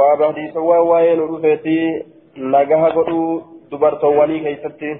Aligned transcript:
باب 0.00 0.18
حديث 0.30 0.56
وين 0.56 1.18
رفيتي 1.32 1.80
نجاها 2.36 2.88
قدو 2.96 3.20
دبرتواني 3.72 4.38
كيستي 4.44 4.90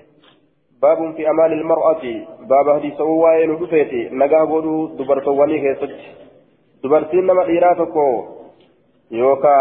باب 0.83 0.99
في 1.17 1.23
أمان 1.31 1.53
المرأة 1.53 2.05
باب 2.53 2.67
حديث 2.77 3.01
وين 3.23 3.51
رفيتي 3.63 4.03
نجاها 4.21 4.45
قدو 4.53 4.75
دبرتواني 4.99 5.57
كيستي 5.65 6.07
دبرتين 6.85 7.25
نما 7.27 7.43
إيراتكو 7.53 8.09
يوكا 9.11 9.57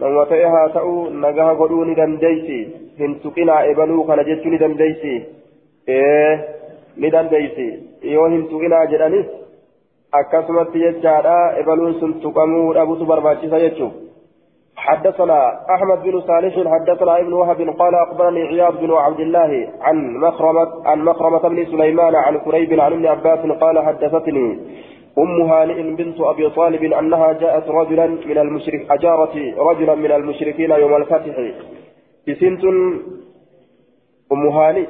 nama 0.00 0.22
ta'e 0.28 0.44
haa 0.52 0.68
ta'u 0.74 0.92
nagaha 1.22 1.54
godhuu 1.60 1.84
ni 1.84 1.94
dandeeysi 1.96 2.58
hin 3.00 3.16
tuqinaa 3.24 3.64
ebaluu 3.72 4.04
kana 4.10 4.22
jechuu 4.28 4.52
ni 4.52 4.60
dandeeysi 4.62 5.12
ee 5.96 6.30
ni 6.96 7.10
dandeeysi 7.14 7.66
yoo 8.12 8.28
hin 8.34 8.46
tuqinaa 8.52 8.86
jedhanis 8.92 9.26
akkasumatti 10.20 10.84
jechaadha 10.84 11.34
ebaluun 11.62 11.98
sun 12.00 12.14
tuqamuu 12.22 12.64
dhabutu 12.78 13.10
barbaachisa 13.10 13.60
jechuun 13.64 13.92
حدثنا 14.80 15.40
أحمد 15.74 16.02
بن 16.02 16.20
صالح 16.20 16.54
حدثنا 16.74 17.20
ابن 17.20 17.32
وهب 17.32 17.60
قال 17.78 17.94
أخبرني 17.94 18.42
عياض 18.42 18.80
بن 18.80 18.92
عبد 18.92 19.20
الله 19.20 19.68
عن 19.80 20.16
مخرمة 20.16 20.68
عن 20.88 21.04
مخرمة 21.04 21.48
بن 21.48 21.66
سليمان 21.66 22.14
عن 22.14 22.38
كريب 22.38 22.80
عن 22.80 22.92
ابن 22.92 23.06
عباس 23.06 23.38
قال 23.38 23.78
حدثتني 23.78 24.58
أم 25.18 25.40
هانئ 25.50 25.82
بنت 25.82 26.20
أبي 26.20 26.50
طالب 26.50 26.82
أنها 26.92 27.32
جاءت 27.32 27.68
رجلا 27.68 28.06
من 28.06 28.38
المشرك 28.38 28.90
أجارت 28.90 29.36
رجلا 29.58 29.94
من 29.94 30.12
المشركين 30.12 30.70
يوم 30.70 30.96
الفتح. 30.96 31.36
بسنت 32.28 32.64
أم 34.32 34.48
هانئ 34.48 34.86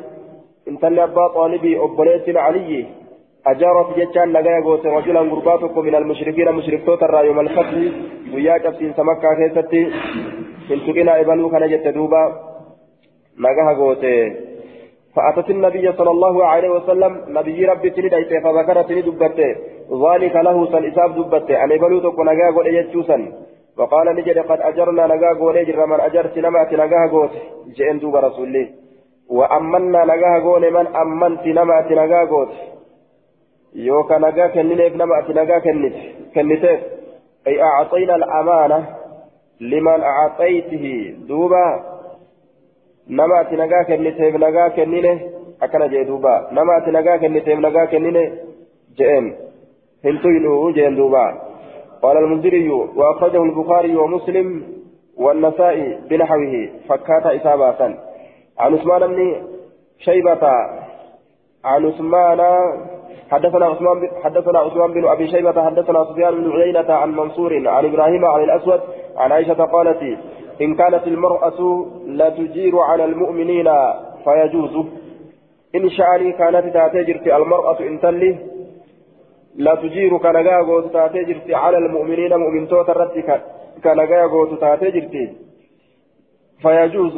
انت 0.69 0.85
أبا 0.85 1.29
طالبي 1.29 1.81
أبنيت 1.85 2.37
علي 2.37 2.87
أجارت 3.47 3.99
جتان 3.99 4.33
لقايا 4.33 4.61
قوت 4.65 4.87
رجلا 4.87 5.21
قرباتك 5.21 5.79
من 5.79 5.95
المشركين 5.95 6.53
مشركتوت 6.53 7.03
الرا 7.03 7.21
يوم 7.21 7.41
الفتح 7.41 7.75
وياك 8.35 8.71
في 8.77 8.93
سمكة 8.97 9.35
كيستي. 9.39 9.83
انت 10.71 10.91
كنا 10.91 11.21
إبلو 11.21 11.51
كان 11.51 11.69
جت 11.71 11.89
دوبا 11.89 12.23
نقاها 13.39 13.73
قوت. 13.79 14.05
فأتت 15.17 15.51
النبي 15.51 15.93
صلى 15.93 16.11
الله 16.11 16.45
عليه 16.45 16.69
وسلم 16.69 17.13
نبي 17.29 17.65
ربي 17.65 17.91
تلديت 17.91 18.33
فذكرت 18.45 18.93
لدبته 18.93 19.51
ذلك 20.05 20.35
له 20.37 20.57
سن 20.73 20.85
إساب 20.85 21.15
دبته 21.15 21.65
أن 21.65 21.71
يبلو 21.71 21.99
تكون 21.99 22.27
نجا 22.31 22.51
قول 22.55 22.67
يجوسا 22.67 23.19
وقال 23.79 24.07
نجد 24.17 24.39
قد 24.39 24.61
أجرنا 24.61 25.07
نجا 25.07 25.31
قول 25.41 25.57
يجر 25.57 25.87
من 25.87 26.01
أجرت 26.01 26.39
نمات 26.39 26.71
نجا 26.73 27.07
قوت. 27.13 27.31
جئن 27.77 27.99
دوب 27.99 28.17
رسول 28.17 28.55
وأمنا 29.29 30.01
نجا 30.05 30.33
قول 30.45 30.65
من 30.77 30.87
أمنت 31.03 31.45
نمات 31.47 31.89
نجا 31.93 32.25
قوت. 32.31 32.53
يوكا 33.75 34.19
نجا 34.19 34.47
كننيف 34.47 34.97
نمات 34.97 35.31
نجا 35.31 35.59
كنت 35.59 35.95
كنتيف 36.35 36.81
أي 37.47 37.63
أعطينا 37.63 38.15
الأمانة 38.17 38.97
لمن 39.61 40.01
أعطيته 40.03 41.15
دوبا 41.29 41.91
nama 43.11 43.39
ati 43.39 43.57
nagaa 43.57 43.85
kenniteef 43.85 44.35
nagaa 44.35 44.71
kennine 44.71 45.33
akkana 45.61 45.89
jee 45.89 46.05
duuba. 46.05 46.49
Nama 46.53 46.77
ati 46.77 46.91
nagaa 46.91 47.19
kenniteef 47.19 47.59
nagaa 47.59 47.87
kennine 47.87 48.33
jeen. 48.99 49.35
Tuynu 50.23 50.73
jeen 50.73 50.97
duuba. 50.97 51.51
قال 52.03 52.17
المنذري 52.17 52.71
وأخرجه 52.71 53.43
البخاري 53.43 53.97
ومسلم 53.97 54.63
والنسائي 55.17 55.99
بنحوه 56.11 56.69
فكات 56.89 57.27
إصابة 57.27 57.83
عن 58.59 58.75
عثمان 58.75 59.07
بن 59.07 59.43
شيبة 59.99 60.43
عن 61.65 61.87
عثمان 61.87 62.41
حدثنا 63.31 63.67
عثمان 63.67 64.09
حدثنا 64.23 64.59
عثمان 64.59 64.93
بن 64.93 65.09
أبي 65.09 65.27
شيبة 65.27 65.65
حدثنا 65.65 66.05
سفيان 66.05 66.35
بن 66.35 66.53
عيينة 66.53 66.93
عن 66.93 67.17
منصور 67.17 67.69
عن 67.69 67.85
إبراهيم 67.85 68.25
عن 68.25 68.45
الأسود 68.45 68.81
عن 69.17 69.33
عائشة 69.33 69.65
قالت 69.65 70.03
إن 70.61 70.75
كانت 70.75 71.07
المرأة 71.07 71.87
لا 72.07 72.29
تجير 72.29 72.79
على 72.79 73.05
المؤمنين 73.05 73.69
فيجوز. 74.25 74.87
إن 75.75 75.91
شأني 75.91 76.33
كانت 76.33 76.75
تاتجر 76.75 77.37
المرأة 77.37 77.81
إن 77.81 78.01
تلي 78.01 78.39
لا 79.57 79.75
تجير 79.75 80.19
كنجاغو 80.19 80.81
تاتجر 80.81 81.55
على 81.55 81.79
المؤمنين 81.79 82.37
مؤمن 82.37 82.69
توترت 82.69 83.13
كنجاغو 83.85 84.45
تاتجر 84.45 85.29
فيجوز. 86.63 87.17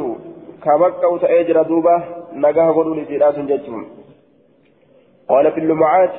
كمكة 0.64 1.18
تأجر 1.18 1.62
دوبة 1.62 2.02
نجاغو 2.34 2.94
لسيرات 2.94 3.38
ججم 3.38 4.01
قال 5.32 5.52
في 5.52 5.60
اللمعات 5.60 6.10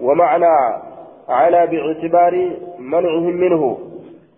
ومعنى 0.00 0.82
على 1.28 1.66
باعتبار 1.66 2.50
منعهم 2.78 3.32
منه. 3.32 3.78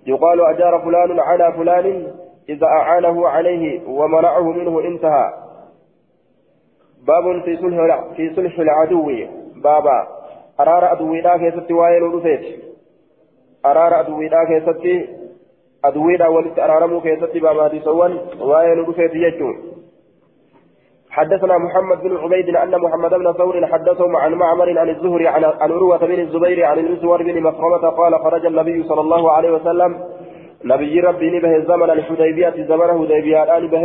يقال 0.07 0.41
أجار 0.41 0.81
فلان 0.85 1.21
على 1.21 1.53
فلان 1.53 2.07
إذا 2.49 2.67
أعانه 2.67 3.29
عليه 3.29 3.89
ومنعه 3.89 4.53
منه 4.53 4.81
انتهى. 4.81 5.33
باب 7.07 7.43
في 7.45 7.57
صلح 7.57 8.05
في 8.17 8.35
صلح 8.37 8.59
العدو. 8.59 9.11
بابا 9.57 10.07
أرار 10.61 10.93
أدوي 10.93 11.21
لا 11.21 11.37
كيست 11.37 11.71
وائل 11.71 12.03
رفيت 12.15 12.65
أرار 13.67 14.01
أدوي 14.01 14.29
لا 14.29 14.45
كيست 14.45 15.09
أدوي 15.85 16.17
لا 16.17 16.29
ولت 16.29 16.59
أرارمو 16.59 17.01
كيست 17.01 17.37
بابا 17.37 17.69
تسوان 17.69 18.19
وائل 18.41 18.89
رفيت 18.89 19.15
يجون. 19.15 19.74
حدثنا 21.15 21.59
محمد 21.59 22.03
بن 22.03 22.17
عبيد 22.17 22.57
أن 22.57 22.81
محمد 22.81 23.11
بن 23.11 23.33
ثور 23.33 23.67
حدثهم 23.67 24.17
عن 24.17 24.35
معمر 24.35 24.79
عن 24.79 24.89
الزهري 24.89 25.29
عن 25.29 25.45
عروة 25.45 25.99
بن 25.99 26.21
الزبير 26.21 26.65
عن 26.65 26.79
المسور 26.79 27.23
بن 27.23 27.43
مخرمة 27.43 27.89
قال 27.89 28.19
خرج 28.19 28.47
النبي 28.47 28.83
صلى 28.83 29.01
الله 29.01 29.33
عليه 29.33 29.51
وسلم. 29.51 30.01
نبي 30.65 31.01
ربي 31.01 31.39
نبه 31.39 31.57
الزمن 31.57 31.91
الحديبية 31.91 32.67
زمن 32.71 32.89
حديبية 32.99 33.43
الآن 33.43 33.67
به 33.67 33.85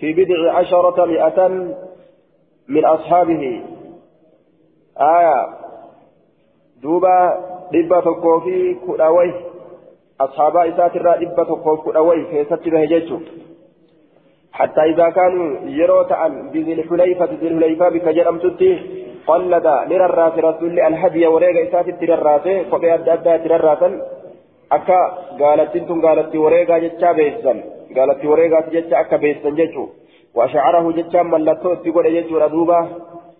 في 0.00 0.12
بضع 0.12 0.52
عشرة 0.52 1.04
مئة 1.04 1.48
من 2.68 2.84
أصحابه. 2.84 3.62
آية. 4.98 5.46
دوبا 6.82 7.16
دبة 7.72 8.00
تكوفي 8.00 8.74
كدوي 8.74 9.34
أصحاب 10.20 10.56
إسات 10.56 10.96
دبة 10.96 11.44
تكوفي 11.44 11.90
كدوي 11.90 12.24
كيست 12.24 12.68
به 12.68 12.84
جيتشو. 12.84 13.18
حتى 14.58 14.82
إذا 14.92 15.08
كانوا 15.18 15.48
يروت 15.80 16.12
عن 16.12 16.32
بذي 16.52 16.72
الحليفة 16.72 17.30
ذي 17.40 17.48
الحليفة 17.48 17.88
بك 17.88 18.06
جرمتتي 18.16 18.70
قلد 19.26 19.66
لرى 19.90 20.06
الراس 20.10 20.34
رسول 20.48 20.80
الهدي 20.88 21.26
وريق 21.26 21.56
إسات 21.66 22.02
الراس 22.02 22.46
فقي 22.70 22.94
أدى 22.94 23.12
أدى 23.12 23.54
الراس 23.60 23.82
akka 24.70 24.98
gaalattiin 25.38 25.86
tun 25.86 26.00
gaalatti 26.00 26.38
wareegaa 26.38 26.78
jechaa 26.84 27.14
beessan 27.14 27.62
gaalatti 27.94 28.26
wareegaati 28.26 28.70
jecha 28.76 28.98
akka 28.98 29.18
beessan 29.18 29.56
jechu 29.56 29.84
washacarahu 30.36 30.92
jechaan 30.96 31.30
mallattoo 31.34 31.72
itti 31.76 31.92
godhe 31.96 32.12
jechuudha 32.16 32.48
duuba 32.54 32.78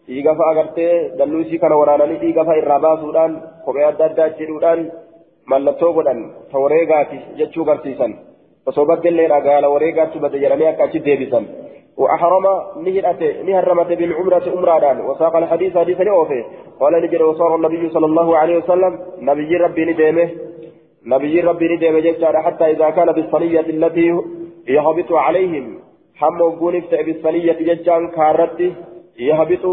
dhiigafa 0.06 0.50
agartee 0.50 0.92
dalluu 1.18 1.40
isii 1.40 1.58
kana 1.58 1.80
waraananii 1.82 2.20
dhiigafa 2.22 2.58
irraa 2.60 2.78
baasuudhaan 2.86 3.36
kophee 3.64 3.84
adda 3.88 4.04
addaa 4.10 4.28
jedhuudhaan 4.38 4.86
mallattoo 5.54 5.92
godhan 5.98 6.22
ta 6.52 6.64
wareegaati 6.64 7.20
jechuu 7.40 7.66
osoo 8.66 8.86
baddelleedha 8.90 9.40
gaala 9.40 9.68
wareegaatti 9.74 10.18
badde 10.18 10.42
jedhanii 10.44 10.68
akka 10.72 10.84
achi 10.84 11.00
deebisan. 11.06 11.46
وأحرم 11.96 12.46
نهرته 12.84 13.42
نهرمت 13.42 13.90
بالعمرة 13.92 14.46
أمرادا 14.58 14.92
وساق 15.08 15.36
الحديث 15.36 15.78
حديثا 15.78 16.02
لأوفي 16.02 16.44
قال 16.80 16.92
نجد 17.02 17.22
وصار 17.22 17.54
النبي 17.56 17.88
صلى 17.88 18.06
الله 18.06 18.36
عليه 18.36 18.56
وسلم 18.56 18.98
نبي 19.20 19.56
ربي 19.56 19.84
ندمه 19.84 20.28
نبي 21.06 21.40
ربي 21.40 21.66
ندم 21.72 21.98
جدار 21.98 22.42
حتى 22.42 22.64
إذا 22.70 22.90
كان 22.90 23.12
بالصلية 23.12 23.60
التي 23.60 24.08
يهبط 24.68 25.12
عليهم. 25.12 25.78
حمو 26.20 26.48
قونفت 26.60 26.94
بالصلية 26.94 27.58
ججان 27.68 28.08
كارت 28.08 28.60
يهبط 29.18 29.64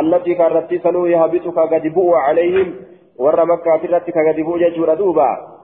التي 0.00 0.34
كارت 0.34 0.74
سنو 0.74 1.06
يهبط 1.06 1.44
كغدبو 1.56 2.14
عليهم. 2.14 2.68
ور 3.18 3.38
مكة 3.50 3.76
ترت 3.82 4.10
كغدبو 4.10 4.58
ججور 4.62 4.94
دوبا. 4.94 5.55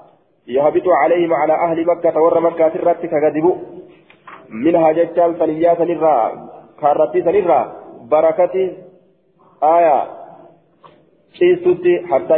يهبط 0.47 0.89
عليهم 0.89 1.35
على 1.35 1.53
أهل 1.53 1.87
مكة 1.87 2.21
ور 2.21 2.41
مكة 2.41 2.69
ترت 2.69 3.07
كغدبو 3.07 3.57
منها 4.49 4.93
ججان 4.93 5.35
صليات 5.39 5.81
نرى 5.81 6.17
كارت 6.81 7.13
سنرى 7.27 7.61
بركة 8.11 8.57
آية. 9.63 9.99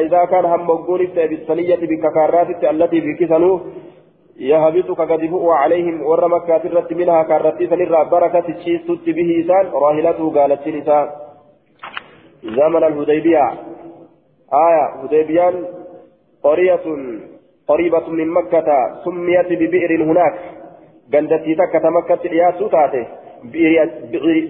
isaa 0.07 0.27
kaan 0.27 0.47
hamma 0.47 0.73
ogguunif 0.73 1.15
ta'e 1.15 1.29
bisaniyyati 1.29 1.87
bikka 1.87 2.11
kaarraatitti 2.11 2.67
allatii 2.67 3.01
bikkisanuu 3.01 3.57
يهبط 4.35 4.99
ككذبوا 4.99 5.55
عليهم 5.55 6.03
ور 6.03 6.29
مكة 6.29 6.57
الرت 6.57 6.93
منها 6.93 7.23
كارتي 7.23 7.67
سنرى 7.67 8.05
بركة 8.11 8.41
تشيست 8.41 9.07
به 9.07 9.29
إسان 9.41 9.67
راهلته 9.73 10.31
قالت 10.35 10.69
نساء 10.69 11.07
زمن 12.43 12.85
الهديبية. 12.85 13.47
آية 14.53 14.85
هديبيان 15.03 15.65
قرية 16.43 16.87
قريبة 17.69 18.09
من 18.09 18.29
مكة 18.29 18.69
سميت 19.05 19.49
ببئر 19.61 20.03
هناك. 20.05 20.35
قندتي 21.13 21.55
تكة 21.55 21.91
مكة 21.91 22.23
الياس 22.25 22.59
تاته 22.71 23.07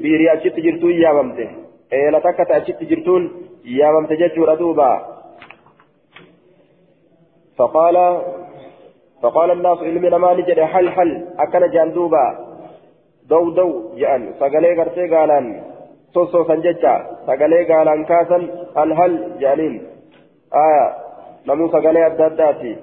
بئر 0.02 0.32
أشت 0.34 0.56
جرتو 0.60 0.88
يا 0.88 1.12
ممته 1.12 1.48
إلى 1.92 2.20
تكة 2.20 2.56
أشت 2.56 2.82
جرتون 2.82 3.22
يا 3.64 3.90
ممتجت 3.90 4.38
ردوبا 4.38 4.92
فقال 7.58 7.96
فقال 9.22 9.50
الناس 9.50 9.78
علمنا 9.78 10.18
ما 10.18 10.34
نجد 10.34 10.60
حل 10.60 10.90
حل. 10.90 11.10
أكن 11.38 11.70
جاندوبا 11.70 12.24
دو 13.28 13.50
دو 13.50 13.94
جان. 13.96 14.34
سقلي 14.40 14.70
قرتي 14.78 15.08
قالان. 15.14 15.62
سوسو 16.14 16.44
سنججا. 16.44 16.94
سقلي 17.26 17.64
قالان 17.64 18.04
كاسا 18.04 18.38
الهل 18.82 19.38
جانين. 19.40 19.74
آية. 20.54 20.86
نمو 21.46 21.68
سقلي 21.68 22.06
الداداتي 22.06 22.76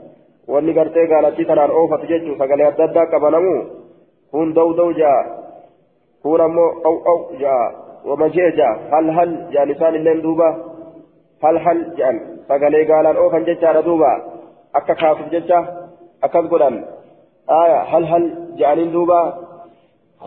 wanni 0.53 0.73
gartee 0.77 1.05
gaalattii 1.11 1.45
tanaan 1.49 1.71
oofatu 1.79 2.09
jechuun 2.11 2.37
sagalee 2.41 2.67
adda 2.71 2.83
addaa 2.89 3.05
qaba 3.13 3.31
namuu 3.35 3.59
kun 4.31 4.53
daw 4.57 4.69
daw 4.79 4.89
jaa 5.01 5.19
kun 6.23 6.41
ammoo 6.47 6.69
aw 6.89 6.95
aw 7.11 7.19
jaa 7.43 7.63
wamajee 8.09 8.49
jaa 8.59 8.73
hal 8.91 9.07
hal 9.17 9.31
jaan 9.53 9.71
isaan 9.73 9.95
illeen 9.99 10.21
duuba 10.25 10.47
hal 11.43 11.57
hal 11.65 11.79
jaan 11.99 12.17
sagalee 12.47 12.83
gaalaan 12.91 13.21
oofan 13.23 13.45
jechaadha 13.49 13.81
duuba 13.89 14.11
akka 14.79 14.95
kaasuuf 15.01 15.29
jecha 15.35 15.59
akkas 16.25 16.45
godhan 16.53 16.75
aya 17.61 17.79
hal 17.91 18.05
hal 18.11 18.25
jaaniin 18.61 18.91
duuba 18.95 19.19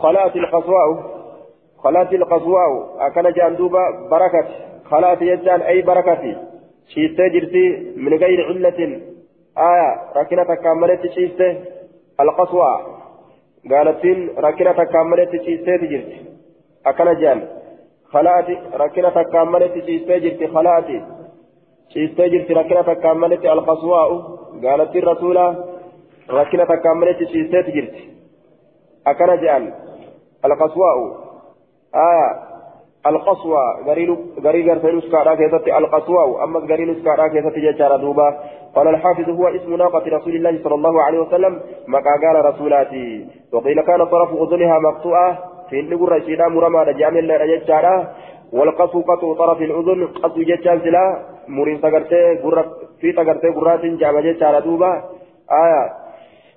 khalaati 0.03 0.39
ilqaswaa'u 0.43 0.95
khalaati 1.83 2.15
ilqaswaa'u 2.21 2.77
akkana 3.07 3.31
jaan 3.39 3.57
duuba 3.61 3.83
barakati 4.13 4.55
khalaati 4.91 5.25
jechaan 5.31 5.63
ay 5.71 5.79
barakati 5.91 6.33
ciistee 6.93 7.29
jirti 7.35 7.65
min 8.05 8.13
gayri 8.23 8.43
cillatin 8.51 8.93
aya 9.57 9.99
rakkina 10.15 10.45
takkaan 10.45 10.79
maletti 10.79 11.09
ciiste 11.09 11.47
alqaswaa 12.19 12.79
gaalattiin 13.69 14.33
rakkina 14.37 14.75
takkaan 14.75 15.09
maletti 15.09 15.39
ciisteeti 15.39 15.89
jirti 15.89 16.17
akkana 16.85 17.13
jaan 17.13 17.43
khalaati 18.13 18.59
rakkina 18.73 19.11
takkaan 19.11 19.49
maletti 19.49 19.83
ciistee 19.83 20.21
jirti 20.21 20.47
khalaati 20.49 21.03
ciistee 21.93 22.29
jirti 22.29 22.55
rakkina 22.55 22.85
takkaan 22.85 23.19
maletti 23.19 23.49
alqaswaa'u 23.49 24.17
gaalattiin 24.63 25.05
rasuulaa 25.05 25.55
rakkina 26.29 26.67
takkaan 26.67 26.99
maletti 26.99 27.27
ciisteeti 27.27 27.73
القصوى 33.07 33.65
غري 34.45 34.71
غرفي 34.71 34.93
نسكارا 34.93 35.35
كيستي 35.35 35.79
القصوى 35.79 36.45
أما 36.45 36.59
غري 36.61 36.85
نسكارا 36.85 37.29
كيستي 37.29 37.61
ججارة 37.61 37.97
دوبا 37.97 38.29
قال 38.77 38.89
الحافظ 38.89 39.29
هو 39.29 39.49
اسم 39.49 39.75
ناقة 39.77 40.05
رسول 40.17 40.35
الله 40.37 40.61
صلى 40.65 40.75
الله 40.75 41.03
عليه 41.03 41.19
وسلم 41.19 41.61
مكا 41.89 42.11
قال 42.23 42.45
رسولاتي 42.45 43.27
وقيل 43.53 43.81
كان 43.81 44.05
طرف 44.05 44.31
أذنها 44.43 44.79
مقطوعة 44.79 45.39
في 45.71 45.81
اللي 45.81 45.97
رشيدا 45.97 46.49
مرمى 46.49 46.79
رجام 46.79 47.17
الله 47.17 47.37
رججارة 47.37 48.11
والقصو 48.53 49.01
قطو 49.01 49.35
طرف 49.35 49.59
الأذن 49.63 50.07
قصو 50.07 50.41
ججان 50.43 50.81
سلا 50.81 51.05
مرين 51.49 51.81
تغرتي 51.81 52.39
غرة 52.45 52.65
في 53.01 53.13
تغرتي 53.13 53.49
غرات 53.49 53.85
جامع 53.85 54.21
ججارة 54.21 54.59
دوبا 54.59 54.93
آية 55.65 55.85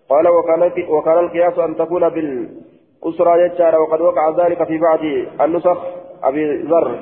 قال 0.10 0.28
وكان 0.28 0.62
وكان 0.90 1.18
القياس 1.20 1.60
أن 1.60 1.76
تكون 1.76 2.10
بالأسرى 2.10 3.34
ججارة 3.48 3.78
وقد 3.82 4.02
وقع 4.02 4.30
ذلك 4.30 4.64
في 4.64 4.78
بعض 4.78 5.00
النسخ 5.42 5.78
أبي 6.24 6.62
ذر 6.62 7.00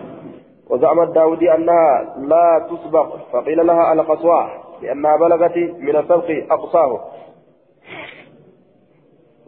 وزعمت 0.69 1.07
داودي 1.07 1.56
أنها 1.56 2.15
لا 2.17 2.67
تسبق 2.69 3.15
فقيل 3.31 3.67
لها 3.67 3.94
القصواء 3.94 4.50
لأنها 4.81 5.17
بلغت 5.17 5.57
من 5.57 5.95
السبق 5.95 6.29
أقصاه. 6.51 7.00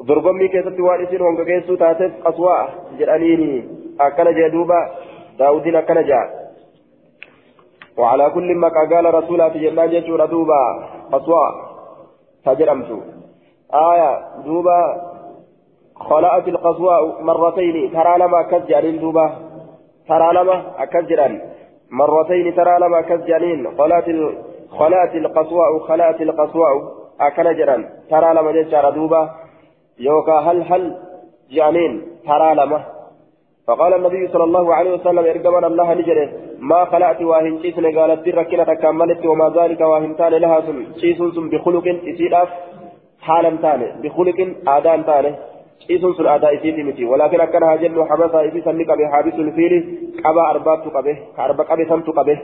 ضربمي 0.02 0.48
كيست 0.48 0.80
وارثين 0.80 1.22
وانك 1.22 1.46
كيسو 1.46 1.76
تاتف 1.76 2.12
قصواء 2.26 2.70
جرأنيني 3.00 3.68
أكل 4.02 4.36
جدوبا 4.36 4.92
داودين 5.40 5.76
أكل 5.76 6.08
جاء. 6.08 6.48
وعلى 7.98 8.30
كل 8.30 8.56
ما 8.56 8.68
قال 8.68 9.14
رسولات 9.14 9.58
جنان 9.58 9.90
جيشو 9.90 10.16
ردوبا 10.16 10.62
قصواء 11.12 11.54
تجرمتو 12.46 13.00
آية 13.74 14.12
دوبا 14.46 14.80
خلأت 15.96 16.48
القصواء 16.48 17.22
مرتين 17.22 17.94
ترى 17.94 18.18
لما 18.18 18.42
كز 18.42 19.00
دوبا 19.02 19.47
ترى 20.10 20.34
لما 20.34 20.84
أكجرا 20.84 21.42
مرتين 21.92 22.56
ترى 22.56 22.80
لما 22.80 23.00
أكجرين 23.00 23.78
خلات 23.78 24.06
خلات 24.80 25.16
القصواء 25.16 25.80
خلات 25.80 26.22
القصواء 26.22 26.74
أكنجرا 27.22 27.78
ترى 28.10 28.34
لما 28.34 28.52
ججر 28.52 28.90
دوبا. 28.90 29.30
يوكا 30.00 30.34
هل 30.34 30.58
هل 30.72 30.84
جانين 31.52 32.02
ترى 32.28 32.56
لما 32.56 32.80
فقال 33.68 33.94
النبي 33.94 34.28
صلى 34.28 34.44
الله 34.44 34.76
عليه 34.76 34.94
وسلم 34.94 35.26
ارجمن 35.34 35.64
الله 35.64 35.94
نجره. 35.94 36.30
ما 36.60 36.86
خلعت 36.86 37.22
واهن 37.22 37.60
شيسن 37.62 37.86
قالت 37.98 38.26
بركنا 38.26 38.64
تكملت 38.64 39.26
وما 39.26 39.48
ذلك 39.58 39.82
واهن 39.82 40.16
تان 40.16 40.34
لها 40.34 40.62
سن. 40.62 40.86
شيس 41.02 41.20
بخلق 41.54 41.88
إسيداف 42.12 42.50
حالا 43.22 43.50
تان. 43.64 43.82
بخلق 44.02 44.40
آدان 44.68 45.06
تانه 45.06 45.36
ciisuun 45.86 46.16
sun 46.16 46.28
aadaa 46.28 46.50
isiiti 46.50 46.84
miti 46.84 47.06
walaakin 47.06 47.42
akkana 47.42 47.66
haa 47.66 47.78
jennu 47.78 48.06
habasaa 48.12 48.42
isii 48.42 48.62
sanni 48.62 48.86
qabe 48.86 49.06
haabisul 49.06 49.52
fiili 49.52 49.80
qaba 50.24 50.48
arbaattu 50.54 50.92
qabe 50.92 51.14
ka 51.36 51.44
arba 51.44 51.64
qabe 51.64 51.86
santu 51.86 52.14
qabe 52.14 52.36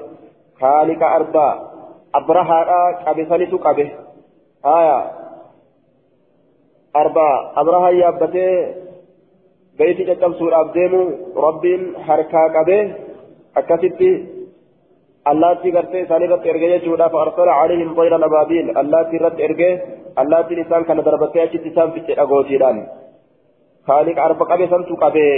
kaani 0.59 0.95
ka 0.95 1.07
arba 1.17 1.45
abrahaadhaa 2.19 2.93
qabe 3.05 3.25
sanitu 3.25 3.59
qabe 3.59 3.85
haya 4.63 4.97
arba 7.01 7.27
abrahaa 7.61 7.89
yaabbatee 7.89 8.53
beeyti 9.77 10.05
caccabsuudhaaf 10.05 10.73
deemu 10.73 11.01
rabbiin 11.45 11.95
harkaa 12.07 12.47
qabe 12.49 12.77
akkasitti 13.55 14.09
allaattii 15.25 15.71
gartee 15.71 16.01
isaan 16.05 16.23
irratti 16.23 16.49
erge 16.49 16.67
jechuudhaaf 16.73 17.15
arsala 17.15 17.59
calihim 17.61 17.95
tayran 17.99 18.23
abaabiil 18.29 18.67
allaattii 18.81 19.19
irratti 19.19 19.45
erge 19.47 19.69
allaattiin 20.15 20.61
isaan 20.65 20.83
خالق 23.87 24.19
أربع 24.19 24.45
قبي 24.45 24.67
سمت 24.67 24.89
قبي. 25.03 25.29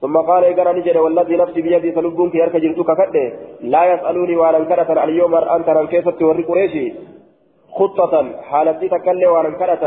ثم 0.00 0.16
قال 0.16 0.44
إيقنا 0.44 0.72
نجد 0.72 0.96
والذي 0.96 1.36
نفسي 1.36 1.60
بيدي 1.62 1.92
سلبون 1.92 2.30
في 2.30 2.42
أرك 2.42 2.56
جلتك 2.56 2.90
كده 2.98 3.32
لا 3.60 3.82
يسألوني 3.92 4.36
وعلى 4.36 4.56
انكرة 4.56 5.04
اليوم 5.04 5.34
أنت 5.34 5.68
ران 5.68 5.86
كيف 5.86 6.08
توري 6.08 6.42
قريشي. 6.42 6.92
خطة 7.78 8.14
حالتي 8.50 8.88
تكلي 8.88 9.26
وعلى 9.26 9.48
انكرة. 9.48 9.84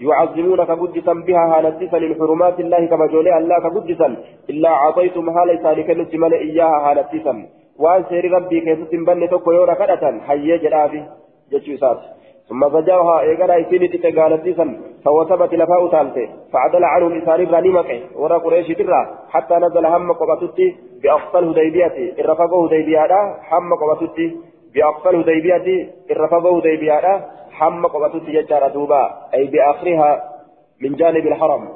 يعظمونك 0.00 0.70
قدسا 0.70 1.14
بها 1.26 1.44
هالتي 1.52 1.98
للحرمات 1.98 2.60
الله 2.60 2.86
كما 2.86 3.06
جولي 3.06 3.38
الله 3.38 3.56
كقدسا. 3.64 4.16
إلا 4.50 4.68
أعطيتم 4.68 5.30
هالي 5.36 5.54
سالك 5.62 5.90
نسمل 5.90 6.32
إياها 6.34 6.78
هالتي 6.86 7.18
وأن 7.78 8.04
سير 8.08 8.24
ربي 8.32 8.60
كيف 8.60 8.80
تنبني 8.90 9.26
تكو 9.28 9.52
يورا 9.52 9.74
كرة. 9.74 10.04
حيي 10.26 10.58
جرافي 10.58 11.02
جتشو 11.52 11.76
ثم 12.48 12.68
فجاوها 12.70 13.20
إيقنا 13.20 13.60
إسيني 13.60 13.88
تتقالت 13.88 14.56
سن 14.56 14.70
فوثبت 15.04 15.54
لفاء 15.54 15.88
تالته 15.88 16.28
فعدل 16.52 16.84
عنهم 16.84 17.12
إساري 17.18 17.44
برانيمك 17.44 17.90
ورا 18.16 18.38
قريش 18.38 18.68
ترى 18.78 19.00
حتى 19.30 19.54
نزل 19.54 19.86
هم 19.86 20.12
قبطتي 20.12 20.76
بأقصى 21.02 21.38
الهديبية 21.38 21.96
الرفقه 22.20 22.66
هديبية 22.66 23.06
هم 23.52 23.74
قبطتي 23.74 24.36
بأقصى 24.74 25.08
الهديبية 25.10 25.92
الرفقه 26.10 26.58
هديبية 26.58 27.26
هم 27.60 27.86
قبطتي 27.86 28.32
ججار 28.32 28.68
دوبا 28.68 29.02
أي 29.34 29.46
بآخرها 29.46 30.10
من 30.80 30.92
جانب 30.96 31.26
الحرم. 31.26 31.68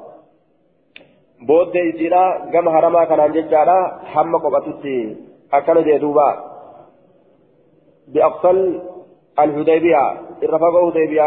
بود 1.48 1.76
إسيرا 1.76 2.24
قم 2.52 2.68
هرما 2.68 3.04
كان 3.04 3.32
ججارا 3.32 4.00
هم 4.14 4.36
قبطتي 4.36 5.16
أكل 5.52 5.84
جدوبا. 5.84 6.28
بأقصى 8.08 8.80
الهديبية 9.44 10.12
الرفاق 10.42 10.74
هديبية 10.84 11.22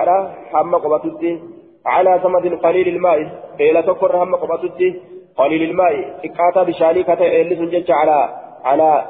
حمى 0.52 0.78
قبطتي 0.78 1.40
على 1.86 2.20
سمد 2.24 2.54
قليل 2.54 2.88
الماء 2.88 3.20
إلى 3.60 3.82
تكر 3.82 4.24
هم 4.24 4.36
قبطتي 4.36 5.02
قليل 5.38 5.70
الماء 5.70 6.20
إكاتا 6.26 6.64
بشاني 6.64 7.04
كتا 7.04 7.26
إلي 7.26 7.56
سنجج 7.56 7.92
على 7.92 8.30
على 8.64 9.06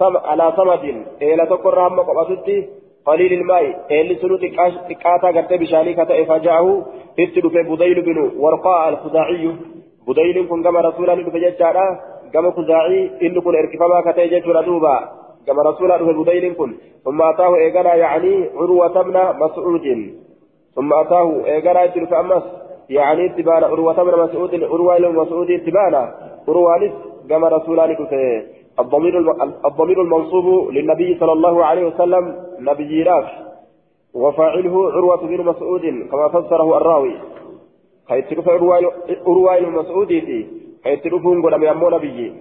على 0.00 0.52
سمد 0.56 0.84
إلى 1.22 1.46
تكر 1.46 1.86
هم 1.86 2.00
قبطتي 2.00 2.68
قليل 3.06 3.32
الماء 3.32 3.64
إلي 3.90 4.14
سنو 4.14 4.36
إكاتا 4.90 5.28
قرت 5.36 5.52
بشاني 5.52 5.92
كتا 5.94 6.24
فجاءه. 6.24 6.86
اتلو 7.18 7.48
في 7.50 7.62
بديل 7.70 7.98
بن 8.02 8.18
ورقاء 8.42 8.88
الخزاعي. 8.88 9.56
بديل 10.08 10.48
كن 10.48 10.62
كما 10.62 10.80
رسولا 10.80 11.14
نفجج 11.14 11.62
على 11.62 11.86
كما 12.32 12.50
خزاعي 12.50 13.10
إن 13.22 13.40
كن 13.40 13.54
إركفما 13.60 13.98
كتا 14.06 14.52
ردوبا 14.58 15.21
كما 15.46 15.62
رسول 15.62 15.92
الله 15.92 16.24
بدين 16.24 16.54
كن 16.54 16.74
ثم 17.04 17.22
أتاه 17.22 17.54
إيقنا 17.56 17.94
يعني 17.94 18.48
عروة 18.56 19.02
بن 19.02 19.16
مسعود. 19.44 19.86
ثم 20.74 20.92
أتاه 20.92 21.44
إيقنا 21.44 21.82
يتلك 21.84 22.12
أمس 22.12 22.42
يعني 22.90 23.26
اتبانا 23.26 23.66
عروة 23.66 24.02
بن 24.02 24.22
مسعود 24.24 24.62
عروة 24.62 24.98
بن 24.98 25.14
مسعود 25.14 25.50
اتبانا 25.50 26.14
عروة 26.48 26.92
كما 27.28 27.48
رسول 27.48 27.80
الله 27.80 28.44
الضمير 28.80 29.14
الضمير 29.66 30.02
المنصوب 30.02 30.70
للنبي 30.70 31.18
صلى 31.20 31.32
الله 31.32 31.64
عليه 31.64 31.84
وسلم 31.86 32.24
نبي 32.58 33.02
راف 33.02 33.28
وفاعله 34.14 34.92
عروة 34.92 35.26
بن 35.26 35.44
مسعود 35.44 35.84
كما 36.10 36.28
فسره 36.28 36.76
الراوي. 36.76 37.14
حيث 38.08 38.48
عروة 39.26 39.60
بن 39.60 39.70
مسعود 39.70 40.12
حيث 40.84 41.06
رفهم 41.06 41.46
قد 41.46 41.64
أمو 41.64 41.88
نبي. 41.90 42.32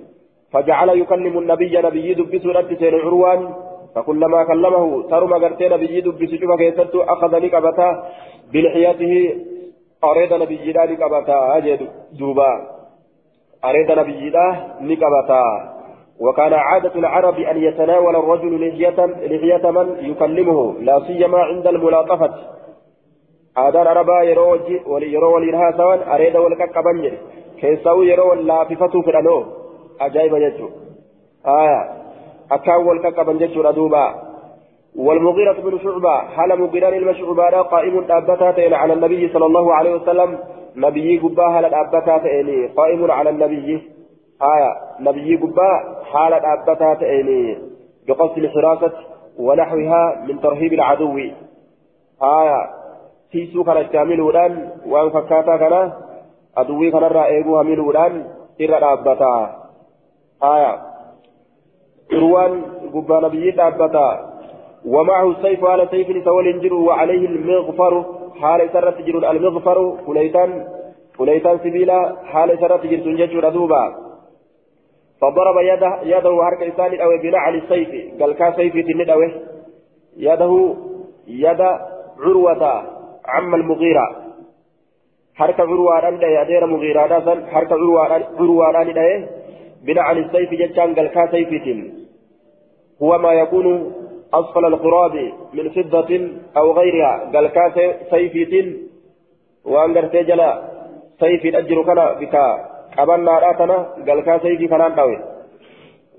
فجعل 0.53 0.89
يكلم 0.89 1.37
النبي 1.37 1.77
نبي 1.81 2.13
دبس 2.13 2.45
رد 2.45 2.73
سين 2.79 2.95
عروان 2.95 3.53
فكلما 3.95 4.43
كلمه 4.43 5.03
ترم 5.11 5.33
قرتي 5.33 5.69
نبي 5.69 6.01
دبس 6.01 6.31
شوف 6.39 6.51
كيستو 6.59 7.01
أخذ 7.01 7.31
نقبتا 7.45 8.03
بلحيته. 8.53 9.13
أريد 10.03 10.33
نبي 10.33 10.71
دا 10.71 10.85
نقبتا 10.85 11.57
أجد 11.57 11.81
دوبا. 12.19 12.51
أريد 13.65 13.91
نبي 13.91 14.29
دا 14.29 14.45
نقبتا 14.81 15.43
وكان 16.19 16.53
عادة 16.53 16.95
العرب 16.95 17.39
أن 17.39 17.57
يتناول 17.63 18.15
الرجل 18.15 18.67
لحية 18.67 19.05
لحية 19.05 19.71
من 19.71 19.87
يكلمه 20.09 20.59
لا 20.79 20.99
سيما 21.07 21.39
عند 21.49 21.67
الملاطفة. 21.67 22.33
aadaan 23.55 23.87
arabaa 23.87 24.23
yeroo 24.23 24.49
wajji 24.49 24.75
yeroo 25.13 25.31
waliin 25.33 25.55
haasawan 25.61 26.03
areeda 26.15 26.39
wal 26.41 26.55
qaqqaban 26.61 27.01
jedhe 27.03 27.19
keessaa'uu 27.59 28.03
yeroo 28.11 29.60
ajaa'iba 30.07 30.39
jechuudha 30.39 31.79
akkaan 32.55 32.85
wal 32.87 33.01
qaqqaban 33.05 33.39
jechuudha 33.39 33.73
duuba 33.79 34.05
والمغيرة 34.95 35.53
بن 35.53 35.79
شعبة 35.79 36.15
حال 36.35 36.59
مغيران 36.59 36.93
المشعبة 36.93 37.61
قائم 37.61 37.95
أبتاتين 38.09 38.73
على 38.73 38.93
النبي 38.93 39.29
صلى 39.33 39.45
الله 39.45 39.73
عليه 39.73 39.95
وسلم 39.95 40.39
نبي 40.75 41.17
قبا 41.17 41.49
حال 41.53 41.65
أبتاتين 41.65 42.69
قائم 42.77 43.11
على 43.11 43.29
النبي 43.29 43.67
آية 44.41 44.71
نبي 44.99 45.35
قبا 45.35 45.69
حال 46.11 46.33
أبتاتين 46.33 47.57
بقصد 48.07 48.37
الحراسة 48.37 48.93
ونحوها 49.39 50.25
من 50.27 50.41
ترهيب 50.41 50.73
العدو 50.73 51.17
آية 52.21 52.81
tiisuu 53.31 53.63
kana 53.63 53.79
itti 53.79 53.97
hamiluudhaan 53.97 54.55
waan 54.91 55.11
fakkaataa 55.11 55.57
kana 55.57 55.79
aduwwii 56.55 56.91
kanarraa 56.91 57.27
eeguu 57.35 57.55
hamiluudhaan 57.55 58.15
irra 58.65 58.79
dhaabbata 58.83 59.29
haya 60.41 60.71
irwaan 62.17 62.53
gubbaa 62.93 63.21
nabiyyii 63.27 63.57
dhaabbata 63.61 64.05
ومعه 64.85 65.27
السيف 65.31 65.65
على 65.65 65.87
سيف 65.91 66.25
سوال 66.25 66.61
جر 66.61 66.73
وعليه 66.73 67.25
المغفر. 67.25 67.93
حال 68.41 68.69
سرت 68.73 68.97
جر 69.07 69.31
المغفر. 69.31 69.77
فليتان 70.05 70.49
فليتان 71.17 71.57
سبيلا. 71.57 72.15
حال 72.31 72.49
سرت 72.61 72.83
جر 72.85 72.99
تنجج 73.05 73.33
ردوبا 73.45 73.83
فضرب 75.21 75.57
يده 75.71 75.91
يده 76.13 76.33
حركة 76.45 76.65
إنسان 76.65 76.91
أو 77.03 77.09
بنعل 77.23 77.55
السيف. 77.55 77.89
قال 78.19 78.31
كا 78.39 78.51
سيف 78.57 78.73
تندوه 78.73 79.31
يده 80.17 80.53
يد 81.27 81.61
عروة 82.23 82.63
عم 83.33 83.55
المغيرة. 83.55 84.07
حركة 85.35 85.63
عروان 85.63 86.19
ده 86.19 86.41
أدير 86.41 86.65
مغيرة 86.65 87.13
حركة 87.53 87.73
عروان 87.75 88.21
عروان 88.39 88.87
ده 88.97 89.05
بناء 89.85 90.03
عن 90.03 90.17
السيف 90.17 90.49
جتان 90.53 90.95
قال 90.95 91.07
كا 91.07 91.31
سيفتين 91.31 92.07
هو 93.01 93.17
ما 93.17 93.33
يكون 93.33 93.93
أسفل 94.33 94.65
القراب 94.65 95.15
من 95.53 95.69
فضة 95.69 96.29
أو 96.57 96.71
غيرها. 96.71 97.31
قال 97.33 97.47
كا 97.47 97.71
سيفتين 98.09 98.87
وأن 99.65 99.97
قرتي 99.97 100.23
جلا 100.23 100.49
سيف 101.19 101.55
أجر 101.55 101.83
كنا 101.83 102.13
بك. 102.13 102.35
أبنا 102.99 103.39
راتنا 103.39 103.77
قال 104.07 104.19
كا 104.21 104.37
سيفي 104.37 104.67
كنان 104.67 104.95
دوي 104.95 105.17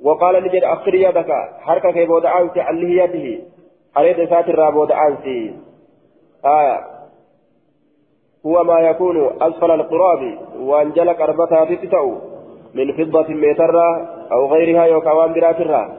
وقال 0.02 0.44
نجد 0.44 0.64
أخر 0.64 0.94
يدك. 0.94 1.30
حركة 1.60 1.90
كي 1.90 2.06
بود 2.06 2.26
عنسي 2.26 2.60
عن 2.60 2.76
لهيته 2.76 3.26
أريد 3.98 4.28
ساتر 4.30 4.54
رابود 4.54 4.92
عنسي 4.92 5.54
آية 6.44 6.80
هو 8.46 8.64
ما 8.64 8.80
يكون 8.80 9.16
أسفل 9.42 9.70
القراب. 9.70 10.38
وأنجلك 10.58 11.20
أربتها 11.20 11.64
تتتأو 11.64 12.31
من 12.74 12.92
فضة 12.92 13.28
ميترة 13.28 14.08
أو 14.32 14.52
غيرها 14.52 14.84
يوكاوان 14.84 15.32
براترة. 15.32 15.92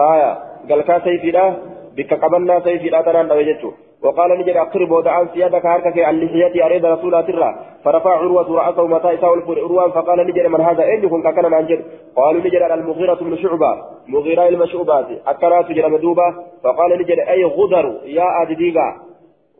آية 0.00 0.38
قال 0.70 0.80
كا 0.80 0.98
سيفي 0.98 1.54
بك 1.96 2.24
قبلنا 2.24 2.60
سيفي 2.60 2.88
لا 2.88 3.02
تنان 3.02 3.32
وجدته 3.32 3.72
وقال 4.02 4.38
نجد 4.38 4.56
أقرب 4.56 4.90
ودعان 4.90 5.28
سيادك 5.34 5.66
هاركك 5.66 5.98
عن 5.98 6.20
لحيتي 6.20 6.64
أريد 6.64 6.86
رسول 6.86 7.26
ترى. 7.26 7.54
فرفع 7.84 8.10
عروة 8.10 8.56
رأسه 8.56 8.86
متى 8.86 9.14
إساء 9.14 9.34
الفروان 9.34 9.90
فقال 9.90 10.26
نجد 10.26 10.46
من 10.46 10.60
هذا 10.60 10.84
إن 10.84 11.04
يكون 11.04 11.22
كان 11.22 11.54
عن 11.54 11.66
جد 11.66 11.84
قالوا 12.16 12.40
نجد 12.40 12.62
المغيرة 12.62 13.14
بن 13.14 13.36
شعبة. 13.36 13.72
مغيرة 14.08 14.48
المشعوبات 14.48 15.06
أكرات 15.26 15.72
جرى 15.72 15.88
مدوبة. 15.88 16.34
فقال 16.64 16.98
نجد 16.98 17.18
أي 17.18 17.44
غدر 17.44 18.00
يا 18.04 18.42
أدديقا 18.42 18.96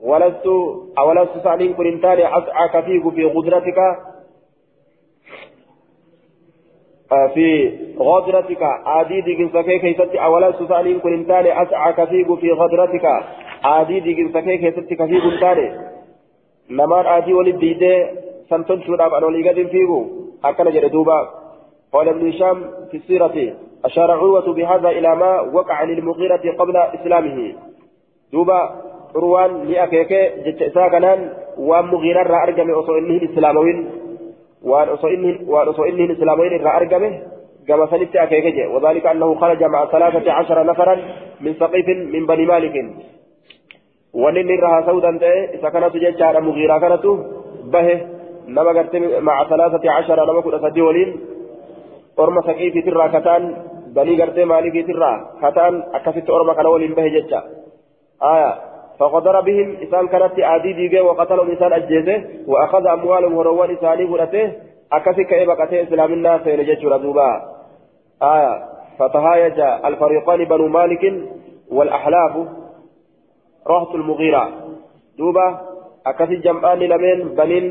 ولست 0.02 0.46
أولست 0.98 1.38
سألين 1.44 1.72
كن 1.74 1.86
انتاني 1.86 2.38
أسعى 2.38 2.82
فيك 2.82 3.14
في 3.14 3.24
غدرتك؟ 3.24 3.78
في 7.34 7.72
غدرتك 7.98 8.62
عادي 8.62 9.20
ديكن 9.20 9.48
سكي 9.48 9.78
كيستي 9.78 10.18
أولست 10.24 10.62
سألين 10.62 10.98
كن 11.00 11.12
انتاني 11.12 11.62
أسعى 11.62 12.06
فيك 12.06 12.34
في 12.34 12.52
غدرتك 12.52 13.06
عادي 13.64 14.00
ديكن 14.00 14.32
سكي 14.32 14.56
كيستي 14.56 14.94
كفيك 14.94 15.24
انتاني 15.32 15.66
نمان 16.70 17.06
عادي 17.06 17.32
ولد 17.34 17.58
ديدي 17.58 18.06
سنتن 18.50 18.80
شراب 18.80 19.14
أن 19.14 19.24
ولي 19.24 19.48
قد 19.48 19.68
فيكو 19.72 20.06
أكن 20.44 20.70
جردوبا 20.70 21.28
قال 21.92 22.08
ابن 22.08 22.28
هشام 22.28 22.64
في 22.90 22.96
السيرة 22.96 23.36
أشار 23.84 24.10
عروة 24.10 24.52
بهذا 24.52 24.88
إلى 24.88 25.16
ما 25.16 25.40
وقع 25.40 25.82
للمغيرة 25.82 26.44
قبل 26.58 26.76
إسلامه. 26.76 27.54
دوبا 28.32 28.60
urwaan 29.14 29.68
ni 29.68 29.76
akeeke 29.78 30.20
jecha 30.44 30.64
isaa 30.70 30.88
kanaan 30.88 31.20
waan 31.68 31.86
mugiira 31.92 32.24
irraa 32.24 32.48
hin 34.62 36.10
islaamawin 36.14 36.54
irraa 36.58 36.76
argame 36.80 37.10
gama 37.66 37.86
sanitti 37.86 38.18
akeeke 38.18 38.50
je 38.56 38.64
وذلك 38.74 39.06
أنه 39.06 39.34
خرج 39.34 39.64
مع 39.64 39.86
ثلاثة 39.86 40.32
عشر 40.32 40.66
نفرا 40.66 40.96
من 41.40 41.54
سقيف 41.54 41.88
من 41.88 42.26
بني 42.26 42.46
مالك 42.46 42.74
ونن 44.14 44.48
رها 44.64 44.86
سودا 44.86 45.12
إذا 45.54 45.68
كانت 45.68 45.96
ججارة 45.96 46.40
مغيرة 46.40 46.78
كانت 46.78 47.04
به 47.72 47.88
نما 48.48 48.72
مع 49.20 49.36
ثلاثة 49.48 49.90
عشر 49.90 50.18
نما 50.28 50.40
كنت 50.40 50.54
أسدي 50.54 50.82
أرمى 52.18 52.40
سقيف 52.42 52.74
ترى 52.86 53.08
كتان 53.14 53.42
بني 53.96 54.22
قرت 54.22 54.38
مالك 54.38 54.76
ترى 54.86 55.12
كتان 55.42 55.74
أكفت 55.94 56.30
أرمى 56.30 56.52
كان 56.54 56.94
به 56.94 57.06
ججا 57.14 57.40
آية 58.22 58.71
فغدر 58.98 59.40
بهم 59.40 59.76
إسان 59.82 60.08
كانت 60.08 60.40
عادي 60.40 60.72
ديجي 60.72 61.00
وقتلهم 61.00 61.50
إسان 61.50 61.72
أجيزه 61.72 62.24
وأخذ 62.46 62.86
أموالهم 62.86 63.34
وروان 63.34 63.70
إساني 63.70 64.06
فرته 64.06 64.52
أكسي 64.92 65.24
كأيبا 65.24 65.54
كتي 65.54 65.82
إسلام 65.82 66.12
الناس 66.12 66.46
ينجج 66.46 66.86
ردوبا 66.86 67.28
آية. 68.22 68.54
فتهايج 68.98 69.60
الفريقان 69.60 70.44
بنو 70.44 70.66
مالك 70.68 71.04
والأحلاف 71.70 72.32
رهط 73.68 73.94
المغيرة. 73.94 74.48
دوبا 75.18 75.60
أكسي 76.06 76.36
جمعان 76.36 76.78
لمن 76.78 77.34
بنين 77.34 77.64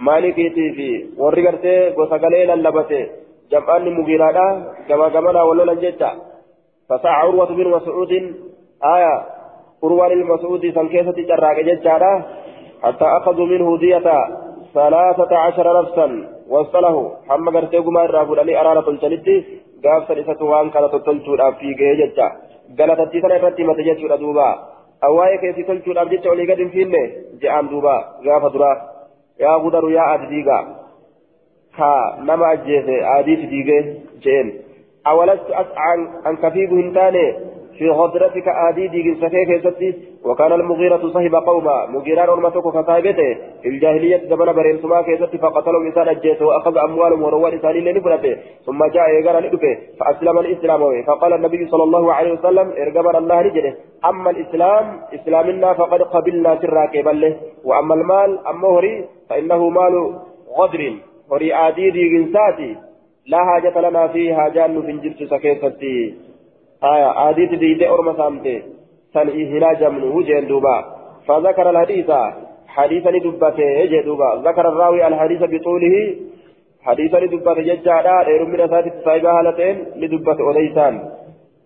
مالكيتي 0.00 0.72
في 0.72 1.06
ورقرتي 1.18 1.94
وسقلي 1.98 2.46
للبتي 2.46 3.10
جمعان 3.50 3.84
مغيرة 4.00 4.38
كما 4.88 5.08
كمنا 5.08 5.42
ولولا 5.42 5.74
جتا 5.74 6.10
فسعى 6.88 7.12
عروة 7.12 7.46
بن 7.46 7.68
مسعود. 7.68 8.12
آية. 8.84 9.37
قروان 9.82 10.12
المسعود 10.12 10.70
سنكيسة 10.74 11.18
جراك 11.28 11.58
ججارة 11.68 12.26
حتى 12.82 13.04
أخذوا 13.04 13.46
منه 13.46 13.78
دية 13.78 14.08
ثلاثة 14.74 15.36
عشر 15.36 15.82
نفسا 15.82 16.06
وصله. 16.48 16.96
حما 17.28 17.50
قرتي 17.50 17.78
قما 17.78 18.04
الرافل 18.04 18.38
أني 18.38 18.60
أرانا 18.60 18.80
تلتلتي 18.80 19.44
قاف 19.84 20.08
سلسة 20.08 20.44
وان 20.44 20.70
كانت 20.70 20.94
تلتو 21.06 21.36
في 21.60 21.68
جيجة 21.80 22.18
قالت 22.78 23.00
التيسان 23.00 23.32
الرتي 23.32 23.62
ما 23.64 23.74
تججر 23.74 24.16
دوبا. 24.16 24.48
أواي 25.04 25.38
كيسي 25.38 25.62
تلتو 25.62 25.90
الأبجد 25.92 26.26
ولي 26.26 26.52
قد 26.52 26.68
فيني؟ 26.68 27.02
جعان 27.42 27.68
دوبا. 27.68 27.96
قاف 28.24 28.52
درا 28.52 28.72
يا 29.40 29.52
غدر 29.62 29.90
يا 29.90 30.14
أدديقا 30.14 30.58
كا 31.76 31.90
نما 32.26 32.52
أجيسي. 32.52 32.96
آديس 33.18 33.40
ديقي 33.52 33.78
جين 34.22 34.46
أولست 35.06 35.48
أسعى 35.50 35.94
أن 36.26 36.36
كفيب 36.42 36.70
هنتاني. 36.72 37.26
في 37.78 37.88
غدرتك 37.90 38.48
آدي 38.48 38.88
ديجن 38.88 39.14
سكيك 39.22 39.50
ستي 39.66 39.94
وكان 40.24 40.52
المغيرة 40.52 41.02
صاحب 41.14 41.34
قوما. 41.34 41.86
مغيران 41.86 42.28
ورمتك 42.28 42.62
كصاحبته 42.62 43.36
في 43.62 43.68
الجاهلية 43.68 44.16
دبنا 44.16 44.52
برين 44.52 44.78
سما 44.82 45.02
كيستي 45.02 45.38
فقتلوا 45.38 45.82
إنسان 45.86 46.08
الجيش 46.08 46.40
وأخذ 46.40 46.78
أموالهم 46.78 47.22
وروان 47.22 47.52
إنسان 47.52 47.74
لنفرته 47.74 48.36
ثم 48.66 48.84
جاء 48.94 49.10
يقال 49.10 49.36
لدفه 49.44 49.78
فأسلم 50.00 50.38
الإسلام 50.38 51.02
فقال 51.02 51.32
النبي 51.32 51.66
صلى 51.66 51.82
الله 51.82 52.12
عليه 52.12 52.32
وسلم 52.32 52.66
ارقبنا 52.82 53.18
الله 53.18 53.40
رجله 53.40 53.74
أما 54.04 54.30
الإسلام 54.30 55.00
إسلامنا 55.14 55.72
فقد 55.72 56.02
قبلنا 56.02 56.58
سراك 56.62 56.98
بله 57.04 57.36
وأما 57.64 57.94
المال 57.94 58.30
أما 58.46 58.68
هري 58.68 59.04
فإنه 59.30 59.68
مال 59.68 59.94
غدر. 60.58 60.92
هري 61.32 61.54
آدي 61.54 62.26
ساتي. 62.32 62.76
لا 63.26 63.38
حاجة 63.44 63.80
لنا 63.80 64.08
فيه 64.08 64.34
حاجان 64.34 64.82
في 64.82 64.90
الجلس 64.90 65.30
سكيستي. 65.30 66.27
آية 66.84 67.30
آديت 67.30 67.54
ديدي 67.54 67.88
أرمى 67.88 68.12
سامتي. 68.16 68.62
سن 69.14 69.28
إهلا 69.28 69.72
جمنه 69.72 70.22
جين 70.22 70.46
دوبا. 70.46 70.84
فذكر 71.26 71.70
الحديث. 71.70 72.10
حديثا 72.68 73.10
لدبته 73.10 73.62
يجي 73.62 74.02
دوبا. 74.02 74.42
ذكر 74.44 74.68
الراوي 74.68 75.06
الحديث 75.06 75.42
بطوله. 75.42 76.16
حديثا 76.82 77.16
لدبته 77.16 77.62
ججادا. 77.62 78.22
غير 78.22 78.44
من 78.44 78.60
أسات 78.60 78.86
الصايبة 78.86 79.30
هالتين 79.30 79.76
لدبته 79.96 80.50
أليسان 80.50 80.94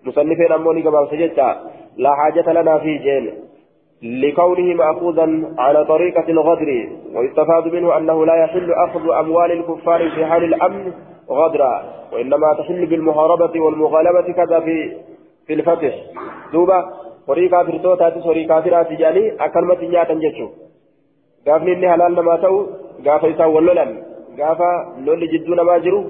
مصنفين 0.07 0.53
أموني 0.53 0.83
قبل 0.83 1.09
سجدتا 1.11 1.57
لا 1.97 2.15
حاجة 2.15 2.53
لنا 2.53 2.79
في 2.79 2.99
جيل 2.99 3.33
لكونه 4.03 4.75
مأخوذا 4.75 5.55
على 5.59 5.85
طريقة 5.85 6.27
الغدر. 6.29 6.89
ويستفاد 7.15 7.73
منه 7.73 7.97
أنه 7.99 8.27
لا 8.27 8.35
يحل 8.45 8.73
أخذ 8.73 9.11
أموال 9.11 9.53
الكفار 9.53 10.11
في 10.11 10.27
حال 10.27 10.45
الأمن 10.45 10.93
غدرا 11.31 11.85
وإنما 12.13 12.55
تحل 12.59 12.87
بالمحاربة 12.87 13.61
والمغالبة 13.61 14.33
كذا 14.33 14.61
في 14.61 14.97
في 15.47 15.53
الفتح. 15.55 15.95
دوبا 16.53 16.79
طريقة 17.27 17.63
فرتوتا 17.65 18.09
طريقة 18.09 18.61
فرات 18.61 18.93
جاني 18.93 19.45
أكلمة 19.45 19.81
نياتا 19.81 20.15
جتشو. 20.15 20.49
قافني 21.47 21.73
إني 21.73 21.91
حلال 21.93 22.15
لما 22.15 22.37
تأو 22.37 22.67
قاف 23.07 23.25
إسا 23.25 23.45
ولولا 23.45 23.87
قاف 24.39 24.61
لولي 25.05 25.27
جدونا 25.33 25.63
ما 25.63 25.79
جرو 25.79 26.01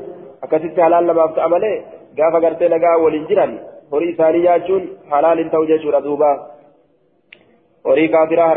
أكسيت 0.44 0.80
حلال 0.80 1.06
لما 1.06 1.24
أفتأمله 1.24 1.72
قاف 2.18 2.34
قرتي 2.44 2.68
لقا 2.68 2.96
ولنجرا 3.02 3.46
horii 3.92 4.10
isaanii 4.10 4.42
nyaachuun 4.42 4.84
halaaliin 5.10 5.50
ta'u 5.50 5.66
jechuudha 5.70 6.00
duuba 6.04 6.28
horii 7.88 8.08
kaafiraa 8.08 8.48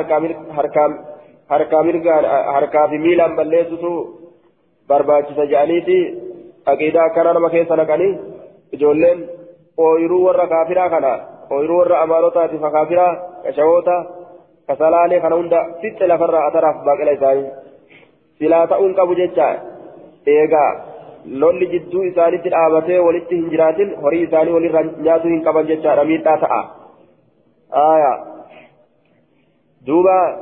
harkaa 1.48 2.88
fi 2.92 2.98
miilaan 3.06 3.36
balleessutu 3.40 3.92
barbaachisa 4.92 5.46
jedhaniiti 5.52 5.98
aqiidaa 6.74 7.06
akkana 7.10 7.34
nama 7.38 7.50
keessa 7.56 7.80
naqanii 7.82 8.12
ijoolleen 8.78 9.20
ooyiruu 9.88 10.22
warra 10.28 10.48
kaafiraa 10.54 10.90
kana 10.96 11.14
ooyiruu 11.58 11.80
warra 11.82 12.02
amaanotaati 12.06 12.62
fa 12.64 12.74
kaafiraa 12.78 13.12
kashawoota 13.44 13.98
kasalaalee 14.68 15.20
kana 15.26 15.42
hunda 15.42 15.66
fixxe 15.82 16.08
lafarraa 16.14 16.46
ataraaf 16.48 16.86
baaqila 16.88 17.18
isaanii 17.20 17.52
silaa 18.40 18.64
ta'uun 18.74 18.96
qabu 19.02 19.20
jecha 19.22 19.52
eegaa 20.38 20.72
lolli 21.44 21.68
jidduu 21.76 22.08
isaanitti 22.14 22.56
dhaabatee 22.56 23.04
walitti 23.10 23.44
hin 23.44 23.52
jiraatin 23.54 23.94
horii 24.08 24.24
isaanii 24.30 24.58
walirra 24.58 24.84
nyaatuu 25.06 25.36
hin 25.36 25.46
qaban 25.50 25.72
jechaadha 25.74 26.10
miidhaa 26.14 26.40
ta'a 26.46 26.64
آية 27.74 28.24
دوبا 29.82 30.38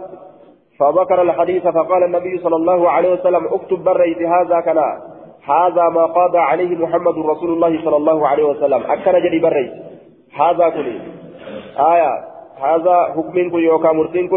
فذكر 0.79 1.21
الحديث 1.21 1.67
فقال 1.67 2.03
النبي 2.03 2.37
صلى 2.37 2.55
الله 2.55 2.89
عليه 2.89 3.13
وسلم 3.13 3.45
اكتب 3.45 3.83
بريت 3.83 4.21
هذا 4.21 4.59
كلا 4.59 5.12
هذا 5.47 5.89
ما 5.89 6.05
قضى 6.05 6.37
عليه 6.37 6.75
محمد 6.75 7.17
رسول 7.17 7.53
الله 7.53 7.81
صلى 7.85 7.95
الله 7.95 8.27
عليه 8.27 8.43
وسلم. 8.43 8.81
أكن 8.91 9.11
جري 9.11 9.39
بريت 9.39 9.71
هذا 10.33 10.69
كلي 10.69 11.01
آية. 11.93 12.13
هذا 12.61 12.95
حكم 13.15 13.57
يوكا 13.59 13.91
مرتين 13.91 14.29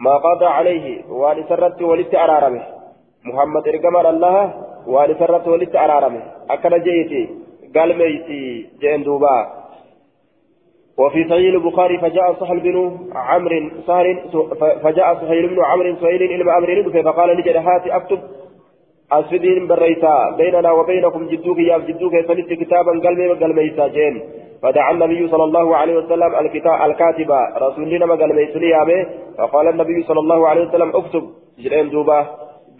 ما 0.00 0.14
قضى 0.16 0.46
عليه. 0.46 1.04
ولسرت 1.08 1.82
ولت 1.82 2.14
أرارمه. 2.14 2.62
محمد 3.24 3.68
إرقم 3.68 3.96
الله. 3.96 4.66
waan 4.86 5.10
isarratti 5.10 5.50
walitti 5.50 5.78
araarame 5.84 6.20
akkana 6.54 6.78
jeeti 6.78 7.20
galmeeyti 7.74 8.40
jeen 8.80 9.04
duuba 9.04 9.36
وفي 10.98 11.28
صحيح 11.28 11.54
البخاري 11.54 11.98
فجاء 11.98 12.34
سهل 12.40 12.60
بن 12.60 12.76
عمرو 13.14 13.60
فجاء 14.82 15.08
سهيل 15.20 15.48
بن 15.48 15.64
عمرو 15.64 15.96
سهيل 16.00 16.22
إلى 16.22 16.44
أمر 16.58 17.02
فقال 17.04 17.28
لجد 17.36 17.56
هات 17.56 17.86
أكتب 17.86 18.20
أسفدين 19.12 19.66
بريتا 19.66 20.36
بيننا 20.38 20.70
وبينكم 20.72 21.26
جدوك 21.28 21.58
يا 21.58 21.78
جدوك 21.78 22.14
فلت 22.28 22.52
كتابا 22.52 22.92
قلبي 23.04 23.28
قلبيتا 23.28 23.86
جين. 23.88 24.14
فدعا 24.62 24.92
النبي 24.92 25.28
صلى 25.28 25.44
الله 25.44 25.76
عليه 25.76 25.96
وسلم 25.96 26.34
الكتاب 26.34 26.90
الكاتب 26.90 27.30
رسولنا 27.62 28.06
ما 28.06 28.14
قلبيت 28.14 28.54
فقال 29.38 29.68
النبي 29.68 30.02
صلى 30.08 30.20
الله 30.20 30.48
عليه 30.48 30.62
وسلم 30.68 30.90
اكتب. 30.96 31.24
جرين 31.58 31.90
دوبا. 31.90 32.18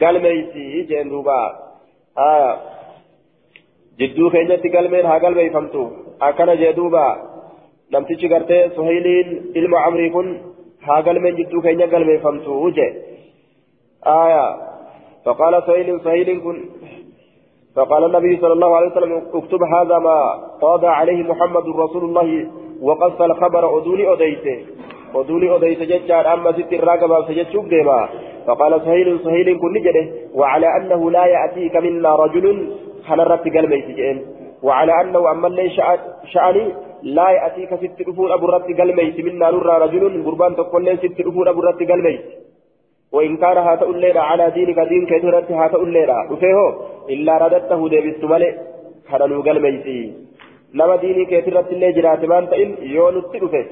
قلبيتي 0.01 0.83
جين 0.83 1.09
دوبا. 1.09 1.41
آية 2.19 2.51
جدو 4.01 4.31
كينيتي 4.31 4.69
قلبين 4.69 5.07
ها 5.07 5.19
قلبي 5.19 5.51
فهمتو. 5.51 5.85
أكنا 6.23 6.55
جدوبا 6.55 7.07
نمتيجي 7.93 8.29
قرتي 8.35 8.71
سهيلين 8.77 9.29
علم 9.57 9.75
عمري 9.75 10.11
كن. 10.11 10.29
ها 10.83 11.01
قلبين 11.07 11.35
جدو 11.35 11.61
كينيا 11.61 11.87
قلبي 11.87 12.19
فهمتو. 12.19 12.53
وجه 12.65 12.89
آية 14.07 14.45
فقال 15.27 15.63
سهيل 15.67 16.01
سهيل 16.05 16.41
كن 16.45 16.57
فقال 17.77 18.03
النبي 18.05 18.33
صلى 18.43 18.53
الله 18.53 18.77
عليه 18.77 18.91
وسلم 18.91 19.13
اكتب 19.35 19.63
هذا 19.63 19.99
ما 19.99 20.17
قاضى 20.63 20.87
عليه 20.87 21.23
محمد 21.23 21.67
رسول 21.69 22.05
الله 22.05 22.47
وقص 22.83 23.21
الخبر 23.21 23.79
أدوني 23.79 24.13
أديته. 24.13 24.57
أدوني 25.15 25.57
أديته 25.57 25.85
ججار 25.85 26.25
أما 26.35 26.53
ست 26.53 26.73
الراقبة 26.73 27.27
سجد 27.29 27.69
ديما. 27.69 28.09
فقال 28.47 28.73
سهيل 28.87 29.09
سهيل 29.25 29.49
كن 29.61 29.73
نجده. 29.77 30.05
وعلى 30.35 30.69
أنه 30.77 31.11
لا 31.11 31.25
يأتيك 31.27 31.77
منا 31.77 32.11
رجل 32.17 32.47
خنرت 33.07 33.45
قلبي 33.57 33.83
سجين 33.83 34.17
وعلى 34.63 34.93
أنه 35.01 35.31
أما 35.31 35.47
اللي 35.49 35.71
شأني 36.33 36.65
لا 37.03 37.29
يأتيك 37.31 37.71
ست 37.83 37.99
رفور 38.09 38.35
أبو 38.35 38.47
رت 38.47 38.69
قلبي 38.81 39.23
منا 39.23 39.51
نرى 39.51 39.75
رجل 39.85 40.25
قربان 40.27 40.57
تقول 40.57 40.99
ست 41.03 41.19
رفور 41.27 41.51
أبو 41.51 41.61
رت 41.61 41.81
قلبي 41.91 42.15
وإن 43.13 43.37
كان 43.37 43.59
هذا 43.59 43.85
الليلة 43.93 44.21
على 44.21 44.51
دينك 44.51 44.79
دين 44.79 45.07
كثرت 45.07 45.51
هذا 45.53 45.77
الليلة 45.77 46.33
وفيه 46.33 46.59
إلا 47.15 47.33
رددته 47.43 47.89
ديبست 47.89 48.25
ملئ 48.25 48.53
خننو 49.11 49.43
قلبي 49.47 50.15
نما 50.75 50.97
ديني 50.97 51.25
كثرت 51.31 51.69
اللي 51.73 51.93
جرات 51.93 52.25
مان 52.25 52.45
تئن 52.51 52.71
يونس 52.97 53.25
تلفه 53.33 53.65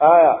aya 0.00 0.32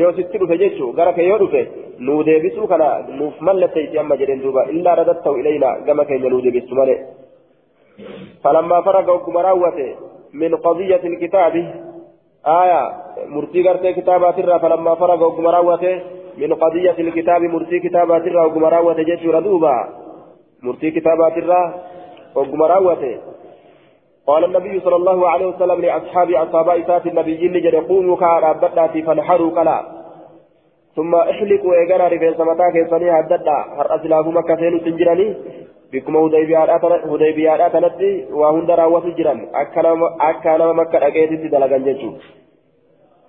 yoo 0.00 0.12
sitti 0.16 0.38
dhufe 0.38 0.56
jechuu 0.58 0.92
gara 0.92 1.12
kee 1.12 1.26
yoo 1.28 1.38
dhufe 1.38 1.60
nuu 1.98 2.22
deebisuu 2.26 2.66
kana 2.72 2.86
nuuf 3.18 3.40
mallatteessi 3.40 3.98
amma 3.98 4.16
jedheen 4.20 4.42
duuba 4.42 4.62
illaa 4.70 4.94
radattahu 5.00 5.40
ilayna 5.40 5.70
gama 5.86 6.04
keenya 6.04 6.30
nuu 6.30 6.42
deebistu 6.44 6.74
malee 6.74 7.00
فلما 8.44 8.80
فرغ 8.80 9.10
وكما 9.14 9.40
راوته 9.42 9.96
من 10.32 10.54
قضية 10.56 11.02
الكتاب 11.04 11.54
آية 12.46 12.82
مرتي 13.26 13.92
كتابات 13.92 14.38
الرا. 14.38 14.58
فلما 14.58 14.94
فرغ 14.94 15.24
وكما 15.26 15.50
راوته 15.50 16.00
من 16.40 16.54
قضية 16.54 16.96
الكتاب 16.98 17.42
مرتي 17.42 17.78
كتابات 17.80 18.26
الرا 18.26 18.44
وكما 18.44 18.68
راوته 18.68 19.02
جيش 19.02 19.26
ردوبا 19.26 19.76
مرتي 20.62 20.90
كتابات 20.90 21.38
الرا 21.38 21.62
وكما 22.36 22.66
راوته 22.66 23.18
قال 24.26 24.44
النبي 24.44 24.80
صلى 24.80 24.96
الله 24.96 25.28
عليه 25.28 25.46
وسلم 25.46 25.80
لأصحاب 25.80 26.30
أصحاب 26.30 26.68
إسات 26.68 27.06
النبيين 27.06 27.52
جد 27.52 27.74
قوموا 27.74 28.16
كارا 28.16 28.52
بدأتي 28.52 29.02
فانحروا 29.02 29.50
كلا 29.50 29.78
ثم 30.96 31.14
احلقوا 31.14 31.74
إيقنا 31.74 32.08
رفين 32.08 32.34
سمتاك 32.34 32.74
يصنيها 32.74 33.20
الددا 33.20 33.58
هر 33.78 33.86
أسلاف 33.96 34.26
مكة 34.26 34.56
سينو 34.56 34.78
تنجراني 34.78 35.28
بكم 35.92 36.16
هديبيات 36.16 37.60
أتنتي 37.60 38.12
وهند 38.32 38.70
راوة 38.70 39.06
جران 39.18 39.38
أكانا 40.20 40.72
مكة 40.72 41.06
أكيد 41.06 41.50
دلقا 41.50 41.78
جيشو. 41.78 42.10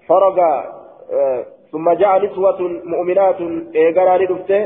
فرق 0.07 0.37
ثم 1.71 1.91
جاء 1.91 2.25
نسوة 2.25 2.59
مؤمنات 2.85 3.39
إيقنا 3.75 4.15
رفته 4.15 4.63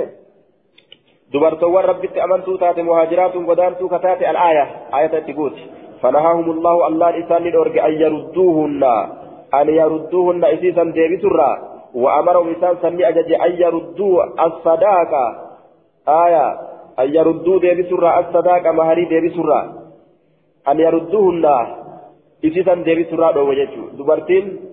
دبرتوان 1.34 1.86
ربك 1.86 2.18
أمنتو 2.18 2.56
تاتي 2.56 2.82
مهاجرات 2.82 3.36
ودانتو 3.36 3.88
كتاتي 3.88 4.30
الآية. 4.30 4.66
آية 4.98 5.20
تقول 5.28 5.54
فنهاهم 6.02 6.52
الله 6.52 6.88
الله 6.88 7.10
إسان 7.20 7.44
لأرجع 7.44 7.88
أن 7.88 7.94
يردوهن. 7.94 8.84
أن 9.54 9.68
يردوهن 9.70 10.44
إسيسا 10.46 10.84
ديبسرا 10.84 11.52
وأمرهم 11.94 12.48
إسان 12.56 12.76
سني 12.82 13.10
أجج 13.10 13.30
أن 13.34 13.52
يردوا 13.64 14.46
الصداقة 14.46 15.26
آية. 16.08 16.48
أن 17.00 17.16
يردوا 17.16 17.60
ديبسرا 17.60 18.20
الصداقة 18.20 18.72
مهري 18.72 19.06
ديبسرا 19.06 19.62
أن 20.68 20.80
يردوهن 20.80 21.46
إسيسا 22.46 22.74
ديبسرا 22.74 23.32
دو 23.32 23.50
وجهتو 23.50 23.82
دبرتين 23.98 24.65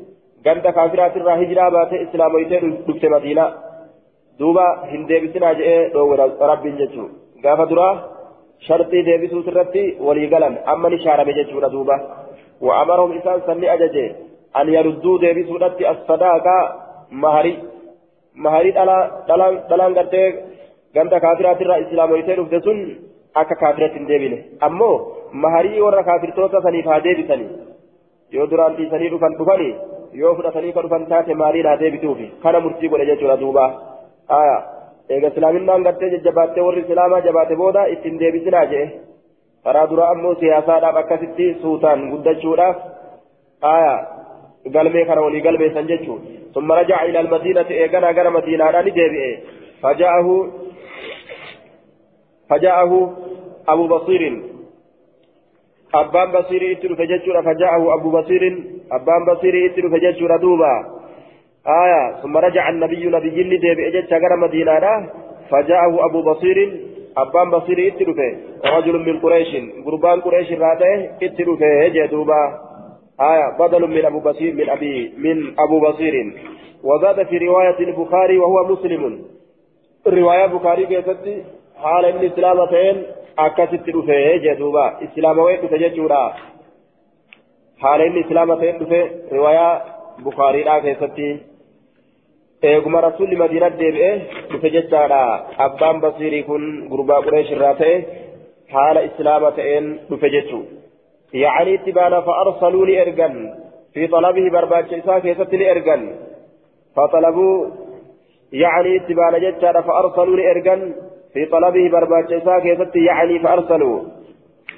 ganda 0.47 0.73
kaafiraatirraa 0.79 1.37
hijiraa 1.43 1.71
baatee 1.77 2.01
islaamoytee 2.07 2.61
dhufte 2.87 3.09
madiinaa 3.15 3.51
duuba 4.41 4.65
hin 4.93 5.03
deebisinaa 5.11 5.55
jedhee 5.61 5.89
dhoowwe 5.95 6.17
rabbiin 6.53 6.79
jechuun 6.83 7.11
gaafa 7.45 7.67
duraa 7.73 7.93
sharxii 8.69 9.05
deebisuu 9.11 9.43
irratti 9.53 9.85
walii 10.09 10.29
galan 10.35 10.59
amma 10.75 10.93
ni 10.95 10.99
shaarame 11.05 11.37
jechuudha 11.39 11.71
duuba 11.77 11.97
wa'amarhum 12.69 13.17
isaan 13.19 13.43
sanni 13.49 13.69
ajaje 13.75 14.05
an 14.61 14.73
yarudduu 14.77 15.15
deebisuudhatti 15.25 15.89
as-sadaaqa 15.93 16.57
maharii 17.25 17.57
maharii 18.47 18.75
dhalaan 18.79 19.97
gartee 19.99 20.27
ganda 20.97 21.21
kaafiraatirraa 21.27 21.81
islaamoytee 21.85 22.37
dhufte 22.41 22.61
sun 22.67 22.79
akka 23.43 23.57
kaafiratti 23.63 23.99
hin 24.01 24.09
deebine 24.13 24.39
ammoo 24.69 24.95
maharii 25.45 25.81
warra 25.87 26.03
kaafirtoota 26.11 26.63
saniif 26.67 26.87
haa 26.93 27.01
deebisanii 27.09 27.51
yoo 28.37 28.47
duraan 28.53 28.77
dhiisanii 28.79 29.11
dhufan 29.15 29.37
dhufanii 29.41 29.73
yoo 30.21 30.35
fudhatanii 30.37 30.73
ka 30.77 30.83
dhufan 30.85 31.07
taate 31.13 31.35
maaliidhaa 31.43 31.77
deebituufi 31.83 32.27
kana 32.43 32.61
murtii 32.61 32.89
godhe 32.93 33.07
jechuudha 33.11 33.37
duuba 33.43 33.65
aya 34.41 34.57
eega 35.09 35.33
islaaminaan 35.33 35.87
gartee 35.87 36.11
jajjabaattee 36.15 36.67
warri 36.67 36.85
islaamaa 36.85 37.21
jabaate 37.27 37.57
booda 37.63 37.87
ittiin 37.95 38.21
deebisinaa 38.23 38.67
jee 38.73 38.85
karaa 39.65 39.87
dura 39.91 40.11
ammoo 40.15 40.35
siyaasaadhaaf 40.43 41.01
akkasitti 41.03 41.49
suutaan 41.63 42.05
guddachuudhaaf 42.13 42.77
aya 43.75 43.95
galmee 44.77 45.05
kana 45.11 45.27
walii 45.29 45.45
galmeessan 45.49 45.91
jechuu 45.95 46.21
ثم 46.55 46.73
رجع 46.73 47.05
إلى 47.05 47.21
المدينة 47.21 47.69
إيقنا 47.71 48.11
غير 48.11 48.31
مدينة 48.31 48.69
أنا 48.69 48.81
ديبئ 48.81 49.39
فجاءه 49.83 50.29
فجاءه 52.51 52.93
أبو 53.69 53.87
بصير 53.87 54.52
أبان 55.95 56.29
بصير 56.33 56.73
إتلو 56.73 56.97
فججر 56.97 57.43
فجاءه 57.43 57.95
أبو 57.95 58.11
بصير 58.11 58.43
أبان 58.93 59.23
بصير 59.29 59.55
إتلو 59.67 59.89
فججر 59.91 60.37
دوبا 60.37 60.75
آية 61.67 62.23
ثم 62.23 62.37
رجع 62.37 62.69
النبي 62.69 63.07
نبي 63.07 63.31
جلي 63.31 63.57
دي 63.57 63.75
بإجت 63.75 64.07
شجر 64.11 64.37
مدينة 64.37 65.11
فجاءه 65.51 66.05
أبو 66.07 66.23
بصير 66.23 66.59
أبان 67.17 67.51
بصير 67.51 67.79
إتلو 67.89 68.15
رجل 68.77 68.99
من 69.07 69.21
قريش 69.21 69.51
قربان 69.87 70.21
قريش 70.21 70.53
راته 70.53 71.11
إتلو 71.23 71.57
فيه 71.57 72.07
دوبا 72.07 72.43
آية 73.21 73.47
بدل 73.59 73.83
من 73.87 74.05
أبو 74.05 74.21
بصير 74.21 74.55
من 74.55 74.69
أبي 74.71 75.13
من 75.19 75.37
أبو 75.59 75.81
بصير 75.81 76.15
وزاد 76.85 77.27
في 77.27 77.39
رواية 77.39 77.79
البخاري 77.79 78.39
وهو 78.39 78.59
مسلم 78.73 79.03
الرواية 80.07 80.45
البخاري 80.45 80.87
كيستي 80.87 81.45
حال 81.83 82.05
الإسلام 82.05 82.67
تين 82.67 83.03
akkasitti 83.37 83.93
dhufee 83.93 84.23
eh, 84.33 84.43
jedhuuba 84.43 84.85
islaama 85.07 85.43
wayii 85.43 85.61
dhufe 85.63 85.79
jechuudha. 85.79 86.21
Haala 87.83 88.05
inni 88.05 88.21
islaama 88.21 88.57
ta'e 88.57 88.73
dhufe 88.79 89.01
riwaayaa 89.33 89.81
bukaariidhaa 90.25 90.81
keessatti 90.81 91.29
eeguma 92.71 93.01
rasuulli 93.01 93.37
madiina 93.37 93.71
deebi'ee 93.81 94.15
dhufe 94.53 94.71
jechaadha. 94.77 95.23
Abbaan 95.67 96.01
basiirii 96.01 96.43
kun 96.43 96.65
gurbaa 96.91 97.23
qureeshirraa 97.27 97.75
ta'e 97.75 97.95
haala 98.75 99.07
islaama 99.09 99.51
ta'een 99.59 99.87
dhufe 100.11 100.31
jechuudha. 100.37 100.81
Yaacanii 101.43 101.75
itti 101.75 101.93
baana 101.93 102.23
fa'aarsaluu 102.29 102.85
ni 102.85 102.99
ergan. 103.05 103.37
Fi 103.95 104.09
xalabihi 104.09 104.51
barbaacha 104.57 104.97
isaa 104.97 105.21
keessatti 105.21 105.57
ni 105.57 105.71
ergan. 105.75 106.03
Fa'aarsaluu 106.97 107.55
yaacanii 108.63 108.97
itti 109.01 109.15
ni 110.37 110.45
ergan. 110.55 110.83
في 111.33 111.47
طلبه 111.47 111.89
برباج 111.89 112.33
إساء 112.33 112.67
يعني 112.97 113.39
فأرسلوا. 113.39 114.01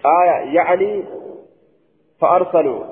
آية 0.07 0.55
يعني 0.55 1.03
فأرسلوا. 2.21 2.85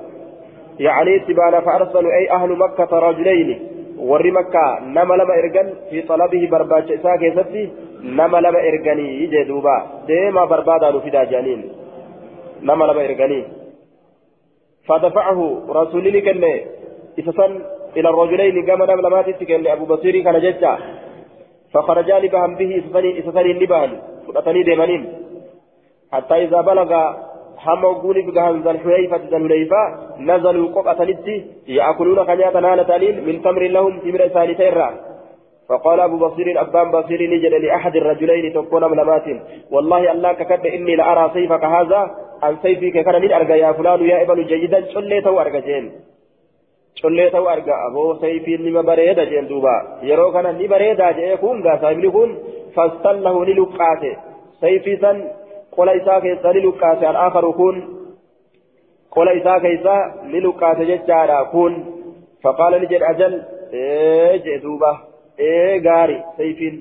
يعني 0.79 1.15
اتبانا 1.15 1.59
فأرسلوا 1.61 2.11
أي 2.11 2.31
أهل 2.31 2.49
مكة 2.57 2.99
رجلين. 2.99 3.69
ور 3.97 4.31
مكة 4.31 4.79
نما 4.81 5.13
لما 5.13 5.33
إرجن 5.39 5.73
في 5.89 6.01
طلبه 6.01 6.47
برباج 6.51 6.91
إساء 6.91 7.17
نما 8.03 8.37
لما 8.37 8.59
إرجني 8.59 9.23
يجي 9.23 9.43
دوبا. 9.43 9.77
ديما 10.07 10.45
بربادا 10.45 10.91
نفدا 10.91 11.23
جانين. 11.23 11.71
نما 12.61 12.85
لما 12.85 13.05
إرجني 13.05 13.43
فدفعه 14.87 15.39
رسول 15.69 16.07
الله 16.07 16.19
كنه 16.19 16.59
إلى 17.97 18.09
الرجلين 18.09 18.65
كما 18.65 18.85
نم 18.85 19.01
لما 19.01 19.21
تتكن 19.21 19.67
أبو 19.67 19.85
بصير 19.85 20.23
كان 20.23 20.39
ججا 20.39 20.77
فخرجا 21.73 22.19
لبهم 22.19 22.55
به 22.55 22.83
إسفري 23.19 23.53
لبان 23.53 23.91
فقطني 24.27 24.63
ديمانين. 24.63 25.03
حتى 26.13 26.35
إذا 26.43 26.61
بلغ 26.61 26.89
هم 27.65 27.83
وقوني 27.83 28.21
بقهم 28.21 28.61
ذا 28.61 28.71
الحليفة 28.71 29.17
ذا 29.31 29.37
الحليفة 29.37 29.81
نزلوا 30.19 30.81
قطنتي 30.81 31.45
يأكلون 31.67 32.19
خنيات 32.27 32.55
نالتانين 32.55 33.15
من 33.25 33.41
تمر 33.41 33.63
لهم 33.75 33.99
تمر 33.99 34.27
ثالثين 34.27 34.73
فقال 35.69 35.99
أبو 35.99 36.17
بصير 36.17 36.61
أبان 36.61 36.91
بصير 36.91 37.29
نجد 37.33 37.53
لأحد 37.53 37.95
الرجلين 37.95 38.53
تكون 38.53 38.91
ملمات 38.91 39.23
والله 39.71 40.11
الله 40.11 40.33
ككد 40.33 40.65
إني 40.65 40.95
لأرى 40.95 41.31
سيفك 41.33 41.63
هذا 41.65 42.01
عن 42.43 42.57
سيفك 42.63 43.05
كان 43.05 43.21
من 43.21 43.31
أرجى 43.31 43.53
يا 43.53 43.71
فلان 43.71 44.05
يا 44.05 44.21
ابن 44.21 44.45
جيدا 44.45 44.79
شليته 44.93 45.41
أرجى 45.41 45.61
جين. 45.61 45.91
Collee 47.01 47.29
ta'u 47.33 47.45
arga 47.53 47.75
aboo 47.87 48.09
sayfiin 48.23 48.61
nima 48.65 48.81
bareeda 48.89 49.23
jeen 49.31 49.47
duuba 49.51 49.73
yeroo 50.09 50.31
kana 50.35 50.51
ni 50.59 50.67
bareedaa 50.73 51.13
jee 51.19 51.37
kun 51.43 51.57
gaa 51.65 51.77
saahibni 51.81 52.09
kun 52.17 52.29
fastallahu 52.75 53.39
ni 53.47 53.53
luqqaate 53.59 54.11
sayfii 54.61 54.97
san 55.03 55.17
qola 55.75 55.93
isaa 55.99 56.19
keessa 56.25 56.53
ni 56.53 56.61
luqqaate 56.67 57.03
al'aakaru 57.11 57.51
kun 57.61 57.75
qola 59.15 59.31
isaa 59.39 59.59
keessa 59.65 59.95
ni 60.31 60.39
luqqaate 60.45 60.83
jechaadha 60.91 61.39
kun 61.53 61.73
faqaala 62.43 62.79
ni 62.79 62.87
jedhe 62.93 63.09
ajal 63.13 63.33
ee 63.81 64.39
jee 64.45 64.59
duuba 64.65 64.91
ee 65.49 65.79
gaari 65.87 66.17
sayfiin 66.37 66.75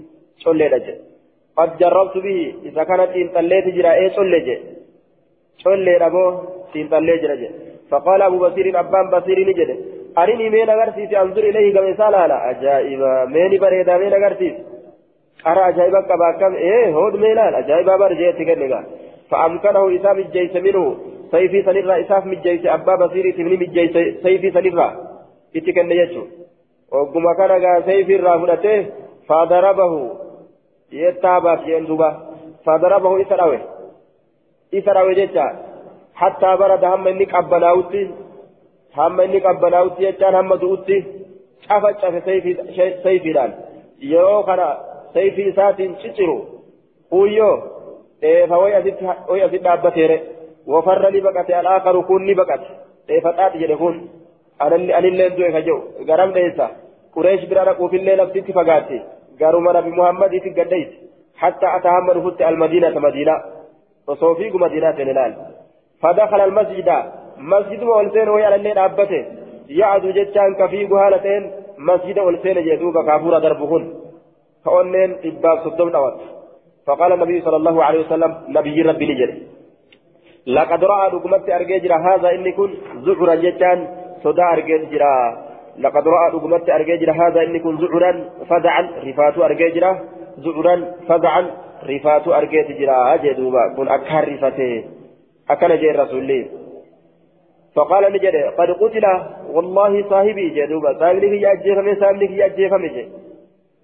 colleedha 0.45 0.79
jee 0.87 0.99
qad 1.59 1.71
jarrabtu 1.81 2.19
bihi 2.27 2.45
isa 2.69 2.83
kana 2.91 3.05
xiinxalleeti 3.13 3.71
jira 3.77 3.91
ee 4.03 4.09
colle 4.17 4.39
jee 4.47 4.61
colleedha 5.65 6.09
boo 6.17 6.31
xiinxallee 6.73 7.21
jira 7.25 7.37
jee 7.45 7.53
فقال 7.93 8.23
أبو 8.23 8.39
بصير 8.45 8.67
أبان 8.81 9.07
بصير 9.15 9.39
أرني 10.19 10.51
مين 10.51 10.71
أغرسيس 10.71 11.15
أنظر 11.15 11.45
إليه 11.51 11.75
كما 11.75 11.97
سالالا 11.97 12.51
أجائبا 12.51 13.25
مين 13.25 13.61
بريدا 13.61 13.99
مين 13.99 14.13
أغرسيس 14.13 14.55
أرى 15.47 15.69
أجائبا 15.69 16.01
كبا 16.01 16.29
كم 16.41 16.55
إيه 16.55 16.95
هود 16.95 17.17
ميلان 17.17 17.55
أجائبا 17.55 17.97
برجيت 17.97 18.37
كنغا 18.37 18.85
فأمكنه 19.31 19.97
إسام 19.97 20.19
الجيش 20.19 20.55
منه 20.57 20.97
سيفي 21.31 21.63
سنرى 21.63 22.01
إساف 22.01 22.27
مجيس 22.27 22.67
أبا 22.67 22.95
بصيري 22.97 23.33
تبني 23.33 23.57
مجيس 23.57 23.93
سيفي 24.23 24.51
سنرى 24.51 24.89
إتكن 25.57 25.91
يجو 25.91 26.25
وقم 26.93 27.25
كان 27.39 27.83
سيفي 27.87 28.17
الرافلته 28.17 28.87
فضربه 29.29 29.93
يتابع 30.93 31.57
في 31.57 31.79
أندوبا 31.79 32.11
فضربه 32.67 33.23
إسراوي 33.23 33.59
إسراوي 34.75 35.15
جيتا 35.15 35.47
حتى 36.15 36.57
برد 36.57 36.85
هم 36.85 37.09
إنك 37.09 37.35
أبناوتي 37.35 38.11
jechaan 38.97 40.35
hamma 40.35 40.57
du'utti 40.63 40.97
cafa 41.69 41.93
cafe 41.93 42.21
sayfiidhaan 43.03 43.53
yeroo 44.13 44.43
kana 44.43 44.67
sayfii 45.15 45.49
isaatiin 45.53 45.97
cicciru 46.03 46.37
huyyoo 47.11 47.55
dheefa 48.23 48.59
way 48.59 48.75
asitti 48.75 49.65
dhaabbateere 49.65 50.23
wafarra 50.67 51.11
ni 51.11 51.21
baqate 51.21 51.55
alaakaru 51.55 52.03
kun 52.03 52.23
ni 52.27 52.35
baqate 52.35 52.69
dheefa 53.09 53.33
xaaxi 53.39 53.59
jedhe 53.59 53.77
kun 53.77 53.97
anilleen 54.99 55.37
du'e 55.37 55.53
ka 55.53 55.61
jedhu 55.69 56.05
garam 56.11 56.33
dheessa 56.33 56.67
qureesh 57.15 57.49
bira 57.49 57.65
dhaquufillee 57.65 58.17
laftitti 58.17 58.53
fagaatte 58.53 58.97
garuma 59.39 59.73
nabi 59.73 59.91
muhammadiiti 59.91 60.51
gaddeessi 60.51 61.03
حتى 61.43 61.67
أتى 61.77 61.89
هم 61.89 62.11
نفت 62.11 62.43
المدينة 67.39 67.83
مدينة 67.83 67.83
وصوفيق 67.83 67.83
مدينة 67.83 67.83
الهلال 67.83 67.83
فدخل 67.83 67.83
المسجد 67.83 67.83
مسجد 67.83 67.83
والسين 67.83 68.29
ويا 68.29 68.55
الليل 68.55 68.79
أبته 68.79 69.25
يعدو 69.69 70.11
جتان 70.11 70.55
كفيق 70.55 70.93
هالتين 70.93 71.51
مسجد 71.79 72.19
والسين 72.19 72.65
جدوب 72.65 73.07
كافورا 73.07 73.39
دربهن 73.39 73.95
فأنين 74.65 75.17
إباب 75.25 75.59
صدوم 75.65 75.89
نوات 75.89 76.21
فقال 76.87 77.13
النبي 77.13 77.41
صلى 77.41 77.57
الله 77.57 77.85
عليه 77.85 78.01
وسلم 78.01 78.35
نبي 78.49 78.83
ربي 78.83 79.15
نجري 79.15 79.43
لقد 80.47 80.85
رأى 80.85 81.11
دقمت 81.11 81.51
أرججرا 81.51 81.97
هذا 81.97 82.31
إني 82.31 82.53
كن 82.53 82.75
زعرا 83.07 83.35
جتان 83.35 83.89
صدا 84.25 84.43
أرججرا 84.53 85.17
لقد 85.79 86.09
رأى 86.09 86.31
دقمت 86.33 86.71
أرججرا 86.71 87.13
هذا 87.13 87.43
إني 87.43 87.59
كن 87.59 87.79
زعرا 87.79 88.31
فزعا 88.51 88.83
رفات 89.05 89.39
أرججرا 89.39 89.99
زعرا 90.39 90.85
فزعا 91.09 91.51
رفات 91.91 92.29
أرججرا 92.29 93.17
جدوبا 93.17 93.75
كن 93.77 93.89
أكهر 93.89 94.33
رفته 94.33 94.85
أكل 95.51 95.79
جير 95.79 96.01
رسول 96.03 96.19
الله 96.19 96.62
فقال 97.75 98.13
نجد 98.13 98.37
قد 98.37 98.71
قتل 98.71 99.05
والله 99.53 100.09
صاحبي 100.11 100.49
جدوبا 100.49 100.99
صاحبي 100.99 101.41
يا 101.41 101.53
أجيفمي 101.53 101.95
صاحبي 101.95 102.37
يا 102.37 102.47
أجيفمي 102.47 103.09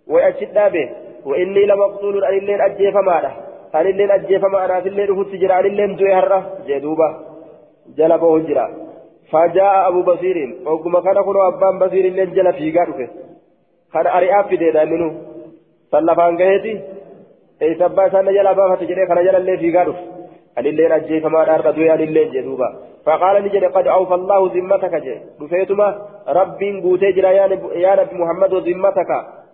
وأشد 0.09 0.73
به 0.73 0.91
وإني 1.27 1.67
لمقتول 1.67 2.25
أن 2.25 2.39
الليل 2.39 2.61
أجيفما 2.61 3.21
له 3.25 3.33
أن 3.75 3.87
الليل 3.87 4.11
أجيفما 4.11 4.65
أنا 4.65 4.81
في 4.81 4.89
الليل 4.89 5.25
فت 5.25 5.35
جرى 5.35 5.55
أن 5.61 5.67
الليل 5.67 5.97
زهرة 5.97 6.59
جدوبا 6.67 7.09
جلبه 7.99 8.39
جرى 8.39 8.69
فجاء 9.33 9.89
أبو 9.89 10.03
بصير 10.03 10.57
وكما 10.67 11.01
كان 11.01 11.23
كنوا 11.23 11.49
أبان 11.49 11.79
بصير 11.79 12.05
الليل 12.05 12.35
جل 12.35 12.53
في 12.53 12.79
قارفه 12.79 13.09
كان 13.93 14.07
أريئا 14.07 14.43
في 14.43 14.57
ديدا 14.57 14.85
منه 14.85 15.11
صلفان 15.93 16.39
قهيتي 16.39 16.81
أي 17.63 17.75
سبا 17.75 18.09
سنة 18.09 18.31
جل 18.33 18.47
أبا 18.47 18.75
فتجري 18.77 19.07
كان 19.07 19.25
جل 19.25 19.37
الليل 19.37 19.59
في 19.59 19.77
قارفه 19.77 20.18
أن 20.59 20.67
الليل 20.67 20.93
أجيفما 20.93 21.55
أرقى 21.55 21.73
دويا 21.73 21.95
الليل 21.95 22.31
جدوبا 22.33 22.69
فقال 23.07 23.45
نجد 23.45 23.65
قد 23.65 23.87
أوفى 23.87 24.15
الله 24.15 24.41
ذمتك 24.55 24.95
جي 25.05 25.15
دفيتما 25.41 25.89
رب 26.39 26.61
قوتي 26.85 27.13
جرا 27.17 27.31
يا 27.39 27.47
نبي 27.47 28.15
محمد 28.23 28.53
ذمتك 28.69 29.11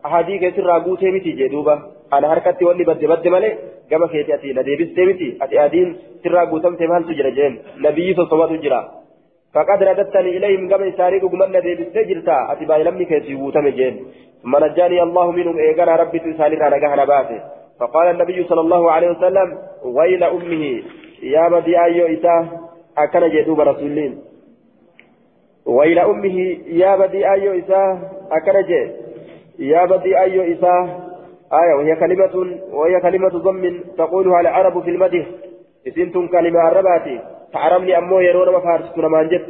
أحاديك 0.06 0.42
سرى 0.56 0.74
قوتي 0.84 1.10
متي 1.14 1.32
جدوبا 1.40 1.74
أنا 2.12 2.26
هركتي 2.32 2.64
واني 2.64 2.84
بد 2.84 3.04
بد 3.12 3.28
مالي 3.28 3.50
كما 3.90 4.06
كيتي 4.06 4.34
أتي 4.34 4.52
نديبس 4.58 4.90
تيمتي 4.96 5.28
أتي 5.42 5.64
أدين 5.64 5.88
سرى 6.22 6.46
قوتم 6.50 6.74
تمهل 6.80 7.02
تجرى 7.08 7.30
جين 7.38 7.52
نبي 7.84 8.14
صلى 8.14 8.46
تجرى 8.52 8.80
فقد 9.54 9.82
رددتني 9.88 10.30
إليهم 10.36 10.68
كما 10.70 10.86
يساريك 10.86 11.24
قمنا 11.32 11.46
نديبس 11.58 11.88
تجرتا 11.96 12.36
أتي 12.52 12.64
باي 12.68 12.82
لمي 12.86 13.04
كيتي 13.10 13.34
قوتم 13.40 13.68
جين 13.78 13.94
ثم 14.42 14.54
نجاني 14.64 15.02
الله 15.06 15.26
منهم 15.38 15.56
إيقنا 15.58 15.96
ربي 15.96 16.18
تسالك 16.18 16.62
أنا 16.96 17.04
باتي 17.12 17.38
فقال 17.80 18.06
النبي 18.10 18.44
صلى 18.44 18.60
الله 18.60 18.92
عليه 18.92 19.10
وسلم 19.10 19.58
ويل 19.84 20.24
أمه 20.24 20.82
يا 21.22 21.48
بدي 21.48 21.80
أيو 21.80 22.06
إتاه 22.06 22.48
أكن 22.98 23.28
جدوب 23.28 23.60
رسولين. 23.60 24.22
وإلى 25.66 26.02
أمه 26.04 26.36
يا 26.66 26.96
بدي 26.96 27.30
أيو 27.30 27.58
إساه 27.58 27.98
أكن 28.32 28.56
يا 29.58 29.84
بدي 29.84 30.18
أيو 30.18 30.42
إساه 30.52 30.84
آية 31.52 31.74
وهي 31.74 31.96
كلمة 31.96 32.34
وهي 32.72 33.00
كلمة 33.00 33.28
ضم 33.28 33.80
تقولها 33.98 34.40
العرب 34.40 34.82
في 34.82 34.90
المدح. 34.90 35.26
إسنتم 35.88 36.28
كلمة 36.28 36.60
عرباتي 36.60 37.20
تعرمني 37.52 37.98
أمو 37.98 38.20
يرون 38.20 38.48
ما 38.52 38.60
فارست 38.60 38.98
نمان 38.98 39.28
جد 39.28 39.46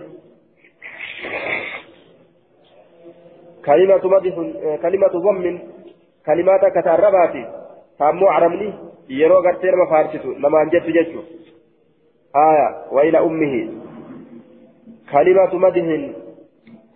كلمة 3.67 4.05
مدح 4.05 4.35
كلمة 4.83 5.13
ضم 5.27 5.59
كلمات 6.27 6.63
كتعرباتي 6.77 7.64
فأمو 7.99 8.27
عرمني 8.27 8.73
يرو 9.09 9.39
غرتي 9.39 9.71
ما 9.71 9.87
فارست 9.91 10.27
نمان 10.27 10.69
جد 10.69 10.87
جد 10.87 11.15
آية 12.37 12.69
وإلى 12.93 13.19
أمه 13.19 13.69
كلمة 15.13 15.55
مدح 15.55 16.11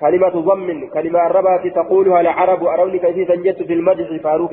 كلمة 0.00 0.28
ضم 0.28 0.88
كلمة 0.94 1.26
الربات 1.26 1.66
تقولها 1.74 2.20
العرب 2.20 2.64
أروني 2.64 2.98
كيف 2.98 3.28
تنجت 3.32 3.62
في 3.62 3.72
المدح 3.72 4.22
فاروك 4.22 4.50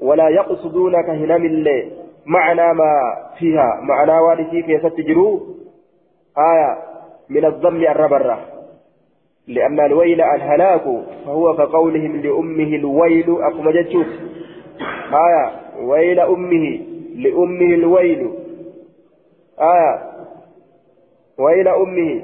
ولا 0.00 0.28
يقصدونك 0.28 1.08
هنم 1.10 1.44
الله 1.46 1.90
معنى 2.26 2.74
ما 2.74 2.92
فيها 3.38 3.80
معنى 3.82 4.18
والدي 4.18 4.62
كيف 4.62 4.86
تجروا 4.86 5.40
آية 6.38 6.78
من 7.28 7.44
الضم 7.44 7.82
الربرة 7.82 8.38
لأن 9.48 9.80
الويل 9.80 10.20
الهلاك 10.20 10.82
فهو 11.26 11.56
كقولهم 11.56 12.16
لأمه 12.16 12.76
الويل 12.76 13.30
أقوم 13.42 13.70
جتشوف 13.70 14.06
آية 15.12 15.63
ويل 15.80 16.20
أمه 16.20 16.80
لأمه 17.14 17.74
الويل. 17.74 18.30
آية. 19.60 20.02
ويل 21.38 21.68
أمه. 21.68 22.22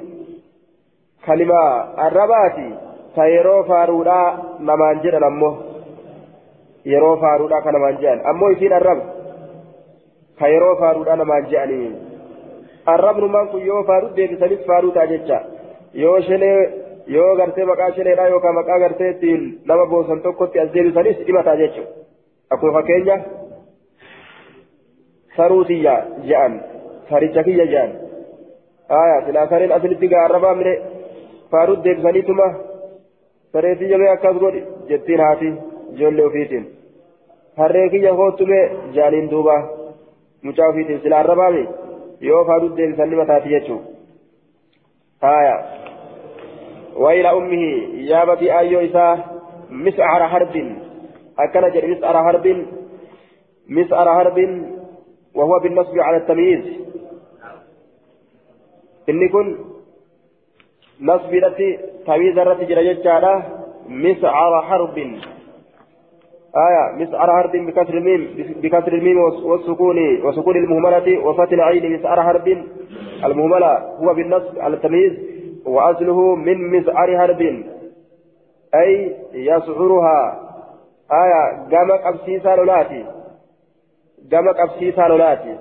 كلمة 1.25 1.61
الرباتي. 2.07 2.69
تيرو 3.15 3.63
فارودا 3.63 4.37
نمان 4.59 4.99
جدن 4.99 5.23
أمه 5.23 5.57
يرو 6.85 7.15
فارودا 7.15 7.59
كنمان 7.59 7.95
جدن. 7.95 8.19
أمه 8.29 8.51
يسين 8.51 8.73
الرب. 8.73 9.01
كيرو 10.39 10.75
فارودا 10.75 11.15
نمان 11.15 11.43
جدنين 11.43 11.95
الرب 12.89 13.17
نمان 13.23 13.47
كن 13.47 13.59
يو 13.59 13.83
فارود 13.83 14.15
ديبسانيس 14.15 14.61
فارودا 14.67 15.05
جتشا 15.05 15.39
يو 15.93 16.19
شنه 16.19 16.81
yoo 17.07 17.35
gartee 17.35 17.65
maqaa 17.65 17.91
shineedha 17.91 18.27
yookaan 18.27 18.55
maqaa 18.55 18.79
gartee 18.79 19.09
ittiin 19.09 19.61
nama 19.65 19.85
boosan 19.85 20.21
tokkotti 20.21 20.59
as 20.59 20.73
deebisanis 20.73 21.17
dhimataa 21.27 21.55
jechuudha 21.61 21.91
akkuma 22.51 22.73
fakkeenya 22.73 23.15
saruutiyya 25.37 25.95
je'an 26.29 26.53
saricha 27.09 27.43
kiyya 27.47 27.65
je'an 27.73 27.91
aya 29.01 29.17
silaa 29.25 29.47
sareen 29.51 29.75
asilitti 29.77 30.11
gaarrabaa 30.13 30.55
mire 30.59 30.73
faarut 31.51 31.83
deebisaniituma 31.85 32.47
sareetii 33.53 33.91
jabee 33.93 34.09
akkas 34.15 34.37
godhi 34.43 34.63
jettiin 34.89 35.23
haati 35.25 35.53
ijoollee 35.93 36.25
ofiitiin 36.31 36.65
harree 37.61 37.87
kiyya 37.93 38.13
hoottume 38.19 38.59
jaaniin 38.97 39.31
duuba 39.31 39.55
mucaa 40.47 40.69
ofiitiin 40.71 41.01
sila 41.03 41.19
arrabaami 41.23 41.63
yoo 42.29 42.43
faarut 42.49 42.77
deebisanni 42.77 43.21
mataati 43.21 43.55
jechuu 43.55 43.81
haya 45.27 45.55
وإلى 46.95 47.29
أمه 47.31 47.63
يابتي 48.11 48.47
أيو 48.59 48.79
إساه 48.79 49.17
مسعر 49.69 50.27
حرب 50.27 50.55
أكن 51.39 51.63
جل 51.73 51.91
مسعر 51.91 52.15
حرب 52.25 52.65
مسعر 53.69 54.07
حرب 54.17 54.37
وهو 55.35 55.59
بالنصب 55.59 55.99
على 55.99 56.17
التمييز. 56.17 56.65
إني 59.09 59.29
كن 59.29 59.57
نصب 61.01 61.33
التي 61.33 61.79
تمييز 62.05 62.37
التي 62.37 62.65
جرى 62.65 62.93
جتشارة 62.93 63.43
مسعر 63.89 64.61
حرب. 64.61 64.97
آية 66.55 67.05
مسعر 67.05 67.31
حرب 67.31 67.51
بكسر 67.51 67.93
الميم 67.93 68.21
بكسر 68.61 68.93
الميم 68.93 69.17
والسكون 69.43 70.21
وسكون 70.25 70.55
المهملة 70.55 71.25
وفتح 71.25 71.51
العين 71.51 71.93
مسعر 71.93 72.23
حرب. 72.23 72.47
المهملة 73.25 73.77
هو 73.77 74.13
بالنصب 74.13 74.59
على 74.59 74.75
التمييز 74.75 75.13
وأصله 75.65 76.35
من 76.35 76.79
مسعر 76.79 77.17
حرب. 77.17 77.41
أي 78.75 79.15
يسعرها 79.33 80.39
آية 81.11 81.41
قامك 81.71 82.01
أبسيسا 82.05 82.55
لولاتي. 82.55 83.05
قامك 84.31 84.59
أبسيسا 84.59 85.01
لولاتي 85.01 85.57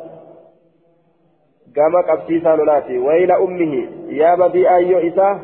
قامك 1.76 2.08
أبسيسا 2.08 2.48
لولاتي 2.48 2.98
وإلى 2.98 3.34
أمه 3.36 3.88
يا 4.08 4.34
بدي 4.34 4.70
أيو 4.70 4.98
إسا 4.98 5.40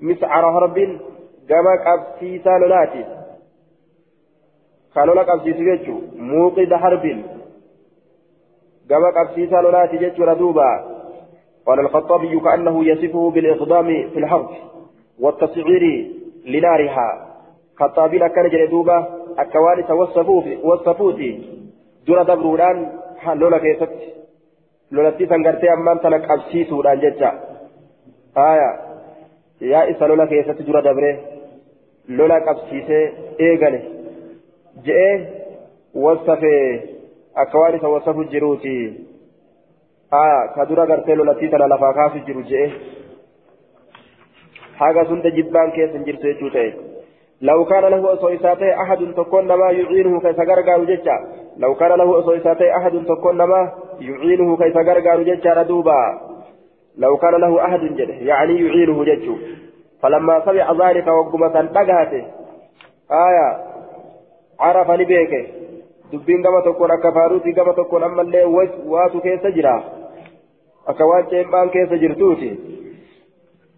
مسعر 0.00 0.52
حرب 0.52 0.78
قامك 1.50 1.80
أبسيسا 1.86 2.50
لولاتي 2.50 3.04
قالوا 4.96 5.14
لك 5.14 5.28
أبسيسا 5.28 5.58
جيتشو 5.58 6.00
موقد 6.16 6.74
حرب 6.74 7.04
قامك 8.90 9.16
أبسيسا 9.16 9.56
لولاتي 9.56 9.96
جيتشو 9.96 10.24
ردوبا 10.24 10.98
قال 11.66 11.80
الخطابي 11.80 12.40
كأنه 12.40 12.84
يصفه 12.84 13.30
بالإقدام 13.30 13.86
في 13.86 14.18
الحرب 14.18 14.48
والتصعير 15.20 16.12
لنارها 16.46 17.28
خطابي 17.76 18.18
كان 18.18 18.48
جلدوبة 18.48 19.06
أكوان 19.38 19.84
وصفوتي 20.64 21.57
دون 22.08 22.22
دبرودان 22.28 22.76
لولا 23.40 23.58
كيست 23.58 23.92
لولا 24.92 25.10
تيسان 25.10 25.46
قرتي 25.46 25.72
أمان 25.72 26.00
تنك 26.00 26.30
أبسيسودان 26.30 27.00
ججا 27.02 27.30
آية 28.36 28.70
يا 29.72 29.80
إسا 29.90 30.04
لولا 30.04 30.24
كيست 30.30 30.62
دون 30.62 30.78
دبره 30.86 31.14
لولا 32.08 32.38
كأبسيسي 32.38 33.00
إيغاني 33.40 33.80
جئ 34.84 35.24
وصفه 35.94 36.80
أكوان 37.36 37.74
وصفو 37.94 38.22
جروتي 38.32 38.78
آية 40.22 40.40
كدورا 40.56 40.84
قرتي 40.90 41.14
لولا 41.14 41.32
تيسان 41.40 41.62
لفا 41.70 41.92
كافي 41.96 42.18
جرو 42.26 42.42
جئ 42.50 42.68
حاجة 44.78 45.04
سنت 45.08 45.26
جبان 45.36 45.70
كيس 45.70 45.92
جرتي 46.06 46.32
جوتي 46.40 46.68
لو 47.40 47.64
كان 47.64 47.84
له 47.84 48.12
أصويساتي 48.12 48.74
أحد 48.82 49.00
تكون 49.16 49.52
ما 49.60 49.70
يعينه 49.70 50.20
كيف 50.20 50.40
غرغر 50.40 50.84
ججا 50.84 51.16
لو 51.58 51.74
كان 51.74 51.88
له 51.98 52.18
أصويساتي 52.18 52.76
أحد 52.76 52.92
تكون 53.08 53.36
ما 53.36 53.72
يعينه 54.00 54.56
كيف 54.56 54.76
غرغر 54.76 55.22
ججا 55.22 55.52
ردوبا 55.52 56.20
لو 56.98 57.16
كان 57.16 57.34
له 57.34 57.64
أحد 57.64 57.80
جده 57.80 58.14
يعني 58.14 58.66
يعينه 58.66 59.04
ججو 59.04 59.36
فلما 60.02 60.44
سمع 60.44 60.72
ذلك 60.72 61.06
وقمة 61.06 61.48
تقهته 61.62 62.24
آية 63.10 63.48
عرف 64.60 64.90
لبيك 64.90 65.32
دبين 66.12 66.42
كما 66.42 66.60
تكون 66.60 66.90
أكفاروتي 66.90 67.52
كما 67.52 67.72
تكون 67.72 68.02
أما 68.02 68.22
اللي 68.22 68.44
واتو 68.86 69.20
كيس 69.20 69.46
جرا 69.46 69.84
أكوان 70.88 71.24
جيبان 71.30 71.68
كيس 71.68 71.88
جرتوتي 71.88 72.58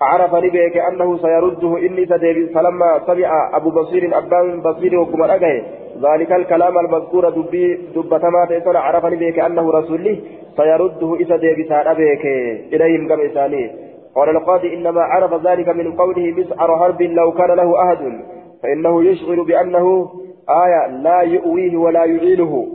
عرف 0.02 0.34
لبيك 0.34 0.76
أنه 0.76 1.18
سيرده 1.18 1.78
إني 1.78 2.06
سديب. 2.06 2.54
فلما 2.54 3.00
سمع 3.06 3.56
أبو 3.56 3.70
بصير 3.70 4.18
أبان 4.18 4.60
بصير 4.60 5.00
وكما 5.00 5.34
أجه 5.34 5.62
ذلك 6.02 6.32
الكلام 6.32 6.78
المذكور 6.78 7.28
دبي 7.28 7.74
دبتما 7.74 8.46
تيسر 8.48 8.76
عرف 8.76 9.04
لبيك 9.04 9.38
أنه 9.38 9.70
رسول 9.70 10.18
سيرده 10.56 11.14
إذا 11.14 11.36
ديب 11.36 11.68
ساربيك 11.68 12.24
إليهم 12.72 13.08
كما 13.08 13.26
إساني. 13.26 13.70
قال 14.14 14.28
القاضي 14.28 14.74
إنما 14.74 15.02
عرف 15.02 15.46
ذلك 15.46 15.68
من 15.68 15.92
قوله 15.92 16.34
مسعر 16.38 16.78
حرب 16.78 17.02
لو 17.02 17.32
كان 17.32 17.50
له 17.50 17.82
أحد. 17.82 18.20
فإنه 18.62 19.04
يشعر 19.04 19.42
بأنه 19.42 20.10
آية 20.48 20.86
لا 20.86 21.20
يؤويه 21.20 21.76
ولا 21.76 22.04
يعينه. 22.04 22.66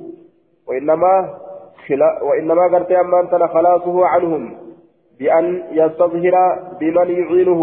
وإنما 0.68 1.30
خلا 1.88 2.24
وإنما 2.24 2.64
قرت 2.68 2.92
أمان 2.92 3.48
خلاصه 3.48 4.06
عنهم. 4.06 4.65
بأن 5.20 5.64
يستظهر 5.72 6.36
بمن 6.80 7.10
يعينه 7.20 7.62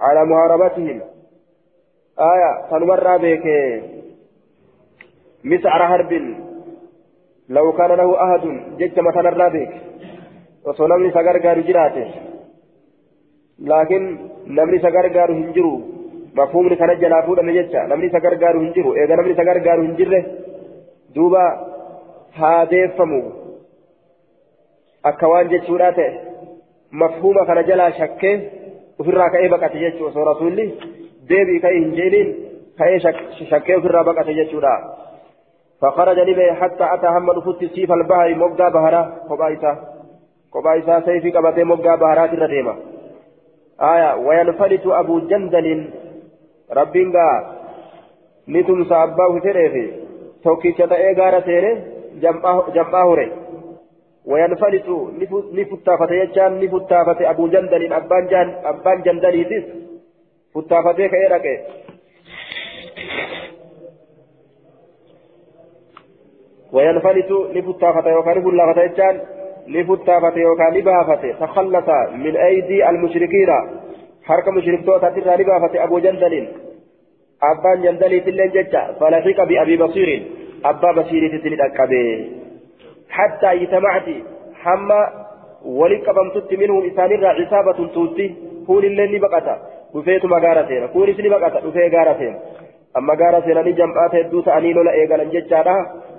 على 0.00 0.24
محاربتهم. 0.24 1.00
آية 2.18 2.50
فنمر 2.70 3.16
بك. 3.16 3.46
مسعر 5.44 5.86
حرب. 5.86 6.12
لو 7.48 7.72
كان 7.72 7.90
له 7.92 8.08
أحد 8.24 8.44
جج 8.78 9.00
مثلا 9.00 9.48
بك. 9.48 9.72
وصنمني 10.64 11.10
سغرغار 11.10 11.60
جراته. 11.60 12.06
لكن 13.58 14.02
نمني 14.46 14.78
سغرغار 14.78 15.32
هنجرو. 15.32 15.80
مفهومني 16.36 16.76
كان 16.76 16.98
جلافو 16.98 17.34
دم 17.34 17.50
ججا 17.50 17.80
نمني 17.90 18.08
سغرغار 18.10 18.54
هنجرو. 18.58 18.94
إذا 18.94 19.14
نمني 19.16 19.34
سغرغار 19.34 19.80
هنجره 19.80 20.24
دوبا 21.14 21.44
هادفمو 22.34 23.22
أكوان 25.04 25.48
جتشوراته 25.48 26.33
مفهوم 27.00 27.36
كان 27.48 27.58
جلا 27.68 27.90
شك 27.90 28.22
وفرا 28.98 29.28
كأي 29.32 29.48
بقت 29.48 29.74
يجو 29.74 30.10
سو 30.14 30.22
رسولي 30.30 30.66
ديبي 31.28 31.58
كأي 31.62 31.78
هنجيلين 31.84 32.28
كأي 32.78 33.00
شك 33.04 33.18
شك 33.50 33.68
وفرا 33.78 34.02
بقت 34.08 34.28
يجو 34.28 34.60
فخرج 35.80 36.18
لبي 36.18 36.52
حتى 36.52 36.84
أتى 36.94 37.06
هم 37.06 37.30
نفوت 37.30 37.64
سيف 37.64 37.92
البحر 37.92 38.34
مقا 38.34 38.68
بهرا 38.68 39.02
قبائسا 39.30 39.72
قبائسا 40.52 41.00
سيفي 41.00 41.30
قبتي 41.30 41.64
مقا 41.64 41.94
بهرات 41.96 42.32
الرديمة. 42.32 42.74
آية 43.80 44.16
وينفلت 44.16 44.86
أبو 44.86 45.18
جندل 45.18 45.90
ربينغا 46.72 47.28
نتم 48.48 48.84
ساباه 48.84 49.38
تريفي. 49.38 49.86
توكي 50.44 50.72
شتاء 50.72 51.14
غارة 51.18 51.40
تيري 51.40 51.72
جمعه 52.74 53.14
ري 53.14 53.43
وينفلت 54.26 54.88
نفتافة 55.52 56.14
يجان 56.14 56.60
نفتافة 56.64 57.30
أبو 57.30 57.46
جندل 57.46 57.92
أبان 57.92 58.26
جان 58.26 58.48
أبان 58.64 59.02
جندل 59.02 59.34
يتس 59.40 59.64
فتافة 60.54 60.92
كيرك 60.92 61.46
وينفلت 66.72 67.30
نفتافة 67.56 68.10
يوكان 68.10 68.40
بلغة 68.44 68.80
يجان 68.80 69.20
نفتافة 69.68 70.36
يوكان 70.38 70.72
نبافة 70.78 71.32
تخلص 71.40 71.88
من 72.24 72.36
أيدي 72.36 72.88
المشركين. 72.90 73.50
حركة 74.24 74.50
مشركتوتا 74.50 75.08
ترى 75.08 75.36
نبافة 75.42 75.84
أبو 75.84 75.98
جندل. 75.98 76.48
أبان 77.42 77.82
جندل 77.82 78.20
تلين 78.24 78.50
ججا. 78.50 78.82
فلحق 79.00 79.44
بأبي 79.44 79.76
بصير. 79.76 80.22
أبا 80.64 80.92
بصير 80.92 81.38
تتلين 81.38 81.60
أكبه 81.60 82.43
حتى 83.14 83.48
اجتمعت 83.52 84.08
حما 84.62 85.00
ولك 85.64 86.06
بمتت 86.16 86.50
منهم 86.60 86.82
إسان 86.88 87.24
عصابة 87.24 87.78
توتي 87.94 88.26
كون 88.66 88.84
اللي 88.84 89.18
بقتا 89.18 89.54
dhufeetu 89.94 90.28
magaara 90.28 90.66
seena 90.68 90.88
kunis 90.88 91.18
ni 91.18 91.30
baqata 91.30 91.60
dhufee 91.64 91.90
gaara 91.90 92.14
seena 92.18 92.38
amma 92.98 93.14
gaara 93.16 93.42
seenanii 93.46 93.74
jam'aata 93.80 94.16
hedduu 94.16 94.42
ta'anii 94.46 94.72
lola 94.78 94.94
eegalan 95.00 95.30
jechaadha 95.34 95.74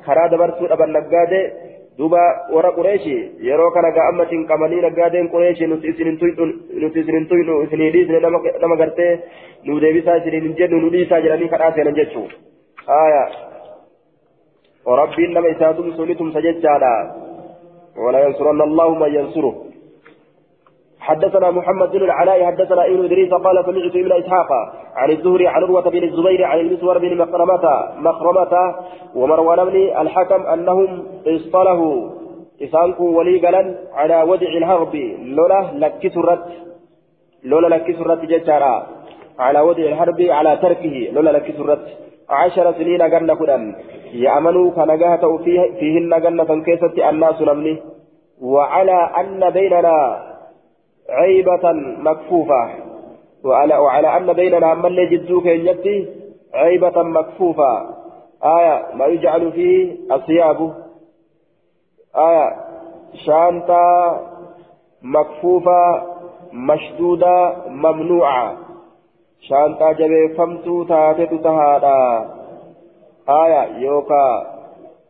karaa 0.06 0.30
dabarsuu 0.34 0.70
dhaban 0.72 0.96
naggaadee 0.98 1.42
duuba 1.98 2.22
warra 2.56 2.72
qureeshi 2.78 3.16
yeroo 3.48 3.72
kana 3.76 3.92
gaa 3.98 4.08
amma 4.12 4.26
cinqamanii 4.32 4.80
naggaadeen 4.88 5.28
qureeshi 5.34 5.68
nuti 5.68 5.92
isin 5.92 6.08
hin 7.18 7.28
tuynu 7.32 7.56
isinii 7.66 7.92
dhiisne 7.96 8.20
nama 8.62 8.76
gartee 8.84 9.12
nu 9.66 9.80
deebisaa 9.84 10.16
isiniin 10.22 10.44
hin 10.44 10.56
jennu 10.60 10.80
وربين 14.86 15.30
لما 15.34 15.48
يساتم 15.48 15.92
سنتم 15.98 16.32
سجدادا 16.32 16.96
ولا 17.98 18.20
ينصرن 18.26 18.62
الله 18.62 18.90
من 18.96 19.16
ينصره. 19.16 19.56
حدثنا 21.00 21.52
محمد 21.52 21.92
بن 21.92 22.04
العلاء 22.04 22.46
حدثنا 22.46 22.86
ابن 22.86 23.06
إدريس 23.06 23.34
قال 23.34 23.66
سمعت 23.66 23.96
ابن 23.96 24.12
إسحاق 24.12 24.50
عن 24.96 25.10
الزهري 25.12 25.48
عن 25.48 25.64
عروة 25.64 25.90
بن 25.90 26.04
الزبير 26.04 26.44
عن 26.44 26.60
المسور 26.60 26.98
بن 26.98 27.18
مخرمة 27.18 27.66
مخرمة 27.98 28.54
ومروان 29.16 29.66
بن 29.66 29.76
الحكم 30.02 30.42
أنهم 30.54 31.04
اصطلحوا 31.28 32.10
إسانكو 32.64 33.06
ولي 33.18 33.48
قلا 33.48 33.76
على 33.94 34.18
ودع 34.24 34.48
الهرب. 34.48 34.96
لولا 35.38 35.72
لكسرت 35.74 36.46
لولا 37.44 37.68
لكسرت 37.76 38.22
ججارا 38.32 38.88
على 39.40 39.60
ودع 39.60 39.84
الحرب 39.84 40.22
على 40.22 40.58
تركه. 40.62 40.96
لولا 41.14 41.30
لكسرت. 41.38 41.86
عشر 42.30 42.74
سنين 42.74 43.02
قرن 43.02 43.34
كدن 43.36 43.76
يأمنوا 44.14 44.72
كنجاهة 44.72 45.38
فيه 45.38 45.62
فيهن 45.80 46.22
جنة 46.22 46.64
كيست 46.66 46.98
الناس 47.10 47.42
نمني 47.42 47.76
وعلى 48.42 49.00
أن 49.20 49.50
بيننا 49.50 49.98
عيبة 51.10 51.72
مكفوفة. 52.08 52.70
وعلى, 53.44 53.78
وعلى 53.78 54.18
أن 54.18 54.34
بيننا 54.34 54.74
من 54.74 55.10
جدوك 55.10 55.46
يجتي 55.46 56.08
عيبة 56.54 57.04
مكفوفة. 57.04 57.96
آية 58.44 58.96
ما 58.96 59.06
يجعل 59.06 59.52
فيه 59.52 59.96
الثياب. 60.12 60.74
آية 62.16 62.56
شانتا 63.26 64.20
مكفوفة 65.02 66.04
مشدودة 66.54 67.56
ممنوعة. 67.68 68.65
فمتو 70.38 70.84
تاتت 70.84 71.34
تهادا 71.34 72.30
آية 73.30 73.78
يوكا 73.78 74.28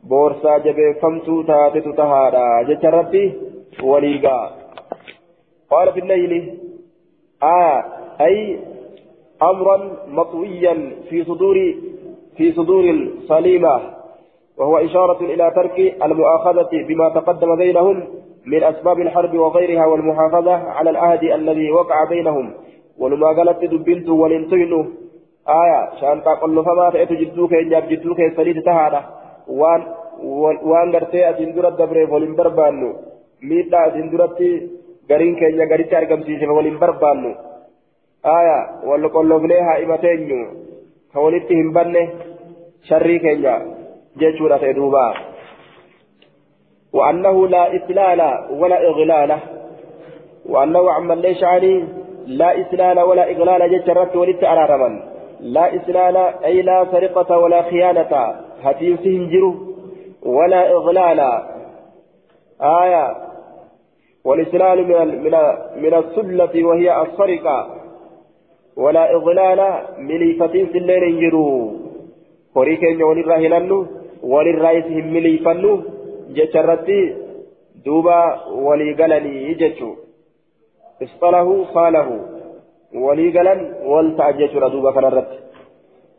بورسا 0.03 0.57
جبه 0.57 0.93
فمتو 1.01 1.41
تاتت 1.41 1.88
تهادا 1.88 2.61
جتربي 2.69 3.33
وليقا 3.83 4.51
قال 5.71 5.93
في 5.93 5.99
الليل 5.99 6.59
آه 7.43 7.83
أي 8.21 8.59
أمرا 9.41 9.77
مطويا 10.07 10.91
في 11.09 11.23
صدور 11.23 11.75
في 12.38 12.51
صدور 12.51 12.89
الصليمة 12.89 13.81
وهو 14.57 14.77
إشارة 14.77 15.19
إلى 15.21 15.51
ترك 15.55 16.03
المؤاخذة 16.03 16.69
بما 16.88 17.09
تقدم 17.09 17.55
بينهم 17.55 18.03
من 18.45 18.63
أسباب 18.63 18.99
الحرب 18.99 19.38
وغيرها 19.38 19.85
والمحافظة 19.85 20.55
على 20.55 20.89
العهد 20.89 21.23
الذي 21.23 21.71
وقع 21.71 22.03
بينهم 22.09 22.53
ولما 22.99 23.27
قالت 23.27 23.63
دبنت 23.63 24.10
ولنتين 24.10 24.73
آية 25.62 25.79
شان 25.99 26.23
تقول 26.23 26.58
فما 26.65 26.89
تأتي 26.93 27.15
جدوك 27.15 27.53
إن 27.53 27.69
جاب 27.69 27.84
جدوك 27.89 28.19
سليت 28.38 28.60
تهانا 28.65 29.01
وان 29.47 29.81
وان 30.69 30.88
قرتي 30.95 31.29
أجندرة 31.29 31.69
دبري 31.69 32.03
ولن 32.03 32.36
بربانو 32.36 32.89
ميتا 33.47 33.86
أجندرة 33.88 34.39
gariin 35.10 35.38
keenya 35.38 35.65
garitti 35.69 35.95
argamsiise 35.95 36.47
waliin 36.49 36.79
barbaannu. 36.81 37.31
Aya 38.23 38.58
wal 38.89 39.05
qollofnee 39.10 39.62
haa 39.62 39.77
himateenyu 39.81 40.39
ka 41.13 41.21
walitti 41.21 41.55
hin 41.55 41.69
banne 41.73 42.01
sharrii 42.89 43.19
keenya 43.19 43.53
jechuudha 44.17 44.60
ta'e 44.60 44.73
duuba. 44.73 45.05
وأنه 46.95 47.47
لا 47.47 47.75
إسلال 47.75 48.21
ولا 48.55 48.77
إغلال 48.89 49.31
وأنه 50.45 50.91
عمن 50.91 51.17
ليش 51.21 51.43
عني 51.43 51.84
لا 52.25 52.61
إسلال 52.61 52.99
ولا 52.99 53.31
إغلال 53.31 53.61
جترت 53.71 54.15
ولدت 54.15 54.43
رمن 54.43 54.99
لا 55.39 55.75
إسلال 55.75 56.17
أي 56.45 56.61
لا 56.61 56.85
سرقة 56.91 57.38
ولا 57.38 57.61
خيانة. 57.61 58.35
هتين 58.63 58.97
سهنجر 58.97 59.53
ولا 60.23 60.71
إغلال. 60.71 61.19
آية. 62.61 63.15
والإسلال 64.25 64.88
من 64.88 65.23
من 65.23 65.35
من 65.83 65.93
السلة 65.93 66.65
وهي 66.65 67.01
السرقة. 67.01 67.75
ولا 68.77 69.15
إضلال 69.15 69.83
مليفتين 69.97 70.65
في 70.65 70.77
الليل 70.77 71.03
ينجروا 71.03 71.71
هوريكين 72.57 73.03
وللراهلن 73.03 73.88
وللرايسهم 74.23 75.13
مليفنو؟ 75.13 75.81
جترتي 76.29 77.15
دوبا 77.85 78.45
ولي 78.51 78.93
قلني 78.93 79.51
يجتشو 79.51 80.04
اصطله 81.03 81.65
صاله 81.73 82.19
ولي 82.95 83.39
قلن 83.39 83.73
والتأججر 83.84 84.67
دوبا 84.67 84.91
كنرت 84.91 85.27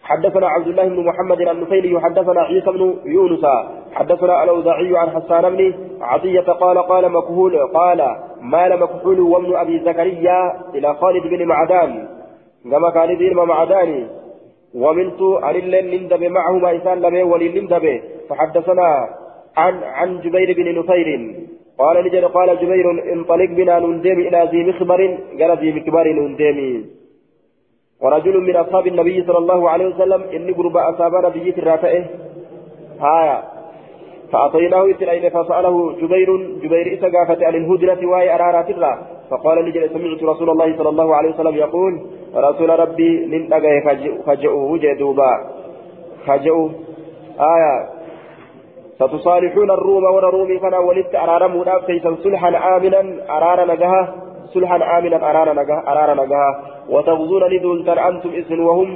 حدثنا 0.03 0.49
عبد 0.49 0.67
الله 0.67 0.89
بن 0.89 1.05
محمد 1.05 1.41
النفيلي 1.41 2.01
حدثنا 2.01 2.41
عيسى 2.41 2.71
بن 2.71 2.95
يونس 3.05 3.45
حدثنا 3.93 4.45
الأوزاعي 4.45 4.97
عن 4.99 5.11
حسان 5.11 5.57
بن 5.57 5.75
عطية 6.01 6.41
قال 6.41 6.79
قال 6.79 7.13
مكهول 7.13 7.59
قال 7.75 8.17
مال 8.41 8.81
مكحول 8.81 9.21
وابن 9.21 9.57
أبي 9.57 9.79
زكريا 9.79 10.41
إلى 10.75 10.95
خالد 10.95 11.23
بن 11.27 11.47
معدان. 11.47 12.09
كما 12.65 12.91
خالد 12.91 13.19
بن 13.19 13.37
معدان. 13.37 14.09
ومنت 14.75 15.23
عن 15.23 15.55
لندب 15.55 16.25
معهما 16.25 16.71
إنسان 16.71 17.01
لبي 17.01 17.23
ولي 17.23 17.49
لندب 17.49 18.01
فحدثنا 18.29 19.09
عن 19.57 19.83
عن 19.85 20.21
جبير 20.21 20.57
بن 20.57 20.79
نفير. 20.79 21.35
قال 21.79 22.05
نجد 22.05 22.25
قال 22.25 22.49
جبير 22.59 22.87
انطلق 23.13 23.51
بنا 23.59 23.79
نندم 23.79 24.19
إلى 24.27 24.49
ذي 24.53 24.61
مخبر 24.69 25.01
قال 25.41 25.59
ذي 25.59 25.73
مكبر 25.73 26.07
نندم 26.19 26.85
ورجل 28.03 28.41
من 28.41 28.57
أصحاب 28.57 28.87
النبي 28.87 29.25
صلى 29.27 29.39
الله 29.39 29.71
عليه 29.71 29.87
وسلم 29.87 30.23
إني 30.23 30.53
قرب 30.53 30.77
أصحاب 30.77 31.15
نبي 31.27 31.51
الرافئه 31.59 32.05
هايا. 33.01 33.39
فأعطيناه 34.33 34.91
إتلين 34.91 35.29
فسأله 35.31 35.93
جبير 36.01 36.29
جبير 36.63 36.87
إسا 36.95 37.09
قافة 37.15 37.47
عن 37.47 37.55
الهجرة 37.55 38.07
وهي 38.07 38.35
أرارات 38.35 38.71
الله. 38.71 38.95
فقال 39.31 39.65
لي 39.65 39.89
سمعت 39.89 40.23
رسول 40.23 40.51
الله 40.51 40.77
صلى 40.79 40.89
الله 40.89 41.15
عليه 41.17 41.31
وسلم 41.31 41.55
يقول 41.57 41.93
رسول 42.35 42.71
ربي 42.81 43.27
من 43.27 43.53
أجاه 43.53 43.81
فجأوه 44.27 44.79
جدوبا. 44.79 45.33
فجأوه 46.27 46.71
آية. 47.41 47.96
ستصالحون 49.01 49.71
الروم 49.71 50.05
ورا 50.05 50.31
رومي 50.31 50.59
كان 50.59 50.75
ولدت 50.75 51.15
وناف 51.55 51.85
كيسا 51.87 52.17
صلحا 52.25 52.77
آمنا 52.77 53.03
أرار 53.37 53.59
نجاها 53.73 54.15
صلحا 54.55 54.99
آمنا 54.99 55.31
أرار 55.31 55.49
نجاها 55.61 55.83
أرار 55.93 56.11
نجاها 56.25 56.53
وتغزون 56.89 57.43
لدولتن 57.53 57.99
أنتم 57.99 58.31
إسن 58.41 58.61
وهم 58.61 58.91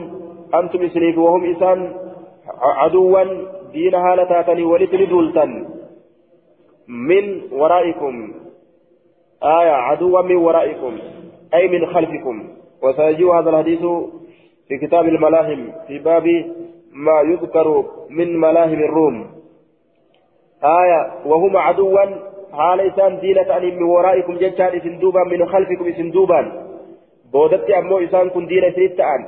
أنتم 0.54 0.82
إسنيف 0.82 1.18
وهم 1.18 1.42
إسان 1.52 1.78
عدوا 2.80 3.24
دين 3.72 3.94
هالتاتني 3.94 4.62
ولت 4.62 4.94
لدولتن 4.94 5.50
من 6.88 7.24
ورائكم 7.52 8.32
آية 9.42 9.70
عدوا 9.70 10.22
من 10.22 10.36
ورائكم 10.36 10.92
أي 11.54 11.68
من 11.68 11.86
خلفكم 11.86 12.36
وسيجيء 12.82 13.30
هذا 13.30 13.50
الحديث 13.50 13.80
في 14.68 14.78
كتاب 14.82 15.04
الملاهم 15.08 15.72
في 15.86 15.98
باب 15.98 16.26
ما 16.92 17.20
يذكر 17.20 17.84
من 18.10 18.40
ملاهم 18.40 18.80
الروم 18.88 19.39
آية 20.64 21.10
وهم 21.26 21.56
عدوا 21.56 22.04
حال 22.52 22.80
إسان 22.80 23.20
دينة 23.20 23.58
من 23.58 23.82
ورائكم 23.82 24.34
ججان 24.36 24.80
سندوبا 24.80 25.24
من 25.24 25.48
خلفكم 25.48 25.92
سندوبا 25.92 26.40
بودت 27.32 27.70
أمو 27.70 27.98
إسان 27.98 28.30
كن 28.30 28.46
دين 28.46 28.64
إسنت 28.64 28.96
ta'an 28.98 29.22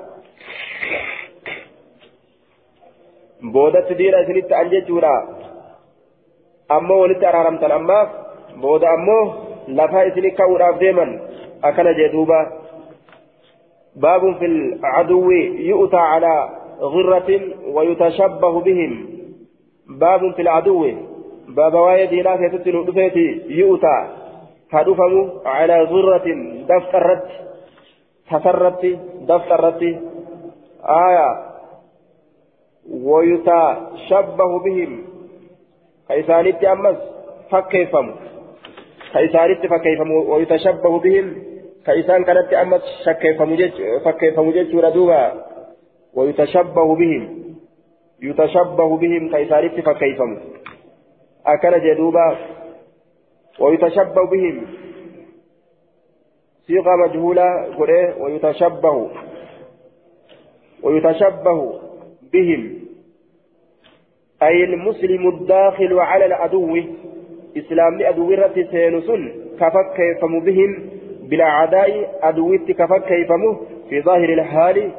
boodatti 3.52 3.94
diina 3.98 4.22
isinitti 4.22 4.48
ta'an 4.48 4.70
jechuudha 4.70 5.12
ammoo 6.68 7.00
walitti 7.00 7.26
araaramtan 7.26 7.72
ammaaf 7.72 8.08
booda 8.62 8.90
ammoo 8.96 9.24
lafaa 9.78 10.04
isini 10.10 10.30
ka'uudhaaf 10.30 10.78
deeman 10.80 11.10
akkana 11.62 11.94
jee 11.94 12.12
duuba 12.16 12.40
باب 13.96 14.38
في 14.38 14.46
العدو 14.46 15.30
يؤتى 15.70 15.96
على 15.96 16.48
غرة 16.80 17.40
ويتشبه 17.66 18.60
بهم 18.60 19.06
باب 19.88 20.32
في 20.32 20.42
العدو 20.42 21.11
باب 21.56 21.74
واي 21.74 22.06
دينا 22.06 22.36
كيستن 22.36 22.84
دفيتي 22.84 23.42
يؤتى 23.48 23.96
كدفم 24.72 25.14
على 25.46 25.82
غرة 25.82 26.26
دفترت 26.68 27.26
تسرت 28.30 28.82
دفترت 29.28 29.82
آية 30.84 31.28
ويتشبه 32.90 34.58
بهم 34.64 34.92
كيسانيت 36.08 36.64
أمس 36.64 36.96
فكيفم 37.50 38.14
كيسانيت 39.12 39.66
فكيفم 39.66 40.10
ويتشبه 40.10 40.98
بهم 40.98 41.26
كيسان 41.86 42.24
كانت 42.24 42.52
أمس 42.52 42.82
فكيفم 44.04 44.50
جيش 44.50 44.74
ردوبا 44.74 45.32
ويتشبه 46.14 46.96
بهم 46.96 47.22
يتشبه 48.22 48.96
بهم 48.96 49.30
كيسانيت 49.32 49.80
فكيفم 49.80 50.30
أكل 51.46 51.80
جدوبا 51.80 52.36
ويتشبه 53.60 54.26
بهم. 54.26 54.66
صيغة 56.66 56.96
مجهولة 56.96 57.78
ويتشبه. 58.20 59.10
ويتشبه 60.82 61.80
بهم. 62.32 62.78
أي 64.42 64.64
المسلم 64.64 65.28
الداخل 65.28 65.98
على 65.98 66.24
العدو 66.24 66.78
إسلام 67.56 67.98
لأدو 67.98 68.30
رت 68.30 68.54
سينسن 68.54 69.32
كفك 69.60 69.86
كيفم 69.96 70.40
بهم. 70.40 70.88
بلا 71.22 71.44
عداء 71.44 72.18
أدويت 72.22 72.70
كفك 72.70 73.04
كيفمه 73.04 73.60
في 73.88 74.02
ظاهر 74.02 74.28
الحال 74.28 74.92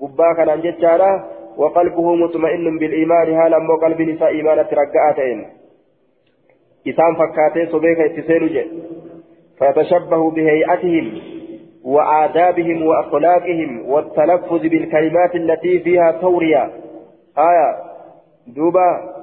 قباك 0.00 0.48
عن 0.48 0.60
جتارا 0.60 1.30
وقلبه 1.56 2.14
مطمئن 2.14 2.78
بالإيمان 2.78 3.34
هالا 3.34 3.58
مو 3.58 3.76
قلب 3.76 4.02
نساء 4.02 4.28
إيمان 4.28 4.66
ترقعتين. 4.68 5.57
إسام 6.86 7.14
فكاتي 7.14 7.72
صبيك 7.72 7.98
اتسينجي 7.98 8.64
فيتشبه 9.58 10.30
بهيئتهم 10.30 11.20
وآدابهم 11.84 12.86
وأخلاقهم 12.86 13.90
والتلفظ 13.90 14.60
بالكلمات 14.62 15.34
التي 15.34 15.80
فيها 15.80 16.12
تورية 16.12 16.64
آية 17.38 17.76
دوبا 18.46 19.14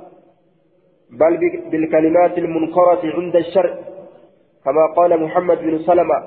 بل 1.11 1.37
بالكلمات 1.71 2.37
المنكرة 2.37 3.01
عند 3.03 3.35
الشرع 3.35 3.73
كما 4.65 4.85
قال 4.95 5.23
محمد 5.23 5.57
بن 5.57 5.77
سلمة 5.79 6.23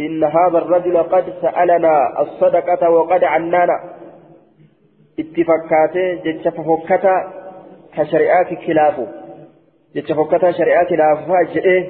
إن 0.00 0.24
هذا 0.24 0.58
الرجل 0.58 0.96
قد 0.96 1.24
سألنا 1.42 2.20
الصدقة 2.22 2.90
وقد 2.90 3.24
عنانا 3.24 3.80
اتفاقاته 5.18 6.14
جتش 6.24 6.48
ففكتا 6.48 7.32
كشريعات 7.96 8.46
خلافه 8.66 9.06
جتش 9.96 10.12
ففكتا 10.12 10.50
شريعات 10.52 10.88
خلافه 10.88 11.42
جئه 11.54 11.86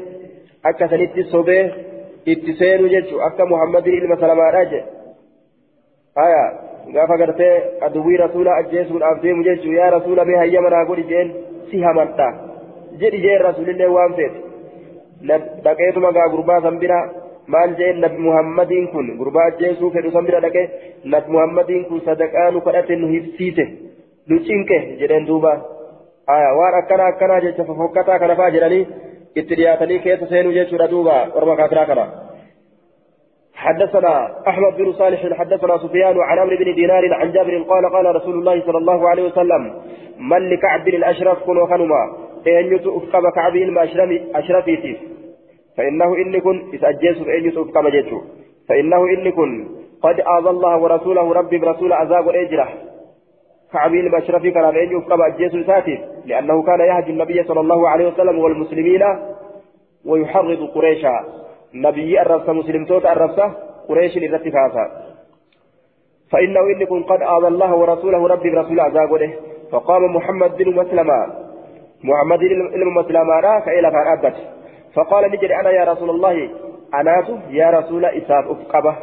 أكثنت 0.66 1.18
الصبيه 1.18 1.74
اتسينو 2.28 2.86
جتش 2.94 3.10
أكا 3.14 3.44
محمد 3.44 3.86
إلما 3.88 4.16
سلمة 4.16 4.50
راجع 4.50 4.82
آية 6.18 6.68
gaafa 6.94 7.16
gartee 7.20 7.54
aduwwii 7.86 8.16
rasuula 8.16 8.54
ajjeesuudhaaf 8.60 9.22
deemu 9.22 9.42
jechuun 9.44 9.74
yaa 9.78 9.90
rasuula 9.90 10.24
mee 10.24 10.36
hayyama 10.42 10.70
naa 10.74 10.84
godhi 10.90 11.02
jeen 11.10 11.32
si 11.70 11.80
hamadha 11.86 12.28
jedhi 13.00 13.20
jeen 13.24 13.42
rasuulillee 13.46 13.88
waan 13.96 14.14
feete 14.18 14.38
dhaqeetuma 15.64 16.12
gaa 16.18 16.28
gurbaa 16.34 16.60
san 16.66 16.78
bira 16.84 16.98
maal 17.54 17.74
jeen 17.80 18.00
nabi 18.04 18.24
muhammadiin 18.28 18.88
kun 18.92 19.10
gurbaa 19.18 19.46
ajjeesuu 19.50 19.90
fedhu 19.96 20.14
san 20.16 20.28
bira 20.30 20.40
dhaqee 20.46 20.66
nabi 21.14 21.36
muhammadiin 21.36 21.84
kun 21.90 22.00
sadaqaa 22.08 22.48
kadhate 22.68 22.96
nu 23.02 23.12
hibsiite 23.14 23.64
nu 24.28 24.38
cinqe 24.48 24.78
jedheen 25.00 25.28
duuba 26.28 26.56
waan 26.60 26.78
akkana 26.80 27.10
akkanaa 27.12 27.40
jecha 27.40 27.64
fofokkataa 27.64 28.18
kana 28.18 28.36
faa 28.36 28.50
jedhanii 28.56 28.86
itti 29.34 29.54
dhiyaatanii 29.60 29.98
keessa 30.06 30.26
seenuu 30.32 30.56
jechuudha 30.56 30.90
duuba 30.94 31.20
orma 31.34 31.56
kaafiraa 31.56 31.86
kana. 31.92 32.08
حدثنا 33.58 34.12
أحمد 34.48 34.76
بن 34.76 34.92
صالح 34.92 35.32
حدثنا 35.32 35.78
سفيان 35.78 36.20
عن 36.20 36.38
عمرو 36.38 36.56
بن 36.56 36.74
دينار 36.74 37.14
عن 37.14 37.32
جابر 37.32 37.62
قال 37.62 37.92
قال 37.92 38.16
رسول 38.16 38.34
الله 38.34 38.60
صلى 38.66 38.78
الله 38.78 39.08
عليه 39.08 39.22
وسلم 39.22 39.62
من 40.18 40.50
لكعب 40.50 40.84
بن 40.84 40.94
الأشرف 40.94 41.42
كن 41.42 41.58
وخنما 41.58 42.02
إن 42.46 42.74
يتوفق 42.74 43.30
كعب 43.34 43.56
الاشرفيتي 43.56 44.98
فإنه 45.76 46.16
إن 46.16 46.40
كن 46.40 46.56
اسجيس 46.74 47.18
إن 47.36 47.46
يتوفق 47.48 47.88
جيتو 47.88 48.20
فإنه 48.68 49.04
إن 49.04 49.30
كن 49.30 49.68
قد 50.02 50.20
آذى 50.20 50.50
الله 50.50 50.78
ورسوله 50.78 51.32
ربي 51.32 51.58
برسول 51.58 51.92
عذاب 51.92 52.28
إجرة. 52.28 52.68
كعب 53.72 53.94
الاشرفي 53.94 54.50
كان 54.50 54.64
ان 54.64 54.76
يتوفق 54.76 55.20
اجيس 55.20 55.66
ساتي 55.66 55.98
لأنه 56.26 56.62
كان 56.62 56.80
يهدي 56.80 57.10
النبي 57.10 57.42
صلى 57.42 57.60
الله 57.60 57.88
عليه 57.88 58.08
وسلم 58.08 58.38
والمسلمين 58.38 59.02
ويحرض 60.06 60.70
قريشا. 60.74 61.24
نبي 61.74 62.22
الرفسة 62.22 62.52
مسلم 62.52 62.84
توت 62.84 63.06
الرفسة 63.06 63.52
قريش 63.88 64.16
الرتكاسا 64.16 64.84
فإنه 66.32 66.60
إن 66.60 66.84
كن 66.84 67.02
قد 67.02 67.22
آذى 67.22 67.48
الله 67.48 67.74
ورسوله 67.74 68.28
ربي 68.28 68.50
برسول 68.50 68.80
عذابه 68.80 69.34
فقام 69.72 70.16
محمد 70.16 70.56
بن 70.56 70.74
مسلمة. 70.74 71.26
محمد 72.04 72.38
بن 72.74 72.86
مسلمة 72.94 73.40
را 73.40 73.60
كإلى 73.60 73.90
فأبت 73.90 74.36
فقال 74.94 75.30
نجري 75.32 75.54
أنا 75.60 75.70
يا 75.70 75.92
رسول 75.92 76.10
الله. 76.10 76.50
أناس 76.94 77.30
يا 77.50 77.70
رسول 77.70 78.04
إساف 78.04 78.44
أفقبه. 78.48 78.96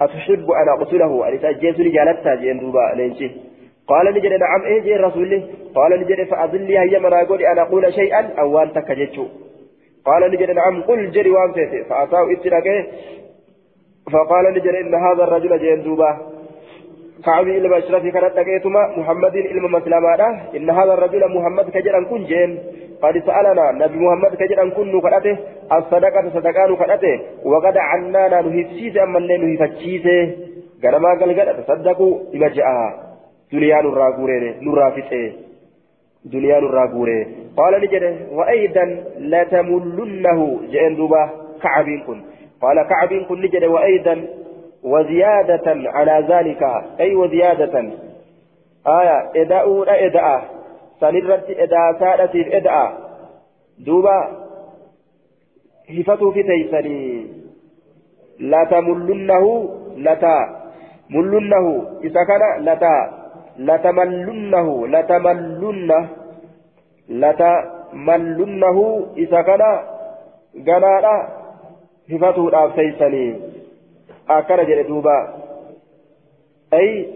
أتحب 0.00 0.50
أن 0.50 0.68
أقتله؟ 0.80 1.28
أن 1.28 1.34
أتأجيز 1.34 1.80
لجالتها؟ 1.80 2.34
جين 2.34 2.58
دوبا 2.58 2.92
لينشي. 2.96 3.51
قال 3.88 4.14
نجري 4.14 4.36
نعم 4.36 4.62
إيه 4.62 4.80
جين 4.82 4.98
رسول 4.98 5.42
قال 5.74 6.00
نجري 6.00 6.24
فأظل 6.24 6.60
لي 6.60 6.78
هيا 6.78 6.98
من 6.98 7.12
أقول 7.12 7.42
أن 7.42 7.58
أقول 7.58 7.94
شيئا 7.94 8.30
أو 8.38 8.58
أن 8.62 8.72
تكجتشو 8.72 9.26
قال 10.04 10.30
نجد 10.30 10.50
نعم 10.50 10.82
قل 10.82 11.10
جري 11.10 11.30
وان 11.30 11.52
فيتي 11.52 11.84
فأتاه 11.84 12.32
اتلاقيه 12.32 12.86
فقال 14.12 14.44
نجد 14.54 14.66
إن 14.66 14.94
هذا 14.94 15.24
الرجل 15.24 15.58
جين 15.58 15.82
دوبا. 15.82 16.16
كعبي 17.24 17.58
إلما 17.58 17.78
أشرفي 17.78 18.10
كانت 18.10 18.36
لقيتما 18.38 18.82
محمد 18.96 19.36
إلما 19.36 19.68
مسلما 19.78 20.14
إن 20.56 20.70
هذا 20.70 20.94
الرجل 20.94 21.22
محمد 21.36 21.70
كجرا 21.70 22.04
كن 22.04 22.24
جين. 22.24 22.58
قد 23.02 23.18
سألنا 23.26 23.72
نبي 23.72 23.98
محمد 23.98 24.34
كجرا 24.34 24.68
كن 24.70 24.96
نكرته 24.96 25.38
الصدقة 25.72 26.30
صدقان 26.34 26.72
نكرته 26.72 27.20
وقد 27.44 27.76
عنانا 27.76 28.40
نهفسيس 28.40 28.96
أما 28.96 29.18
اللي 29.18 29.36
نهفتشيس 29.38 30.06
قال 30.82 30.96
ما 31.02 31.08
قال 31.20 31.30
قال 31.38 31.64
تصدقوا 31.64 32.18
إما 32.34 32.48
جاء 32.48 32.66
دنيا 33.52 33.82
نرى 33.82 34.12
قورين 34.16 34.44
نرى 34.62 34.92
فتيه 34.92 35.32
دنيا 36.24 36.60
نرى 36.60 36.82
قال 37.56 37.80
نجده 37.80 38.16
وأيضا 38.32 38.84
لا 39.18 39.44
تملنه 39.44 40.60
جئن 40.70 40.96
دوبا 40.96 41.30
كعب 41.62 41.86
كن. 42.06 42.20
قال 42.62 42.82
كعب 42.82 43.12
كن 43.28 43.40
نجده 43.40 43.68
وأيضا 43.68 44.26
وزيادة 44.82 45.66
على 45.66 46.26
ذلك. 46.28 46.62
أي 47.00 47.14
وزيادة. 47.14 47.90
آية 48.86 49.30
إداء 49.36 49.66
إداء. 50.06 50.44
سنرت 51.00 51.50
إداء 51.50 51.98
سادة 52.00 52.56
إداء. 52.56 52.92
دوبا 53.78 54.18
هفتوا 55.90 56.32
في 56.32 56.42
تيسني. 56.42 57.26
لا 58.38 58.64
تملنه 58.70 59.44
لتا. 59.96 60.62
ملنه 61.10 61.84
إذا 62.04 62.24
كان 62.24 62.64
لتا. 62.64 63.21
لتملنه 63.58 64.86
لتملنه 64.86 66.08
لتملنه. 67.08 68.78
إذا 69.16 69.42
كان 69.42 69.62
قنانا 70.66 71.28
هفته 72.10 72.48
الأبسيسني 72.48 73.40
أكر 74.30 74.64
جلدوبا 74.64 75.34
أي 76.74 77.08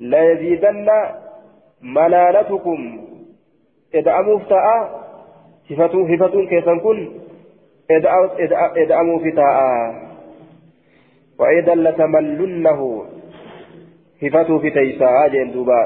لا 0.00 0.32
يزيدن 0.32 0.88
ملالتكم. 1.82 3.00
إذا 3.94 4.18
أمفتاء 4.18 4.66
هفته 5.70 6.14
هفته 6.14 6.46
كيسا 6.46 6.74
كن. 6.78 7.08
إذا 8.76 9.00
أمفتاء 9.00 9.58
وإذا 11.38 11.74
لتملنه. 11.74 13.04
هفتو 14.22 14.58
في 14.58 14.70
تيسا 14.70 15.28
جين 15.32 15.52
دوبا 15.52 15.80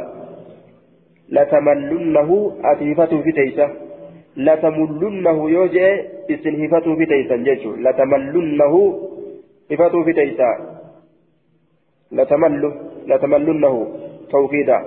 لتملنه 1.29 2.31
أتي 2.65 2.93
هفتو 2.93 3.23
في 3.23 3.33
تيسا 3.33 3.67
لتملنه 4.37 5.51
يوجئ 5.51 5.87
إسن 6.31 6.55
هفتو 6.65 6.97
في 6.97 7.07
تيسا 7.07 7.37
جيشو 7.37 7.71
لتملنه 7.85 8.75
هفتو 9.73 10.05
في 10.05 10.13
تيسا 10.13 10.51
لتمل 12.13 12.73
لتملنه 13.07 13.75
توكيدا 14.31 14.79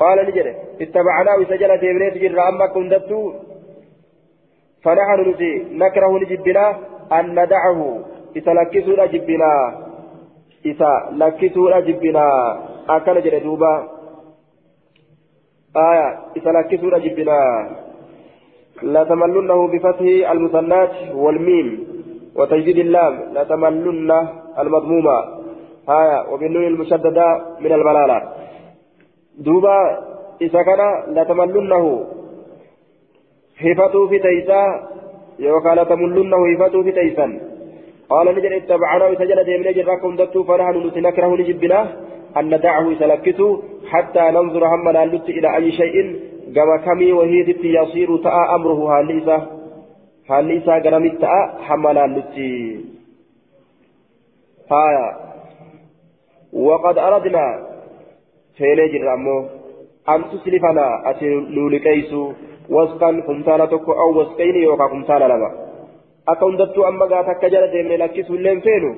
قال 0.00 0.18
نجري 0.28 0.54
اتبعناه 0.82 1.38
سجلت 1.50 1.82
ابنيت 1.90 2.14
جرى 2.22 2.42
أما 2.48 2.66
كنتو 2.74 3.32
فنحن 4.82 5.20
نتي 5.30 5.50
نكره 5.80 6.12
نجبنا 6.22 6.66
أن 7.12 7.26
ندعه 7.38 7.80
إذا 8.36 8.52
لكسوا 8.58 9.06
جبنا 9.06 9.52
إذا 10.70 10.92
لكسوا 11.20 11.80
جبنا 12.88 12.96
أكل 12.96 13.22
جلدوبا 13.22 13.88
آية 15.76 16.08
إذا 16.36 16.50
لكسوا 16.52 16.98
جبنا 16.98 17.40
لا 18.82 19.04
تملنه 19.04 19.68
بفتح 19.68 20.30
المثنات 20.30 20.94
والميم 21.14 21.68
وتجديد 22.36 22.78
اللام 22.78 23.14
لا 23.32 23.44
تملن 23.44 24.10
المضمومة 24.58 25.18
آية 25.88 26.32
وبالنون 26.32 26.64
المشددة 26.64 27.26
من 27.60 27.72
الملالة 27.72 28.18
دوبا 29.38 29.78
كان 30.40 30.80
لا 31.14 31.24
تملنه 31.24 31.84
هفتوا 33.60 34.08
في 34.08 34.18
تيسا 34.18 34.62
يوكا 35.38 35.84
تملنه 35.84 36.40
هفتوا 36.52 36.82
في 36.82 36.92
تيسا 36.92 37.26
قال 38.10 38.26
نجد 38.26 38.52
اتبعنا 38.52 39.06
وسجل 39.06 39.44
ديمنا 39.44 39.70
جراكم 39.72 40.16
دتو 40.16 40.44
فنحن 40.44 40.76
نتنكره 40.86 41.32
نجبنا 41.40 41.80
أن 42.36 42.54
ندعه 42.54 42.98
سلكته 42.98 43.62
حتى 43.90 44.20
ننظر 44.20 44.66
هم 44.66 44.88
نالت 44.88 45.28
إلى 45.28 45.56
أي 45.56 45.72
شيء 45.72 45.96
كما 46.54 46.76
كمي 46.86 47.12
وهي 47.12 47.40
يصير 47.64 48.16
تأى 48.16 48.54
أمره 48.54 48.98
هاليسا 48.98 49.46
هاليسا 50.30 50.74
قرمت 50.84 51.20
تأى 51.20 51.42
هم 51.68 51.88
نالت 51.98 52.34
هايا 54.72 55.08
وقد 56.52 56.98
أردنا 56.98 57.44
فينجر 58.56 59.14
أمو 59.14 59.46
أن 60.08 60.24
تسلفنا 60.30 61.10
أتي 61.10 61.28
نولكيسو 61.28 62.32
tokko 63.68 63.92
aw 63.92 64.10
wasqayni 64.18 64.62
yookaan 64.62 64.90
kumtaala 64.90 65.28
lama 65.28 65.48
akka 66.26 66.46
hundattuu 66.46 66.84
amma 66.84 67.06
gaata 67.12 67.30
akka 67.30 67.50
jala 67.50 67.72
deemne 67.72 67.96
lakkisu 68.02 68.34
illee 68.34 68.60
feenu 68.60 68.90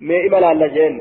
mee 0.00 0.26
ima 0.26 0.40
laalla 0.44 0.68
jeen 0.76 1.00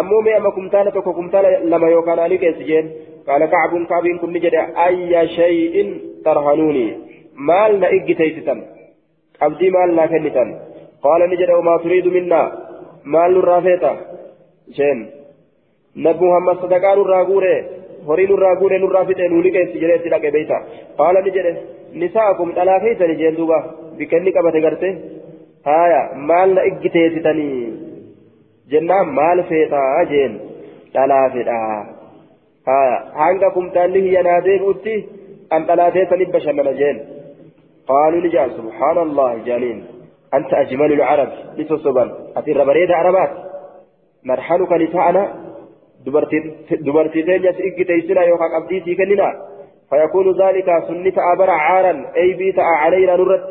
ammoo 0.00 0.20
amma 0.38 0.50
kumtaala 0.58 0.90
tokko 0.96 1.12
kumtaala 1.20 1.48
lama 1.72 1.88
yookaan 1.94 2.20
ani 2.26 2.38
keessi 2.42 2.64
jeen 2.70 2.86
qaala 3.26 3.46
kacbuun 3.54 3.86
kaabiin 3.92 4.18
kun 4.22 4.32
ni 4.34 4.40
jedhe 4.44 4.62
ayya 4.86 5.22
shay'in 5.36 5.88
tarhanuuni 6.24 6.86
maal 7.50 7.72
na 7.82 7.88
iggiteysitan 7.96 8.58
qabdii 9.40 9.70
maal 9.76 9.90
naa 9.98 10.08
kennitan 10.12 10.48
qaala 11.04 11.24
ni 11.32 11.36
jedhe 11.42 11.54
wamaa 11.60 11.78
turiidu 11.84 12.10
minnaa 12.16 12.46
maal 13.14 13.30
nurraa 13.36 13.60
feeta 13.68 13.92
jeen 14.78 14.98
nabi 16.06 16.24
muhammad 16.28 16.56
sadaqaa 16.64 16.94
nurraa 17.00 17.22
guuree 17.30 17.58
horii 18.08 18.28
nurraa 18.32 18.54
guure 18.60 18.78
nurraa 18.84 19.04
fixe 19.10 19.28
nuuni 19.34 19.50
keessi 19.56 19.82
jedhee 19.84 19.98
itti 20.00 20.12
dhaqe 20.14 20.30
beeyta 20.36 20.58
qaala 21.00 21.18
ni 21.26 21.30
jedhe 21.38 21.52
nisaakum 22.02 22.48
dhalaa 22.58 22.80
keeysani 22.84 23.16
jeen 23.22 23.36
duuba 23.40 23.58
bikka 23.98 24.16
inni 24.20 24.32
qabate 24.36 24.60
garte 24.66 24.88
haya 25.70 26.00
maal 26.30 26.50
na 26.58 26.62
iggiteessitanii 26.70 27.56
jennaan 28.72 29.08
maal 29.18 29.38
feetaa 29.50 30.04
jeen 30.12 30.32
dhalaa 30.94 31.26
fedha 31.34 31.58
haya 32.68 32.96
hanga 33.22 33.48
kumtaalli 33.56 34.00
hiyyanaa 34.06 34.40
deebi'utti 34.48 34.94
an 35.54 35.66
dhalaatee 35.68 36.06
sanif 36.12 36.30
bashannana 36.36 36.74
jeen 36.82 36.98
قالوا 37.92 38.20
لجال 38.24 38.50
سبحان 38.58 38.98
الله 39.06 39.32
جالين 39.48 39.78
أنت 40.34 40.50
أجمل 40.62 40.90
العرب 40.98 41.30
لتصبا 41.58 42.04
أتي 42.38 42.52
ربريد 42.60 42.90
عربات 42.98 43.32
نرحلك 44.28 44.72
نساءنا 44.82 45.22
dubartii 46.86 47.22
teenyas 47.28 47.58
iggiteysina 47.68 48.22
yookaan 48.30 48.52
abdii 48.58 48.80
sii 48.84 48.96
kennina 49.00 49.28
فيكون 49.90 50.26
ذلك 50.42 50.68
سنة 50.88 51.16
أبر 51.32 51.50
عارا 51.50 51.94
أي 52.16 52.28
بيت 52.40 52.58
علينا 52.58 53.16
نرت 53.16 53.44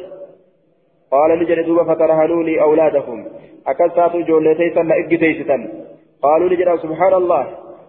قال 1.12 1.40
نجد 1.40 1.66
دوبا 1.66 1.84
فترهنوني 1.84 2.62
أولادكم. 2.62 3.26
أكلتات 3.68 4.16
جولتي 4.16 4.70
سنة 4.76 5.70
قالوا 6.24 6.50
نجد 6.50 6.76
سبحان 6.76 7.14
الله 7.14 7.48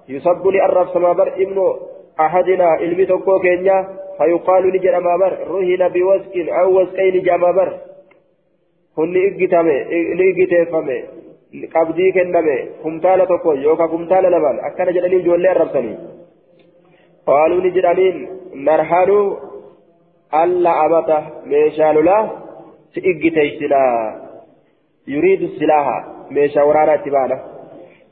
يصب 0.09 0.47
لأرف 0.47 0.89
سمابر 0.91 1.29
ابن 1.29 1.59
أحدنا 2.21 2.69
إلمي 2.81 3.07
تقو 3.07 3.39
كينيا 3.39 3.89
فيقال 4.19 4.63
نجد 4.75 4.95
مابر 4.95 5.33
رهن 5.51 5.83
بوسك 5.89 6.35
أو 6.49 6.81
وسكين 6.81 7.23
جامابر 7.23 7.69
هن 8.99 9.17
إجتامي 9.17 9.77
إجتيفامي 10.31 10.99
qabdii 11.75 12.13
kenname 12.17 12.57
kumtaala 12.83 13.27
tokko 13.27 13.53
yookaan 13.65 13.91
kumtaala 13.95 14.31
lamaan 14.35 14.61
akkana 14.69 14.93
jedhanii 14.97 15.19
ijoollee 15.23 15.51
arrabsanii 15.51 15.97
qaaluu 17.31 17.61
ni 17.65 17.73
jedhaniin 17.75 18.23
narhanuu 18.69 19.27
alla 20.43 20.73
amata 20.85 21.19
meeshaa 21.53 21.93
lolaa 21.97 22.23
si 22.95 23.01
iggiteeysinaa 23.11 23.97
yuriidu 25.15 25.49
silaaha 25.59 25.97
meeshaa 26.37 26.69
waraanaa 26.71 26.99
itti 27.01 27.15
baana 27.17 27.37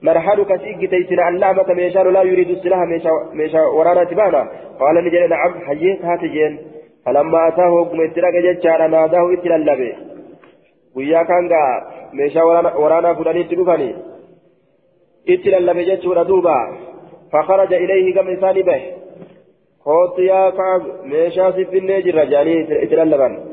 narhanu 0.08 0.44
ka 0.50 0.58
si 0.58 0.70
iggiteeysina 0.74 1.26
alla 1.30 1.48
amata 1.54 1.74
meeshaa 1.80 2.04
lolaa 2.08 2.26
yuriidu 2.30 2.56
silaaha 2.62 2.86
meeshaa 3.40 3.66
waraanaa 3.78 4.06
itti 4.08 4.20
baana 4.22 4.40
qaala 4.82 5.02
ni 5.06 5.14
jedhe 5.14 5.32
nacam 5.32 5.58
hayyee 5.70 5.96
taate 6.04 6.28
jeen 6.36 6.60
falammaa 7.04 7.44
ataahu 7.50 7.76
hogguma 7.78 8.06
itti 8.10 8.24
dhaqe 8.26 8.46
jechaadha 8.46 8.88
naadaahu 8.94 9.34
itti 9.36 9.52
lallabe 9.54 9.90
guyyaa 10.94 11.24
kaan 11.32 11.50
gaa 11.52 11.68
meeshaa 12.20 12.46
waraanaa 12.82 13.14
fudhanii 13.18 13.44
itti 13.46 13.60
dhufanii 13.60 13.92
itti 15.34 15.54
lallabe 15.56 15.84
jechuudha 15.90 16.24
duuba 16.32 16.56
fakaraja 17.32 17.84
ilayhi 17.84 18.16
gama 18.18 18.36
isaanii 18.38 18.66
bahe 18.70 18.88
kootu 19.84 20.26
yaa 20.30 20.48
kaab 20.58 20.90
meeshaa 21.12 21.52
siffinnee 21.58 22.02
jirra 22.08 22.26
jedhanii 22.32 22.82
itti 22.84 23.00
lallaban 23.00 23.34
akkasin 23.36 23.36
gama 23.36 23.48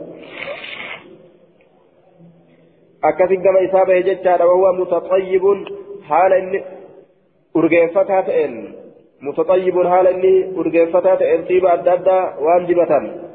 isaa 3.61 3.85
bahe 3.85 4.03
jechaadha. 4.03 4.45
Wahuwa 4.45 4.73
mutaxayyibun 4.73 5.65
haala 6.09 6.37
inni 6.37 6.63
urgeeffataa 7.55 8.23
ta'een. 8.23 8.75
Mutaxayyibun 9.21 9.87
haala 9.87 10.09
inni 10.09 10.33
urgeeffataa 10.55 11.17
ta'een 11.17 11.47
xiiba 11.47 11.71
adda 11.71 11.93
addaa 11.93 12.33
waan 12.41 12.67
dibatan. 12.67 13.27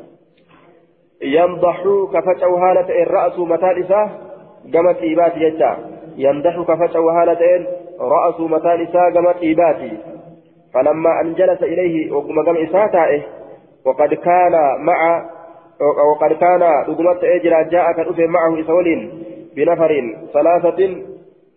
ينضح 1.23 1.83
كفتح 2.15 2.49
هالة 2.65 3.03
الرأس 3.03 3.39
متان 3.39 3.83
إساه 3.83 4.11
قمت 4.75 4.97
إيبات 4.97 5.37
يجا 5.37 5.77
ينضح 6.17 6.61
كفتح 6.61 6.97
هالة 6.97 7.67
رأس 8.01 8.41
متان 8.41 8.83
إساه 8.83 9.11
قمت 9.15 9.43
إيباتي 9.43 9.99
فلما 10.75 11.21
أن 11.21 11.35
جلس 11.35 11.63
إليه 11.63 12.13
وقم 12.13 12.43
قم 12.47 12.57
إساه 12.57 13.23
وقد 13.85 14.15
كان 14.15 14.53
مع 14.79 15.31
وقد 16.11 16.33
كان 16.33 16.63
رقمت 16.63 17.25
إجرا 17.25 17.63
جاء 17.63 17.93
كان 17.93 18.31
معه 18.31 18.61
إسولين 18.61 19.25
بنفر 19.57 20.17
ثلاثة 20.33 20.81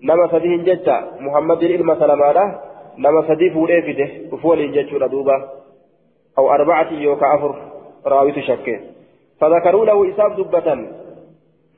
نما 0.04 0.28
سديه 0.32 0.56
ججا 0.58 0.98
محمد 1.20 1.64
إلما 1.64 2.00
سلمانا 2.00 2.62
نما 2.98 3.22
سديه 3.28 3.54
فولي 3.54 3.82
فيده 3.82 4.10
وفولي 4.32 4.68
ججو 4.68 4.98
دوبا 4.98 5.38
أو 6.38 6.52
أربعة 6.52 6.94
يوكا 6.94 7.36
أفر 7.36 7.56
راويت 8.06 8.40
شكه 8.40 8.80
فذكروا 9.40 9.86
له 9.86 10.10
إساب 10.10 10.36
دبة. 10.36 10.88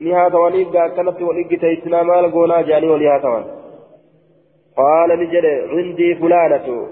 نها 0.00 0.28
ثوانيف 0.28 0.68
كانت 0.72 1.22
ولقيت 1.22 1.64
إسنا 1.64 2.02
مال 2.02 2.32
قونا 2.32 2.62
جاني 2.62 2.88
وليها 2.88 3.18
ثوان 3.18 3.44
قال 4.76 5.10
نجد 5.20 5.44
عندي 5.74 6.14
فلانة. 6.14 6.86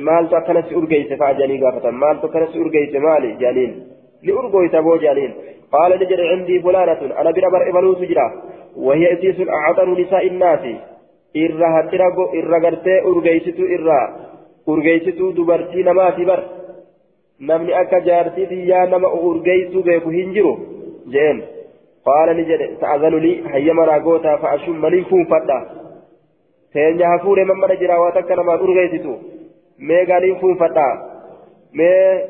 مال 0.00 0.28
تكنس 0.30 0.72
أرقيت 0.72 1.10
فأجاني 1.20 1.64
قافة 1.64 1.90
مال 1.90 2.20
تكنس 2.22 2.56
أرقيت 2.56 2.96
مالي 2.96 3.30
جانين. 3.42 3.72
لأرقيت 4.22 4.74
أبو 4.74 4.96
جانين. 4.96 5.34
قال 5.72 5.90
نجد 6.00 6.20
عندي 6.20 6.60
فلانة 6.60 7.00
أنا 7.20 7.30
بربر 7.30 7.62
إبلو 7.70 7.94
سجرا 8.00 8.26
وهي 8.76 9.12
إسيس 9.12 9.48
أعطر 9.48 9.88
نساء 10.00 10.26
الناس 10.26 10.64
إرها 11.36 11.68
هترقو 11.80 12.24
إرها 12.38 12.58
قرتي 12.64 12.94
أرقيتو 13.08 13.64
إرها 13.74 14.02
أرقيتو 14.68 15.30
دبرتي 15.30 15.82
نماتي 15.82 16.24
بر 16.30 16.40
akka 17.80 18.00
jaartii 18.00 18.46
xiyyaa 18.50 18.86
nama 18.86 19.08
urgeessuu 19.08 19.82
beeku 19.82 20.10
hin 20.10 20.32
jiru 20.34 20.52
jeen 21.14 21.42
qaala 22.06 22.34
ni 22.34 22.44
jedhe 22.50 22.68
ta'azanu 22.80 23.18
lii 23.24 23.42
hayyama 23.52 23.86
naa 23.86 23.98
gootaa 24.06 24.38
fa'ashun 24.44 24.78
manii 24.84 25.04
fuunfadha 25.10 25.58
teenya 26.72 27.08
hafuure 27.12 27.44
mammana 27.44 27.76
jira 27.82 28.00
waa 28.00 28.12
takka 28.16 28.36
namaan 28.36 28.64
urgeessitu 28.68 29.18
mee 29.90 30.04
gaaniin 30.06 30.40
fuunfadha 30.40 30.86
mee 31.72 32.24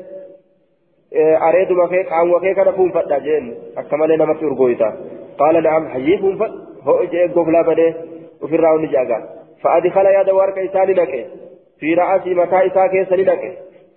areeduma 1.49 1.87
kee 1.87 2.03
qaamuma 2.03 2.39
kee 2.39 2.53
kana 2.53 2.73
fuunfadha 2.73 3.19
jeen 3.19 3.53
akka 3.75 3.97
malee 3.97 4.17
namatti 4.17 4.45
urgooyta 4.45 4.91
qaala 5.39 5.61
na'am 5.61 5.87
hayyii 5.93 6.17
fuunfadha 6.23 6.57
ho'o 6.85 7.05
jee 7.13 7.27
goflaa 7.27 7.63
badee 7.63 7.91
ofirraa 8.41 8.73
onni 8.79 8.87
jaaga 8.95 9.21
fa'adikala 9.63 10.11
yaada 10.17 10.33
warqa 10.39 10.61
isaa 10.61 10.85
ni 10.85 10.93
naqe 10.93 11.25
fi 11.79 11.95
ra'asii 11.95 12.35
mataa 12.41 12.61
isaa 12.71 12.89
keessa 12.89 13.15
ni 13.15 13.23
naqe 13.31 13.51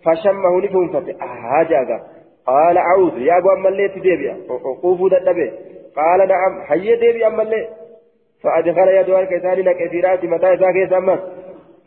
فشمه 0.04 0.61
نفنفت 0.61 1.22
هاجاga 1.22 2.00
قال 2.46 2.78
أعوذ 2.78 3.18
يا 3.18 3.38
أبو 3.38 3.52
أما 3.52 3.68
اللي 3.68 3.88
تديبيا 3.88 4.36
وقوفوا 4.48 5.08
دبي 5.08 5.52
قال 5.96 6.28
نعم 6.28 6.62
حي 6.62 6.96
ديبيا 6.96 7.26
أما 7.26 7.42
اللي 7.42 7.68
فأدخل 8.42 8.88
يده 8.88 9.20
الكيسان 9.20 9.58
لك 9.58 9.90
في 9.90 10.00
رأس 10.00 10.24
متى 10.24 10.46
إذا 10.52 10.72
كيس 10.72 10.92
أمس 10.92 11.20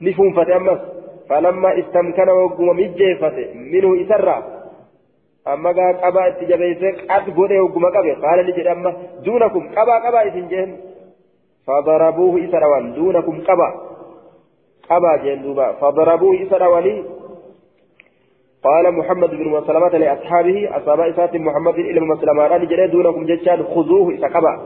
نفنفت 0.02 0.50
أمس 0.50 0.80
فلما 1.30 1.80
استمكن 1.80 2.30
وقم 2.30 2.80
مجيفت 5.48 5.52
منه 5.52 5.52
إسرى 5.52 5.54
أما 5.54 5.72
قال 5.72 6.02
قبا 6.02 6.28
اتجابيسي 6.28 6.92
قد 6.92 7.30
قد 7.30 7.52
وقم 7.52 7.86
قبا 7.86 8.28
قال 8.28 8.46
نجد 8.46 8.68
أما 8.68 8.94
دونكم 9.26 9.70
قبا 9.76 10.00
قبا 10.08 10.22
إذن 10.22 10.48
جهن 10.48 10.78
فضربوه 11.68 12.50
إسروان 12.50 12.94
دونكم 12.94 13.42
قبا 13.42 13.74
قبا 14.90 15.16
جهن 15.24 15.42
دوبا 15.42 15.72
فضربوه 15.72 16.44
إسرواني 16.44 17.04
قال 18.64 18.94
محمد 18.94 19.30
بن 19.30 19.50
مسلمة 19.50 19.90
لأصحابه 19.90 20.78
أصحاب 20.78 21.00
إسات 21.00 21.36
محمد 21.36 21.76
إلى 21.76 22.00
مسلمة 22.00 22.56
أن 22.56 22.68
جري 22.68 22.88
دونكم 22.88 23.26
جتشان 23.26 23.64
خذوه 23.64 24.16
إسقبا 24.16 24.62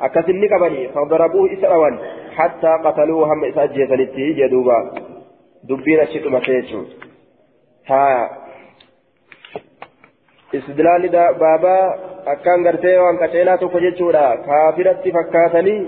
أكثني 0.00 0.48
قبني 0.48 0.88
فضربوه 0.88 1.52
إسروان 1.52 1.98
حتى 2.36 2.68
قتلوه 2.84 3.32
هم 3.32 3.44
إسات 3.44 3.72
جيسانيتي 3.72 4.32
جدوبا 4.32 4.90
دبين 5.64 6.00
الشيء 6.00 6.30
مكيتشو 6.30 6.82
ها 7.86 8.43
istidlaalli 10.58 11.12
baabaa 11.42 11.84
akkaan 12.32 12.66
gartee 12.66 12.96
waan 13.04 13.20
qaceelaa 13.22 13.58
tokko 13.62 13.84
jechuudha 13.86 14.24
kaafiratti 14.48 15.14
fakkaatanii 15.16 15.80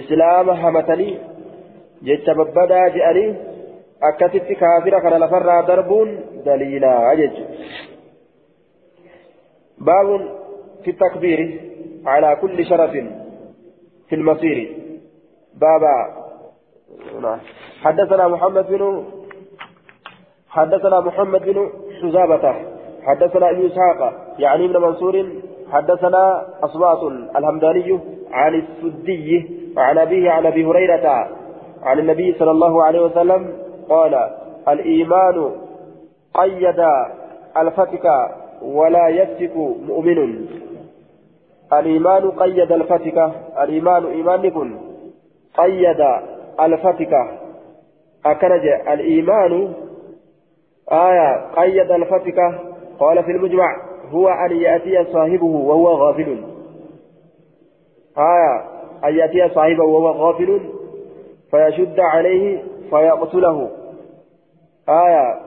islaama 0.00 0.60
hamatanii 0.64 1.14
jecha 2.10 2.34
babbadaa 2.34 2.84
je'anii 2.98 3.30
akkasitti 4.10 4.60
kaafira 4.64 5.00
kana 5.00 5.24
lafarraa 5.24 5.62
darbuun 5.72 6.14
daliilaa 6.44 7.16
jechuudha. 7.22 7.90
باب 9.78 10.08
في 10.84 10.90
التكبير 10.90 11.60
على 12.06 12.36
كل 12.40 12.66
شرف 12.66 12.90
في 14.08 14.14
المصير 14.14 14.76
بابا 15.54 16.22
حدثنا 17.82 18.28
محمد 18.28 18.66
بن 18.66 19.04
حدثنا 20.48 21.00
محمد 21.00 21.42
بن 21.42 21.70
حزابة 22.02 22.71
حدثنا 23.06 23.50
ابن 23.50 23.66
اسحاق 23.66 24.12
يعني 24.38 24.64
ابن 24.64 24.80
منصور 24.82 25.26
حدثنا 25.72 26.46
اصوات 26.62 27.12
الهمداني 27.36 28.00
عن 28.32 28.54
السدي 28.54 29.50
عن 29.76 29.98
أبيه 29.98 30.30
عن 30.30 30.46
أبي 30.46 30.64
هريرة 30.64 31.28
عن 31.82 31.98
النبي 31.98 32.34
صلى 32.38 32.50
الله 32.50 32.82
عليه 32.84 33.00
وسلم 33.00 33.52
قال 33.88 34.30
الإيمان 34.68 35.50
قيد 36.34 36.80
الفتك 37.56 38.06
ولا 38.62 39.08
يفتك 39.08 39.56
مؤمن. 39.56 40.46
الإيمان 41.72 42.30
قيد 42.30 42.72
الفتك 42.72 43.32
الإيمان 43.62 44.06
إيمانكم 44.06 44.78
قيد 45.58 46.00
الفتك. 46.60 47.14
أكرج 48.26 48.66
الإيمان 48.88 49.72
آية 50.92 51.46
قيد 51.56 51.90
الفتك 51.90 52.38
قال 52.98 53.24
في 53.24 53.30
المجمع 53.30 53.76
هو 54.10 54.28
أن 54.28 54.56
يأتي 54.56 55.12
صاحبه 55.12 55.44
وهو 55.44 55.88
غافل. 55.88 56.44
آية 58.18 58.64
أن 59.04 59.14
يأتي 59.14 59.54
صاحبه 59.54 59.84
وهو 59.84 60.10
غافل 60.10 60.60
فيشد 61.50 62.00
عليه 62.00 62.64
فيقتله. 62.90 63.70
آية 64.88 65.40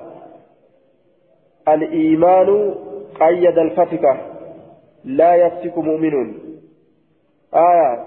الإيمان 1.68 2.76
قيد 3.20 3.58
الفتكة 3.58 4.18
لا 5.04 5.36
يفتك 5.36 5.78
مؤمن. 5.78 6.34
آية 7.54 8.06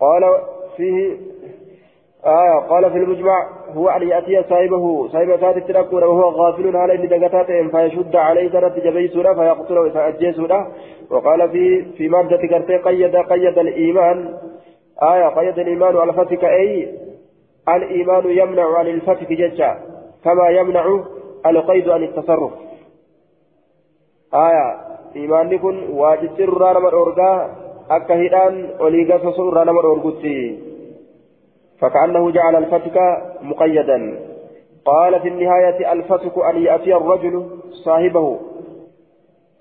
قال 0.00 0.40
فيه 0.76 1.16
آية 2.26 2.58
قال 2.68 2.90
في 2.90 2.98
المجمع 2.98 3.48
هو 3.74 3.88
أن 3.88 4.08
يأتي 4.08 4.42
صاحبه 4.48 5.08
صاحب 5.08 5.30
ذات 5.30 5.58
تلقون 5.58 6.02
وهو 6.02 6.28
غافل 6.28 6.76
على 6.76 6.94
إن 6.94 7.08
دقتات 7.08 7.46
فيشد 7.46 8.16
عليه 8.16 8.50
سنة 8.50 8.68
جبيسنا 8.68 9.34
فيقتله 9.34 9.90
فأجيسنا 9.90 10.68
وقال 11.10 11.50
في 11.50 11.84
في 11.84 12.08
مادة 12.08 12.36
كرتي 12.36 12.76
قيد 12.76 13.16
قيد 13.16 13.58
الإيمان. 13.58 14.34
آية 15.02 15.28
قيد 15.28 15.58
الإيمان 15.58 15.96
على 15.96 16.12
فتك 16.12 16.44
أي 16.44 16.94
الإيمان 17.68 18.30
يمنع 18.30 18.78
عن 18.78 18.86
الفتك 18.86 19.32
ججا 19.32 19.78
كما 20.24 20.48
يمنع 20.48 21.00
القيد 21.46 21.88
عن 21.88 22.02
التصرف. 22.02 22.50
آية 24.34 24.76
إيمان 25.16 25.52
يكون 25.52 25.88
واجب 25.90 26.30
سر 26.38 26.80
مرورغا 26.80 27.56
أكا 27.90 28.14
هيدان 28.14 28.70
أوليغا 28.80 29.18
سسر 29.18 29.52
رانا 29.52 29.72
مرورغوتي 29.72 30.67
فكأنه 31.80 32.30
جعل 32.30 32.56
الفتك 32.56 32.98
مقيدا. 33.42 34.18
قال 34.84 35.20
في 35.20 35.28
النهاية 35.28 35.92
الفتك 35.92 36.38
أن 36.38 36.62
يأتي 36.62 36.94
الرجل 36.96 37.46
صاحبه. 37.84 38.38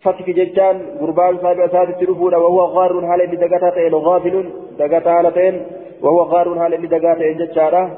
فتك 0.01 0.29
ججان 0.29 0.81
قربان 1.01 1.37
صاحب 1.37 1.59
أساد 1.59 1.89
التلفون 1.89 2.35
وهو 2.35 2.65
غار 2.65 3.05
هال 3.05 3.21
اللي 3.21 3.35
دقاتين 3.35 3.93
غافل 3.93 4.49
دقاتا 4.79 5.19
هالتين 5.19 5.65
وهو 6.01 6.21
غار 6.21 6.47
هال 6.49 6.73
اللي 6.73 6.87
دقاتين 6.87 7.37
ججارة 7.37 7.97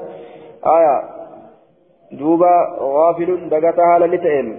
آية. 0.66 0.96
دوبا 2.12 2.76
غافل 2.80 3.48
دقاتا 3.48 3.82
هالتين 3.82 4.58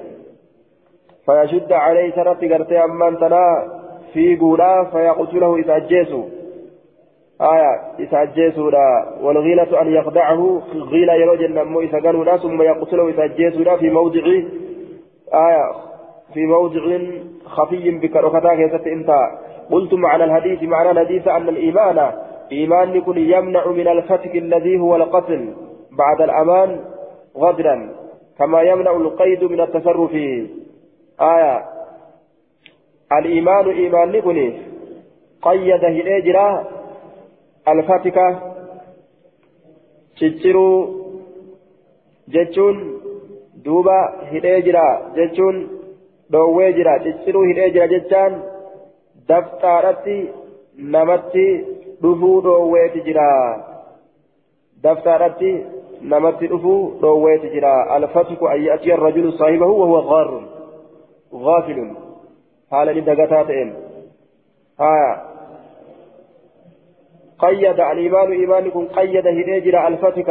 فيشد 1.26 1.72
عليه 1.72 2.12
سرت 2.16 2.44
قرتي 2.52 2.84
أمان 2.84 3.18
تنا 3.18 3.46
في 4.14 4.38
قولا 4.38 4.84
فيقتله 4.92 5.56
إذا 5.56 5.76
أجيسوا 5.76 6.24
آية 7.42 7.82
إساجيسودا 8.00 9.06
والغيلة 9.22 9.82
أن 9.82 9.88
يخدعه 9.94 10.62
غيلة 10.76 11.14
يروج 11.14 11.44
النمو 11.44 11.82
إساقنودا 11.82 12.38
ثم 12.38 12.62
يقتله 12.62 13.10
إساجيسودا 13.10 13.78
في 13.78 13.90
موضع 13.90 14.22
آية 15.34 15.72
في 16.34 16.46
موضع 16.46 16.82
خفي 17.46 17.92
بكركتا 17.92 18.56
كيست 18.56 18.88
أنت. 18.88 19.12
قلت 19.72 19.94
معنى 19.94 20.24
الحديث 20.24 20.64
معنى 20.64 20.92
الحديث 20.92 21.28
أن 21.28 21.50
الإيمان 21.50 22.12
إيمان 22.52 22.96
يكون 22.96 23.18
يمنع 23.18 23.68
من 23.68 23.88
الفتك 23.88 24.36
الذي 24.36 24.80
هو 24.80 24.96
القتل 24.96 25.54
بعد 25.92 26.22
الأمان 26.22 26.80
غدرا 27.38 27.90
كما 28.40 28.62
يمنع 28.62 28.92
القيد 28.92 29.44
من 29.44 29.62
التصرف. 29.62 30.14
آية 31.22 31.66
الإيمان 33.20 33.70
إيمان 33.70 34.16
يكون 34.16 34.54
قيد 35.42 35.86
هليجرا 35.86 36.81
الفاتكة 37.68 38.40
تشيرو 40.18 40.96
جتشون 42.28 43.02
دوبا 43.66 44.00
هدي 44.32 44.62
جرا 44.62 44.88
جتشون 45.16 45.68
دووي 46.30 46.74
جرا 46.74 46.98
تشيرو 46.98 47.44
هدي 47.44 47.70
جرا 47.70 47.86
جتشان 47.86 48.44
دفتارتي 49.30 50.30
نمتي 50.78 51.72
dhufuu 52.02 52.42
dhoowweeti 52.42 53.02
jira. 53.08 53.26
Daftaadhatti 54.84 55.52
namatti 56.02 56.48
dhufuu 56.48 56.98
dhoowweeti 57.02 57.52
jira. 57.56 57.74
Alfatku 57.98 58.48
an 58.54 58.64
ya'tiya 58.64 58.96
arrajulu 58.96 59.32
saahibahu 59.38 59.80
wahuwa 59.82 60.02
gaarun 60.12 60.46
gaafilun 61.46 61.92
haala 62.72 62.94
ni 62.94 63.02
dagataa 63.02 63.44
ta'een. 63.44 63.74
Haya 64.78 65.10
قيد 67.42 67.80
الإيمان 67.92 68.32
إيمانكم 68.32 68.84
قيد 68.98 69.28
هديجر 69.28 69.76
الفتك 69.88 70.30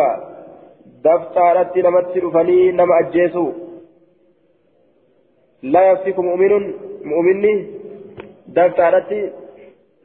دفترت 1.05 1.77
نمت 1.87 2.15
رفني 2.25 2.73
نم 2.73 2.91
أجيسو. 3.01 3.47
لا 5.63 5.83
يفتك 5.91 6.19
مؤمن 6.19 6.53
مؤمني 7.13 7.55
دفترت 8.57 9.11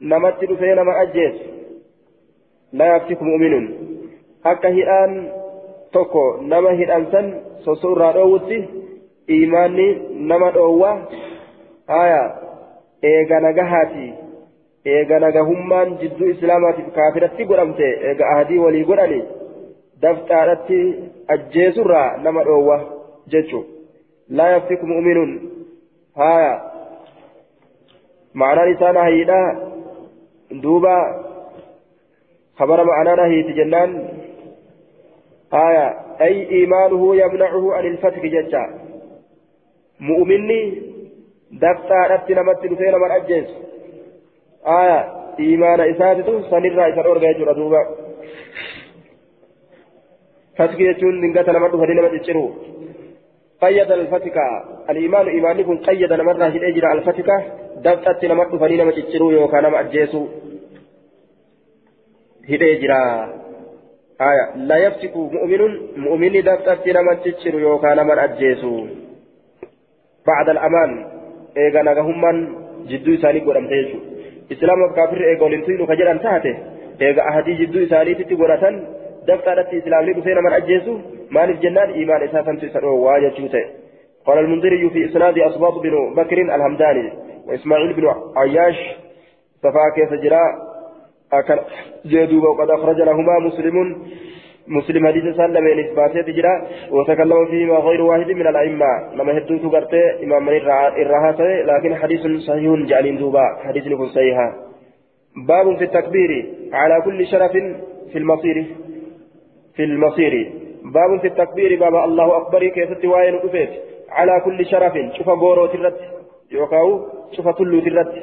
نمت 0.01 0.39
رفني 0.49 0.73
نم 0.79 0.89
أجيس. 0.89 1.35
لا 2.73 2.85
يفتك 2.95 3.21
مؤمن. 3.21 3.85
akka 4.45 4.69
hidhaan 4.69 5.13
tokko 5.91 6.23
nama 6.41 6.71
hidhamsan 6.79 7.27
sosorraa 7.65 8.11
dhoowwutti 8.13 8.57
imaanni 9.37 9.87
nama 10.31 10.51
dhoowwa 10.57 10.91
haya 11.87 12.19
eega 13.11 13.39
nagahaati 13.45 14.05
eega 14.93 15.19
nagahummaan 15.19 15.97
jidduu 16.01 16.29
islaamaatiif 16.33 16.93
kaafiratti 16.97 17.49
godhamte 17.51 17.89
eega 18.09 18.29
ahadii 18.31 18.63
walii 18.65 18.85
godhani 18.91 19.19
dafxaadhatti 20.01 20.79
ajjeesurraa 21.35 22.07
nama 22.27 22.47
dhoowwa 22.49 22.77
jechu 23.35 23.65
laa 24.39 24.49
yaftiku 24.55 24.91
mu'minuun 24.93 25.31
haya 26.23 26.51
ma'anaan 28.43 28.73
isaa 28.75 28.97
nahiidha 28.99 29.39
duuba 30.63 30.97
معنى 32.59 33.15
نهيت 33.15 33.47
جنان 33.47 34.09
آية 35.53 35.87
أي 36.21 36.49
إيمانه 36.49 37.15
يمنعه 37.15 37.73
عن 37.73 37.85
الفتح 37.85 38.25
ججا 38.25 38.79
مؤمني 39.99 40.81
دفتا 41.51 42.07
ربت 42.11 42.31
نمت 42.31 42.65
لسينا 42.65 42.97
من 42.97 43.11
أجيس 43.11 43.49
آية 44.67 44.99
إيمان 45.39 45.79
إساتته 45.79 46.41
سنرى 46.49 46.93
إسان 46.93 47.05
أرغى 47.05 47.27
يجرى 47.27 47.53
دوبا. 47.53 47.81
فتح 50.57 50.79
يجون 50.79 51.21
لنقات 51.21 51.49
نمت 51.49 51.75
فدينة 51.75 52.01
متجرو 52.01 52.53
قيد 53.61 53.91
الفتكة. 53.91 54.45
الإيمان 54.89 55.27
إيمان 55.27 55.63
كن 55.63 55.77
قيد 55.77 56.13
نمرة 56.13 56.45
هدئ 56.45 56.93
الفتكة. 56.93 57.37
دفتت 57.85 58.25
نمت 58.25 58.55
فنين 58.55 58.81
ما 58.85 58.91
تجروا 58.91 59.31
يوكا 59.31 59.61
نما 59.61 59.79
أجيسو. 59.79 60.27
هدئ 62.49 62.81
جرا 62.81 63.01
آية. 64.21 64.45
لا 64.55 64.77
يفتك 64.85 65.15
مؤمن 65.17 65.61
مؤمن 65.97 66.33
دفتت 66.43 66.87
نما 66.87 67.13
تجروا 67.13 67.61
يوكا 67.61 67.93
نما 67.95 68.23
أجيسو. 68.23 68.87
بعد 70.27 70.49
الأمان 70.49 70.91
إيغا 71.57 71.81
نغهما 71.81 72.31
جدو 72.89 73.13
إساني 73.15 73.39
قرم 73.39 73.67
تيجو. 73.67 74.14
إسلام 74.51 74.79
كافر 74.95 75.19
إيغا 75.29 75.43
ولنتين 75.43 75.85
كجران 75.85 76.19
تاته 76.21 76.55
إيغا 77.01 77.21
أهدي 77.29 77.53
جدو 77.59 77.83
إساني 77.83 78.13
تتقرة 78.19 78.63
دفتت 79.27 79.69
إسلام 79.79 80.05
لي 80.05 80.13
بسينا 80.13 80.41
من 80.41 80.53
أجيسو 80.53 80.93
مالف 81.31 81.59
جنان 81.59 81.89
إيمان 81.89 82.21
إساسا 82.23 82.53
تسروا 82.61 82.97
واجه 83.05 83.37
قال 84.25 84.37
المنذري 84.39 84.89
في 84.89 85.05
إسناد 85.05 85.39
أصباط 85.39 85.73
بن 85.77 86.13
بكر 86.17 86.37
الهمداني 86.41 87.13
وإسماعيل 87.47 87.93
بن 87.93 88.05
عياش 88.35 88.77
صفا 89.63 89.89
كيف 89.95 90.13
جراء 90.23 90.51
أكل 91.33 91.59
جدوب 92.05 92.43
وقد 92.43 92.69
أخرج 92.69 92.97
لهما 93.01 93.39
مسلم 93.39 93.75
مسلم 94.67 95.07
حديث 95.07 95.35
سلم 95.35 95.63
من 95.63 95.79
إثباتات 95.79 96.29
جراء 96.29 96.59
وتكلم 96.91 97.45
فيهما 97.45 97.77
غير 97.77 98.01
واحد 98.01 98.31
من 98.31 98.47
الأئمة. 98.47 99.13
لما 99.15 99.37
هدوت 99.37 99.73
قرتي 99.73 100.23
إمام 100.23 100.45
من 100.45 100.55
الرهاسة 101.01 101.61
لكن 101.61 101.95
حديث 101.95 102.21
صحيح 102.47 102.87
جعلين 102.89 103.17
دوبا. 103.17 103.45
حديث 103.63 103.87
نكون 103.87 104.07
صحيحا 104.07 104.53
باب 105.47 105.77
في 105.77 105.83
التكبير 105.83 106.45
على 106.73 107.01
كل 107.05 107.27
شرف 107.27 107.51
في 108.11 108.17
المصير. 108.17 108.65
في 109.75 109.83
المصير. 109.83 110.51
باب 110.83 111.19
في 111.21 111.27
التكبير 111.27 111.79
باب 111.79 111.95
الله 111.95 112.37
أكبر 112.37 112.67
كيف 112.67 113.05
وين 113.05 113.35
أفيت 113.35 113.69
على 114.09 114.41
كل 114.45 114.65
شرف. 114.65 114.93
شوف 115.17 115.29
غورو 115.29 115.65
ترت. 115.65 115.99
يوكاو 116.51 117.05
شوف 117.31 117.47
تلو 117.57 117.79
ترت. 117.79 118.13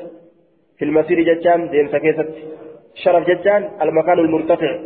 في 0.78 0.84
المسير 0.84 1.20
جتان 1.22 1.70
دين 1.70 1.88
سكيست. 1.88 2.28
شرف 2.94 3.26
جتان 3.28 3.68
المكان 3.82 4.18
المرتفع. 4.18 4.78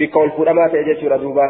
بقول 0.00 0.30
فرمات 0.30 0.74
يجتر 0.74 1.16
دوبا. 1.16 1.46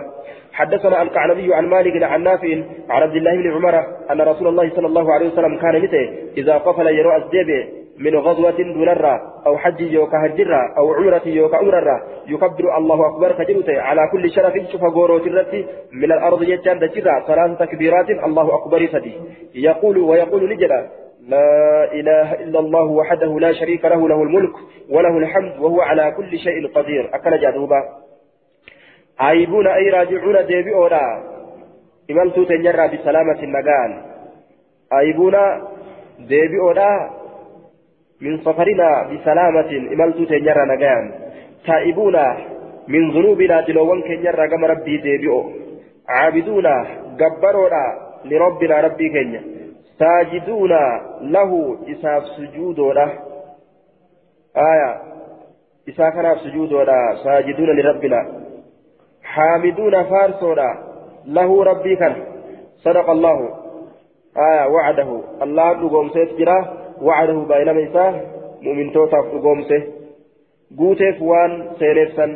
حدثنا 0.52 1.02
القعنبي 1.02 1.54
عن 1.54 1.66
مالك 1.66 2.02
عن 2.02 2.22
نافع 2.22 2.52
عن 2.90 3.02
عبد 3.02 3.16
الله 3.16 3.34
بن 3.36 3.52
عمر 3.54 3.74
أن 4.10 4.20
رسول 4.20 4.46
الله 4.48 4.70
صلى 4.76 4.86
الله 4.86 5.12
عليه 5.12 5.26
وسلم 5.32 5.58
كان 5.58 5.82
متى 5.82 6.04
إذا 6.36 6.54
قفل 6.66 6.86
يروى 6.86 7.16
الزبي 7.16 7.80
من 7.98 8.16
غزوة 8.16 8.58
دولرة 8.74 9.20
أو 9.46 9.58
حج 9.58 9.80
يوكا 9.80 10.26
هجرة 10.26 10.60
أو 10.78 10.94
عمرة 10.94 11.22
يوكا 11.26 11.56
عمرة 11.56 12.02
يكبر 12.28 12.76
الله 12.78 13.06
أكبر 13.06 13.32
كجلت 13.32 13.70
على 13.70 14.02
كل 14.12 14.30
شرف 14.30 14.54
شوف 14.72 14.82
غورو 14.82 15.18
ترتي 15.18 15.66
من 15.92 16.12
الأرض 16.12 16.42
يجان 16.42 16.78
دجرة 16.78 17.24
ثلاث 17.26 17.58
تكبيرات 17.58 18.10
الله 18.10 18.54
أكبر 18.54 18.86
سدي 18.86 19.14
يقول 19.54 19.98
ويقول 19.98 20.42
نجلا 20.52 20.80
لا 21.28 21.92
إله 21.92 22.34
إلا 22.34 22.58
الله 22.58 22.84
وحده 22.84 23.40
لا 23.40 23.52
شريك 23.52 23.84
له 23.84 24.08
له 24.08 24.22
الملك 24.22 24.54
وله 24.90 25.18
الحمد 25.18 25.58
وهو 25.58 25.80
على 25.80 26.12
كل 26.16 26.38
شيء 26.38 26.66
قدير. 26.74 27.10
أكل 27.14 27.40
جادوبا. 27.40 27.80
ayibuna 29.28 29.70
ay 29.78 29.86
raajicuuna 29.94 30.42
deebi'oodha 30.50 31.02
imaltuu 32.08 32.44
teenyarraa 32.50 32.88
bisalaamatin 32.94 33.52
nagaan. 33.56 33.92
Ayibuna 34.98 35.42
deebi'oodha 36.30 36.90
min 38.20 38.40
safarinaa 38.44 39.04
bisalaamatin 39.10 39.92
imaltuu 39.92 40.26
teenyarraa 40.26 40.66
nagaan. 40.72 41.04
Taa'ibuuna 41.66 42.24
min 42.86 43.12
zunuubinaa 43.12 43.62
diloowwan 43.66 44.02
keenyarraa 44.08 44.48
gama 44.52 44.72
rabbii 44.74 44.98
deebi'o 45.06 45.40
caabiduuna 46.10 46.74
gabbaroodha 47.20 47.84
lirabbinaa 48.24 48.80
rabbii 48.88 49.10
keenya. 49.16 49.40
Saajiduuna 49.98 50.80
lahu 51.34 51.58
isaaf 51.86 52.24
sujuudoodha 52.36 53.06
aaya 54.66 54.90
isaa 55.86 56.12
kanaaf 56.16 56.38
sujuudoodha 56.44 56.96
saajiduuna 57.24 57.72
lirabbinaa 57.80 58.24
حامدون 59.34 59.94
فارسونا 60.02 60.68
له 61.26 61.64
ربي 61.64 61.96
كان. 61.96 62.14
صدق 62.84 63.10
الله. 63.10 63.38
آية 64.48 64.64
وعده. 64.74 65.10
الله 65.42 65.72
نقوم 65.72 66.08
سيسجره 66.08 66.60
وعده 67.02 67.38
بين 67.52 67.68
ميساه 67.74 68.14
مؤمن 68.62 68.92
توتاف 68.92 69.24
أقومسه 69.34 69.82
قوتيف 70.78 71.22
وان 71.22 71.50
سيريفسا 71.78 72.26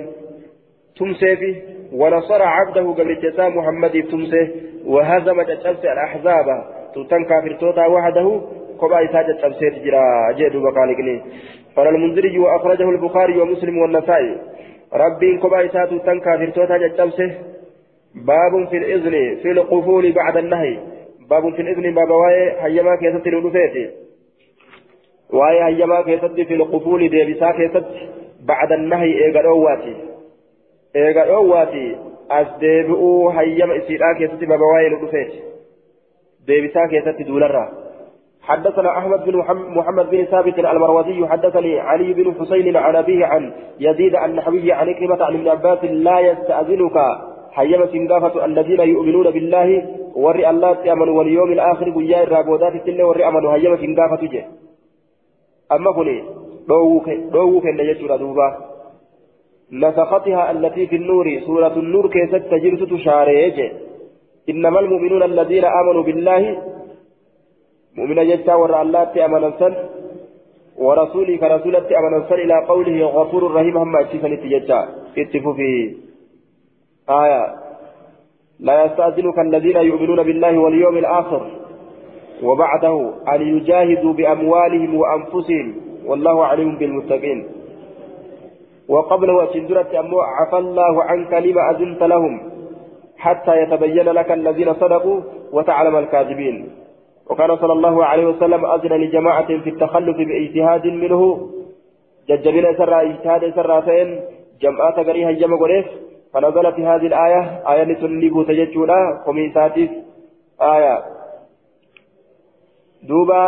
تمسيفي 0.98 1.52
ونصر 1.92 2.42
عبده 2.42 2.86
قبل 2.98 3.20
جزاء 3.24 3.50
محمد 3.50 3.94
تمسه 4.10 4.46
وهزم 4.86 5.42
جتشبس 5.42 5.84
الأحزاب. 5.84 6.46
تتن 6.94 7.24
كافر 7.24 7.52
توتا 7.60 7.86
وحده 7.86 8.40
كما 8.80 8.96
إساء 9.04 9.22
جتشبس 9.28 9.60
جرا. 9.84 10.32
جيدو 10.36 10.58
بقالقني 10.64 11.16
قال 11.76 11.86
المنذري 11.88 12.38
وأخرجه 12.38 12.88
البخاري 12.90 13.40
ومسلم 13.40 13.78
والنسائي. 13.78 14.32
ربي 14.94 15.38
كما 15.38 15.64
إساء 15.64 15.86
تتن 15.86 16.20
كافر 16.20 16.50
توتا 16.50 16.76
جتشبسه 16.76 17.30
باب 18.14 18.68
في 18.70 18.76
الإذن 18.76 19.36
في 19.42 19.50
القفول 19.50 20.12
بعد 20.12 20.36
النهي 20.36 20.78
باب 21.30 21.54
في 21.54 21.62
الإذن 21.62 21.94
باب 21.94 22.10
واي 22.10 22.50
حيما 22.60 22.96
كيست 22.96 23.26
الألوفيتي 23.26 23.90
fil 26.48 26.64
qufuuli 26.70 27.10
deebisaa 27.12 27.52
keessatti 27.52 28.08
bacda 28.46 28.76
nahi 28.76 29.12
eega 29.24 29.42
dhoowwaati 29.42 29.94
eega 30.94 31.26
dhoowwaati 31.26 31.96
as 32.28 32.46
deebi'uu 32.60 33.28
hayyama 33.28 33.74
isiidhaa 33.74 34.14
keessatti 34.14 34.46
baba 34.46 34.66
waa'ee 34.72 34.90
nu 34.90 35.00
dhufeeti 35.00 35.42
deebisaa 36.48 36.88
keessatti 36.88 37.26
duularraa 37.30 37.83
حدثنا 38.44 38.98
أحمد 38.98 39.24
بن 39.24 39.36
محمد 39.76 40.10
بن 40.10 40.24
ثابت 40.24 40.58
المروزي 40.58 41.26
حدثني 41.26 41.80
علي 41.80 42.12
بن 42.12 42.34
حسين 42.38 42.76
عن 42.76 42.96
ابيه 42.96 43.26
عن 43.26 43.52
يزيد 43.80 44.14
النحوي 44.16 44.72
عن 44.72 44.94
كلمة 44.94 45.24
عن 45.24 45.34
ابن 45.34 45.48
عباس 45.48 45.84
لا 45.84 46.20
يستأذنك. 46.20 46.96
حيما 47.52 47.86
سنقافة 47.86 48.44
الذين 48.44 48.80
يؤمنون 48.80 49.30
بالله. 49.30 49.68
ورئ 50.14 50.50
الله 50.50 50.76
يأمنوا 50.84 51.18
واليوم 51.18 51.52
الآخر 51.52 51.90
قيا 51.90 52.22
الرابودات 52.22 52.74
التلة 52.74 53.04
ورئ 53.06 53.28
أمنوا 53.28 53.52
حيما 53.52 53.76
سنقافة 53.76 54.22
جه. 54.32 54.44
أما 55.72 55.92
كوني 55.92 56.16
dhoowwuu 56.68 57.60
kenna 57.60 57.84
jechuudha 57.84 58.18
duuba 58.18 58.48
نفختها 59.72 60.50
التي 60.50 60.86
في 60.86 60.96
النور. 60.96 61.40
سورة 61.46 61.76
النور 61.76 62.08
كيست 62.08 62.42
تجرت 62.50 62.82
تشاريج 62.92 63.58
إنما 64.48 64.80
المؤمنون 64.80 65.22
الذين 65.22 65.64
آمنوا 65.64 66.02
بالله 66.02 66.42
مؤمن 67.98 68.18
جتا 68.28 68.54
ور 68.54 68.82
الله 68.82 69.24
أمنا 69.24 69.50
سن 69.58 69.74
ورسوله 70.84 71.36
كرسولة 71.42 71.86
أمنا 71.98 72.18
سن 72.28 72.38
إلى 72.44 72.56
قوله 72.70 72.96
غفور 73.16 73.42
رحيم 73.54 73.76
هم 73.76 73.96
أتشفن 73.96 74.32
تجتا 74.42 74.80
اتفوا 75.18 75.54
في 75.58 75.70
آية. 77.08 77.42
لا 78.60 78.84
يستأذنك 78.84 79.38
الذين 79.38 79.76
يؤمنون 79.76 80.22
بالله 80.22 80.58
واليوم 80.58 80.96
الآخر 80.96 81.42
وبعده 82.42 82.96
أن 83.34 83.40
يجاهدوا 83.56 84.12
بأموالهم 84.12 84.94
وأنفسهم 84.94 85.66
والله 86.06 86.46
عليم 86.46 86.70
بالمتقين. 86.78 87.38
وقبله 88.88 89.44
أشندرت 89.44 89.94
أمو 89.94 90.20
عفى 90.20 90.58
الله 90.64 91.02
عنك 91.02 91.32
لما 91.32 91.70
أذنت 91.70 92.02
لهم 92.02 92.34
حتى 93.16 93.62
يتبين 93.62 94.08
لك 94.18 94.32
الذين 94.32 94.74
صدقوا 94.74 95.20
وتعلم 95.52 95.96
الكاذبين. 95.96 96.83
وكان 97.30 97.56
صلى 97.56 97.72
الله 97.72 98.04
عليه 98.04 98.26
وسلم 98.26 98.66
أذن 98.66 98.92
لجماعة 98.92 99.46
في 99.46 99.70
التخلف 99.70 100.16
بإجتهاد 100.16 100.86
منه. 100.86 101.50
ججبنا 102.28 102.78
سر 102.78 103.00
إجتهاد 103.00 103.54
سراتين 103.54 104.20
جمعات 104.60 104.94
قريها 104.94 105.30
جمع 105.32 105.56
قريف 105.58 105.86
فنزلت 106.32 106.80
هذه 106.80 107.06
الآية. 107.06 107.62
آية 107.72 107.84
لسنبو 107.84 108.42
تججولا 108.42 109.22
قميساتيس 109.26 109.90
آية. 110.62 111.02
دوبا 113.02 113.44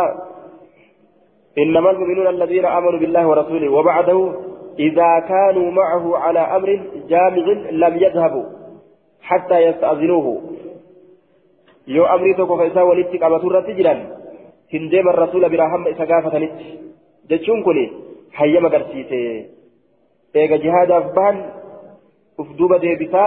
إنما 1.57 1.91
المؤمنون 1.91 2.27
الذين 2.27 2.65
آمنوا 2.65 2.99
بالله 2.99 3.27
ورسوله 3.27 3.69
وبعده 3.71 4.33
إذا 4.79 5.19
كانوا 5.19 5.71
معه 5.71 6.17
على 6.17 6.39
أمر 6.39 6.69
جامع 7.09 7.45
لم 7.71 7.97
يذهبوا 7.97 8.45
حتى 9.21 9.57
يستأذنوه. 9.59 10.41
يو 11.87 12.05
أمري 12.05 12.33
توكو 12.33 12.57
فإسا 12.57 12.81
ولدتك 12.81 13.23
أما 13.23 13.39
سورة 13.39 13.59
تجرا 13.59 13.93
هندم 14.73 15.09
الرسول 15.09 15.49
براهم 15.49 15.87
إسقافة 15.87 16.39
نت 16.39 16.59
جتشون 17.29 17.63
كني 17.63 17.85
حيما 18.37 18.69
قرسيته 18.69 19.45
إيغا 20.35 20.57
جهاد 20.57 20.91
أفبان 20.91 21.35
أفدوبة 22.39 22.77
ديبتا 22.77 23.25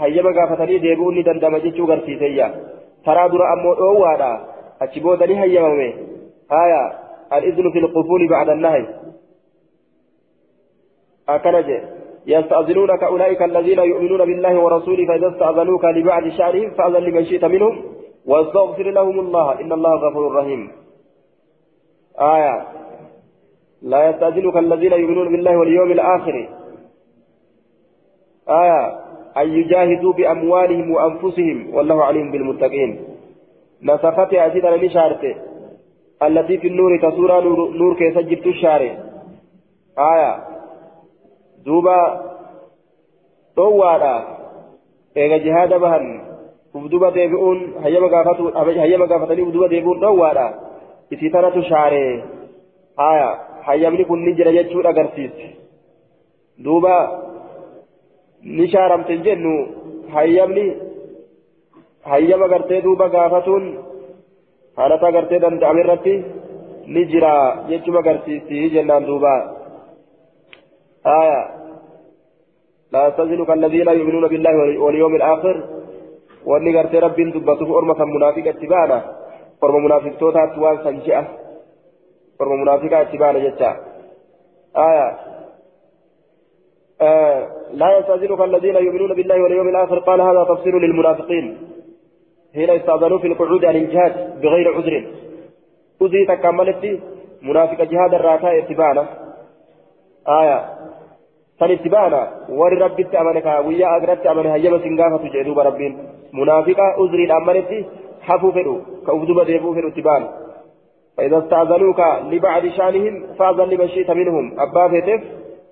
حيما 0.00 0.30
قافتني 0.36 0.78
ديبوني 0.78 1.22
دندم 1.22 1.56
جتشو 1.56 1.86
قرسيته 1.86 2.48
ترى 3.06 3.28
درا 3.32 3.46
أمو 3.54 3.72
أوادا 3.72 4.32
أتشبوت 4.82 5.22
لها 5.22 5.44
يومي 5.44 5.90
آية 6.62 6.82
الإذن 7.32 7.70
في 7.72 7.78
القفول 7.78 8.28
بعد 8.28 8.48
النهي 8.48 8.84
أكنج 11.28 11.68
يستأذنونك 12.26 13.02
أولئك 13.02 13.42
الذين 13.42 13.78
يؤمنون 13.78 14.24
بالله 14.24 14.60
ورسوله 14.60 15.06
فإذا 15.06 15.28
استأذنوك 15.28 15.84
لبعض 15.84 16.28
شأنهم 16.28 16.70
فأذن 16.70 17.02
لمن 17.04 17.24
شئت 17.24 17.44
منهم 17.44 17.93
واستغفر 18.26 18.90
لهم 18.90 19.20
الله 19.20 19.60
إن 19.60 19.72
الله 19.72 19.94
غفور 19.94 20.34
رحيم. 20.34 20.72
آية. 22.20 22.66
لا 23.82 24.10
يستأذنك 24.10 24.56
الذين 24.56 24.92
يؤمنون 24.92 25.28
بالله 25.28 25.56
واليوم 25.56 25.92
الآخر. 25.92 26.48
آية. 28.48 29.04
أن 29.36 29.48
يجاهدوا 29.48 30.12
بأموالهم 30.12 30.90
وأنفسهم 30.90 31.74
والله 31.74 32.04
عليم 32.04 32.30
بالمتقين. 32.30 33.04
نسخت 33.82 34.34
أجدنا 34.34 34.76
نشارته 34.76 35.34
التي 36.22 36.58
في 36.58 36.68
النور 36.68 36.98
تسورى 36.98 37.40
نور, 37.40 37.70
نور 37.70 37.94
كيف 37.94 38.18
جبت 38.18 38.46
الشارع 38.46 38.96
آية. 39.98 40.44
دوبا. 41.66 42.20
طوالا 43.56 44.24
إيغا 45.16 45.36
جهاد 45.36 45.74
بهن. 45.80 46.33
هيما 47.84 48.06
قافتو 48.14 48.48
هيما 48.80 49.06
قافتني 49.06 49.42
ودوبا 49.42 49.66
ديبئون 49.66 50.00
طوالا 50.00 50.46
إسي 51.12 51.28
تنة 51.28 51.62
شارع 51.62 52.04
آية 53.00 53.54
hayyamni 53.66 54.04
kun 54.04 54.20
ni 54.24 54.36
jira 54.38 54.52
jechuudha 54.56 54.92
agarsiiste 54.92 55.46
duuba 56.64 56.94
ni 58.56 58.66
shaaramte 58.72 59.14
jennu 59.26 59.52
hayyamni 60.14 60.66
hayyama 62.10 62.48
gartee 62.52 62.82
duuba 62.86 63.08
gaafatuun 63.14 63.64
haalata 64.76 65.14
gartee 65.16 65.42
danda'ame 65.44 65.80
irratti 65.84 66.14
ni 66.94 67.04
jira 67.12 67.32
jechuma 67.70 68.02
agarsiisti 68.04 68.70
jennaan 68.76 69.10
duuba 69.10 69.34
آية 71.04 71.40
لا 72.92 73.00
يستأذنك 73.08 73.50
الذين 73.50 73.88
يؤمنون 73.88 74.26
بالله 74.32 74.54
واليوم 74.84 75.16
وأني 76.46 76.70
قرت 76.76 76.94
رب 76.94 77.18
دبته 77.20 77.78
أرمة 77.78 78.04
منافقة 78.04 78.50
اتبانا 78.50 78.98
أرمى 79.64 79.80
منافق 79.86 80.12
توتا 80.18 80.46
توان 80.54 80.76
سنجئة 80.84 81.44
orma 82.38 82.56
munaafiqaa 82.56 83.02
itti 83.02 83.18
baana 83.18 83.40
jecha. 83.40 83.76
آه 87.00 87.48
لا 87.74 87.98
يستأذنك 87.98 88.40
الذين 88.40 88.76
يؤمنون 88.76 89.14
بالله 89.14 89.42
واليوم 89.42 89.68
الآخر 89.68 89.98
قال 89.98 90.20
هذا 90.20 90.44
تفسير 90.44 90.78
للمنافقين 90.78 91.58
حين 92.54 92.70
استأذنوا 92.70 93.18
في 93.18 93.26
القعود 93.26 93.64
عن 93.64 93.76
الجهاد 93.76 94.40
بغير 94.40 94.74
عذر 94.74 94.94
أذي 96.02 96.26
تكملت 96.26 97.00
منافق 97.42 97.82
جهاد 97.82 98.14
الراكاء 98.14 98.58
اتبانا 98.58 99.06
آية 100.28 100.58
san 101.58 101.70
itti 101.70 101.88
baana. 101.88 102.20
Warri 102.48 102.78
rabbitti 102.78 103.16
amane 103.16 103.40
kaa 103.42 103.62
guyyaa 103.62 103.94
agiratti 103.94 104.28
amane 104.28 104.48
hayyama 104.50 104.78
hafuu 108.28 108.52
fedhu 108.52 108.74
ka 109.06 109.12
uf 109.12 109.22
duba 109.28 109.44
deebi'uu 109.44 109.74
fedhu 109.74 109.88
itti 109.92 110.02
baana 110.02 110.28
فإذا 111.16 111.38
استأذنوك 111.38 112.00
لبعض 112.30 112.64
شأنهم 112.66 113.14
فأذن 113.38 113.68
لمن 113.70 113.88
شئت 113.88 114.10
منهم. 114.10 114.44
أبا 114.58 114.84
فتف 114.88 115.20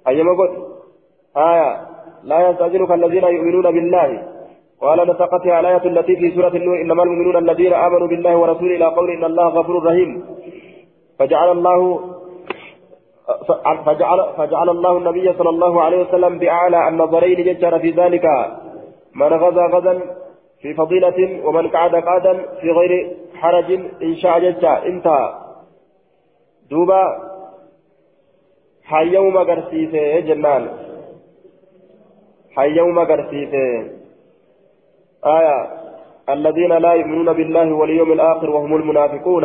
أيما 0.09 0.33
قلت 0.39 0.55
آية 1.37 1.71
لا 2.31 2.39
يستأذنك 2.49 2.91
الذين 2.91 3.25
يؤمنون 3.25 3.67
بالله. 3.75 4.09
قال 4.81 4.99
نسقتها 5.11 5.61
الآية 5.61 5.85
التي 5.93 6.17
في 6.17 6.31
سورة 6.31 6.55
النور 6.61 6.77
إنما 6.83 7.03
المؤمنون 7.03 7.37
الذين 7.37 7.73
آمنوا 7.73 8.09
بالله 8.13 8.35
ورسوله 8.37 8.75
إلى 8.77 8.85
قول 8.85 9.11
إن 9.11 9.25
الله 9.25 9.47
غفور 9.49 9.75
رحيم. 9.87 10.11
فجعل 11.19 11.49
الله 11.57 11.81
فجعل, 13.87 14.19
فجعل 14.39 14.69
الله 14.71 14.93
النبي 14.99 15.33
صلى 15.39 15.51
الله 15.51 15.83
عليه 15.83 15.99
وسلم 16.05 16.39
بأعلى 16.39 16.89
النظرين 16.89 17.39
ججر 17.49 17.79
في 17.79 17.91
ذلك. 17.91 18.27
من 19.15 19.33
غزا 19.43 19.65
غزا 19.75 19.95
في 20.63 20.75
فضيلة 20.75 21.47
ومن 21.47 21.69
قعد 21.69 21.95
قعدا 21.95 22.33
في 22.61 22.71
غير 22.71 23.17
حرج 23.35 23.73
إن 24.03 24.17
شاء 24.17 24.39
ججا. 24.39 24.87
انتهى. 24.87 25.35
دوبا 26.71 27.03
حيوم 28.85 29.39
قرسيسه 29.39 30.21
جنان. 30.21 30.69
حيوم 32.57 32.99
قرسيسه 32.99 33.91
آية 35.25 35.71
الذين 36.29 36.73
لا 36.73 36.93
يؤمنون 36.93 37.33
بالله 37.33 37.73
واليوم 37.73 38.13
الآخر 38.13 38.51
وهم 38.51 38.77
المنافقون. 38.77 39.45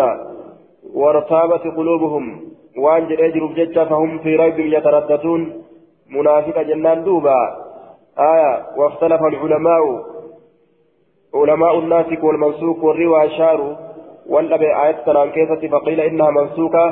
وارتابت 0.94 1.62
قلوبهم. 1.78 2.42
وان 2.78 3.08
جريجر 3.08 3.46
ججا 3.46 3.86
فهم 3.86 4.20
في 4.20 4.36
ريب 4.36 4.60
يترددون. 4.60 5.64
منافق 6.10 6.62
جنان 6.62 7.04
دوبا. 7.04 7.40
آية 8.20 8.66
واختلف 8.78 9.22
العلماء. 9.22 10.17
علماء 11.42 11.80
الناسك 11.80 12.24
والمنسوك 12.24 12.84
والروى 12.84 13.30
شاروا 13.30 13.74
والأبي 14.30 14.70
آية 14.84 14.96
سلام 15.06 15.30
كيفة 15.30 15.68
فقيل 15.68 16.02
إنها 16.02 16.32
منسوكة 16.32 16.86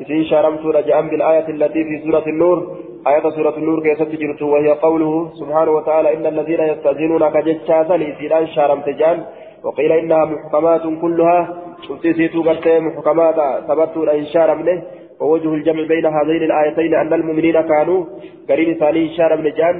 إذن 0.00 0.24
شارمت 0.24 0.66
رجعا 0.66 1.00
بالآية 1.00 1.48
التي 1.48 1.84
في 1.84 1.94
سورة 2.04 2.24
النور. 2.26 2.58
آية 3.06 3.30
سورة 3.30 3.56
النور 3.56 3.82
كيف 3.82 4.02
تجرت 4.02 4.42
وهي 4.42 4.70
قوله 4.70 5.30
سبحانه 5.40 5.70
وتعالى 5.70 6.08
إن 6.16 6.26
الذين 6.26 6.60
يستأذنونك 6.60 7.36
جتشاتا 7.36 7.94
إذن 7.94 8.46
شارمت 8.46 8.88
جان. 8.88 9.18
وقيل 9.64 9.92
إنها 9.92 10.24
محكمات 10.24 10.82
كلها. 11.02 11.40
شفتيت 11.88 12.36
قرتي 12.36 12.80
محكمات 12.80 13.38
ثبت 13.68 13.94
إن 14.08 14.24
شارمنه. 14.26 14.82
ووجه 15.20 15.54
الجمع 15.54 15.82
بين 15.92 16.06
هذين 16.06 16.42
الآيتين 16.42 16.94
أن 16.94 17.12
المؤمنين 17.12 17.60
كانوا 17.60 18.04
قرين 18.48 18.74
ثاني 18.74 19.16
شارمن 19.16 19.50
جان. 19.58 19.76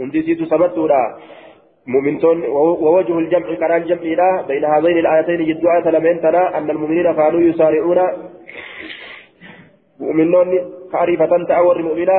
هندسيت 0.00 0.40
ثبت 0.52 0.78
مؤمنتون 1.92 2.38
ووجه 2.86 3.18
الجمع 3.18 3.48
كران 3.60 3.82
جمع 3.90 4.42
بين 4.48 4.64
هذين 4.64 4.96
الآيتين 4.98 5.40
جدوا 5.48 5.90
لمن 5.94 6.20
تنا 6.24 6.58
أن 6.58 6.70
المؤمنين 6.70 7.12
كانوا 7.12 7.40
يسارعون. 7.40 8.00
مؤمنون 10.00 10.48
كعريفة 10.92 11.32
تأور 11.48 11.76
مؤمنة 11.82 12.18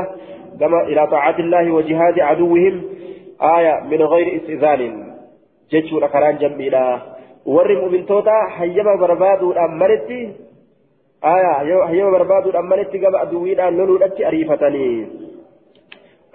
كما 0.60 0.80
إلى 0.92 1.08
طاعة 1.08 1.38
الله 1.40 1.66
وجهاد 1.72 2.20
عدوهم. 2.20 2.76
آية 3.56 3.74
من 3.92 4.02
غير 4.14 4.28
استئذان. 4.38 4.82
جدوا 5.72 6.08
كران 6.14 6.36
جمع 6.42 6.66
warri 7.46 7.76
mu'mintoota 7.78 8.34
hayyama 8.58 8.98
barbaaduudhaan 8.98 9.78
malitti 9.78 10.30
hayyama 11.22 12.12
barbaaduudhaan 12.12 12.68
malitti 12.70 13.00
gaba 13.00 13.22
aduwwiidhaan 13.26 13.78
loluudhatti 13.78 14.26
ariifatanii 14.26 15.21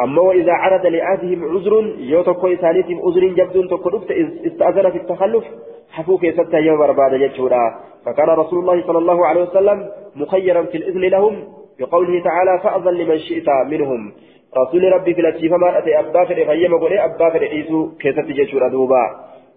أما 0.01 0.23
وإذا 0.23 0.53
عرض 0.53 0.87
لآتهم 0.87 1.45
عذر 1.45 1.95
يوتكو 1.99 2.47
إسانيتهم 2.49 2.99
عذر 3.07 3.25
جبدون 3.39 3.69
تكو 3.69 4.01
استأذن 4.47 4.91
في 4.91 4.99
التخلف 4.99 5.45
حفوك 5.91 6.25
يسدت 6.25 6.55
يوم 6.55 6.79
برباد 6.79 7.15
جتشورا 7.15 7.65
فكان 8.07 8.29
رسول 8.29 8.59
الله 8.59 8.87
صلى 8.87 8.99
الله 8.99 9.27
عليه 9.27 9.43
وسلم 9.43 9.89
مخيرا 10.17 10.63
في 10.63 10.77
الإذن 10.77 11.01
لهم 11.01 11.35
بقوله 11.79 12.23
تعالى 12.23 12.61
فأذن 12.65 12.95
لمن 12.95 13.19
شئت 13.19 13.49
منهم. 13.71 14.13
رسول 14.59 14.93
ربي 14.93 15.15
في 15.15 15.21
الأتشيف 15.21 15.53
ما 15.53 15.79
أتي 15.79 15.99
أبا 16.01 16.25
فري 16.25 16.45
فيما 16.47 16.79
قولي 16.79 17.05
أبا 17.05 17.31
فري 17.31 17.51
إيسو 17.53 17.89
كيست 18.01 18.29
جتشورا 18.39 18.69
دوبا. 18.69 19.05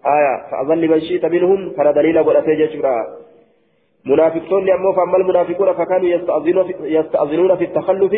آية 0.06 0.34
فأذن 0.50 0.78
لمن 0.80 1.00
شئت 1.00 1.24
منهم 1.24 1.72
كان 1.76 1.92
دليل 1.92 2.22
قول 2.22 2.36
أتي 2.36 2.54
جتشورا 2.54 2.96
منافقون 4.06 4.70
أمو 4.70 4.92
فأما 4.92 5.16
المنافقون 5.16 5.72
فكانوا 5.72 6.08
يستأذنون 6.82 7.56
في 7.56 7.64
التخلف 7.64 8.12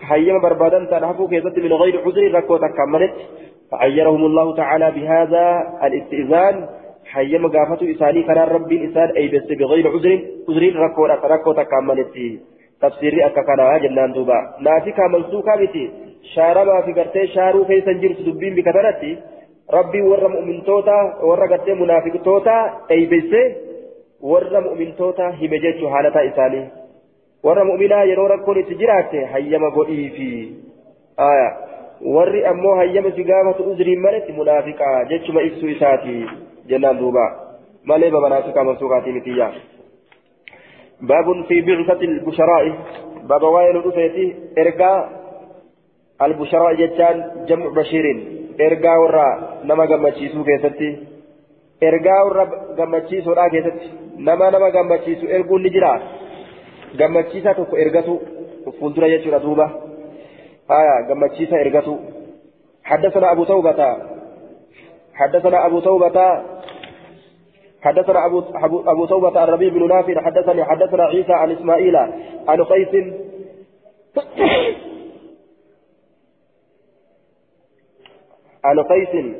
حيما 0.00 0.38
بربادا 0.38 0.84
تنحفوا 0.84 1.28
كيست 1.28 1.58
من 1.58 1.72
غير 1.72 2.00
عذر 2.00 2.34
ركوة 2.34 2.60
كملت 2.68 3.12
فعيرهم 3.70 4.24
الله 4.24 4.56
تعالى 4.56 4.90
بهذا 4.90 5.62
الاستئذان 5.84 6.66
حيما 7.04 7.48
قافة 7.48 7.90
إساني 7.92 8.22
كان 8.22 8.38
ربي 8.38 8.90
إسان 8.90 9.08
أي 9.16 9.28
بس 9.28 9.46
بغير 9.58 9.88
عذر 9.88 10.20
عذر 10.48 10.76
ركوة 10.76 11.26
ركوة 11.26 11.62
كملت 11.62 12.16
تفسيري 12.82 13.26
أكا 13.26 13.42
كان 13.42 13.80
جنان 13.82 14.12
دوبا 14.12 14.38
نافكا 14.60 15.08
منسوكا 15.08 15.56
بتي 15.56 15.90
شارما 16.34 16.82
في 16.82 16.92
قرتي 16.92 17.26
شارو 17.26 17.64
في 17.64 17.80
سنجر 17.80 18.12
سدبين 18.14 18.54
بكترتي 18.54 19.18
ربي 19.72 20.02
ورى 20.02 20.28
مؤمن 20.28 20.64
توتا 20.64 20.98
قرتي 21.22 21.72
منافق 21.74 22.22
توتا 22.24 22.58
أي 22.90 23.06
بس 23.06 23.32
warra 24.32 24.60
mu'mintoota 24.66 25.30
hime 25.40 25.58
jechuu 25.64 25.88
haalataa 25.94 26.24
isaanii 26.30 26.64
warra 27.48 27.64
mu'minaa 27.70 28.04
yeroo 28.10 28.28
rakkoon 28.34 28.58
itti 28.62 28.78
jiraatte 28.82 29.24
hayyama 29.32 29.70
godhiifi 29.76 30.30
warri 32.16 32.44
ammoo 32.52 32.74
hayyama 32.80 33.10
si 33.16 33.24
gaafatu 33.30 33.70
uzriin 33.72 34.00
maletti 34.06 34.32
munaafiqaa 34.38 35.04
jechuma 35.12 35.46
ibsuu 35.48 35.70
isaati 35.76 36.16
jennaan 36.72 36.98
duuba 37.02 37.24
malee 37.92 38.10
bamanaafiqaa 38.18 38.68
mansuuqaatii 38.70 39.16
mitiyyaa 39.20 39.54
باب 41.00 41.26
في 41.48 41.56
بعثة 41.60 42.00
البشراء 42.10 42.64
باب 43.30 43.42
وائل 43.42 43.76
رفيتي 43.86 44.26
إرقاء 44.58 45.00
البشراء 46.22 46.74
جتان 46.74 47.16
جمع 47.48 47.66
بشير 47.78 48.06
إرقاء 48.60 48.96
ورا 49.02 49.28
نما 49.68 49.84
قمتشيسو 49.90 50.44
كيستي 50.48 50.90
ergaa 51.88 52.24
warra 52.24 52.44
gammachiisuudhaa 52.76 53.50
keessatti 53.54 53.88
nama 54.18 54.50
nama 54.50 54.70
gammachiisu 54.70 55.26
erguun 55.26 55.62
ni 55.62 55.70
jira 55.70 56.00
gammachiisaa 56.98 57.54
tokko 57.54 57.76
ergatu 57.76 58.20
fuuldura 58.78 59.08
jechuudha 59.08 59.38
duuba 59.38 59.70
haya 60.68 61.02
gammachiisa 61.08 61.60
ergatu 61.60 61.98
حدثنا 62.86 63.32
أبو 63.32 63.44
توبة 63.44 63.96
حدثنا 65.14 65.66
أبو 65.66 65.80
توبة 65.80 66.42
حدثنا 67.82 68.26
أبو, 68.26 68.42
أبو 68.86 69.06
توبة 69.06 69.44
الربيع 69.44 69.68
بن 69.68 69.88
نافع 69.88 70.20
حدثني 70.20 70.64
حدثنا 70.64 71.04
عيسى 71.04 71.32
عن 71.32 71.50
إسماعيل 71.50 71.96
عن 72.48 72.62
قيس 72.62 72.94
عن 78.64 78.80
قيس 78.80 79.36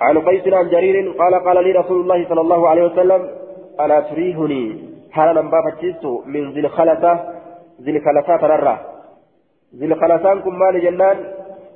عن 0.00 0.18
قيس 0.18 0.54
عن 0.54 0.68
جرير 0.68 1.10
قال 1.18 1.34
قال 1.34 1.64
لي 1.64 1.72
رسول 1.72 2.00
الله 2.00 2.28
صلى 2.28 2.40
الله 2.40 2.68
عليه 2.68 2.84
وسلم 2.84 3.30
ألا 3.80 4.00
تريهني؟ 4.00 4.90
هل 5.12 5.34
نمبا 5.34 5.58
فتشيست 5.70 6.04
من 6.26 6.52
ذي 6.52 6.60
الخلفة 6.60 7.20
ذي 7.82 7.90
الخلفة 7.90 8.36
ترى. 8.36 8.78
ذي 9.76 9.86
الخلفان 9.86 10.40
كم 10.40 10.58
مال 10.58 10.80
جنان؟ 10.80 11.16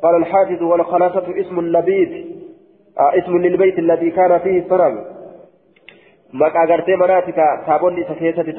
قال 0.02 0.14
الحافظ 0.16 0.62
والخلافة 0.62 1.40
اسم 1.40 1.58
النبيذ. 1.58 2.26
آه 2.98 3.18
اسم 3.18 3.36
للبيت 3.36 3.78
الذي 3.78 4.10
كان 4.10 4.38
فيه 4.38 4.62
الصنم. 4.62 5.04
مكا 6.32 6.64
غرتي 6.64 6.96
مناتك 6.96 7.36
تابوني 7.66 8.04
سكيسة 8.04 8.54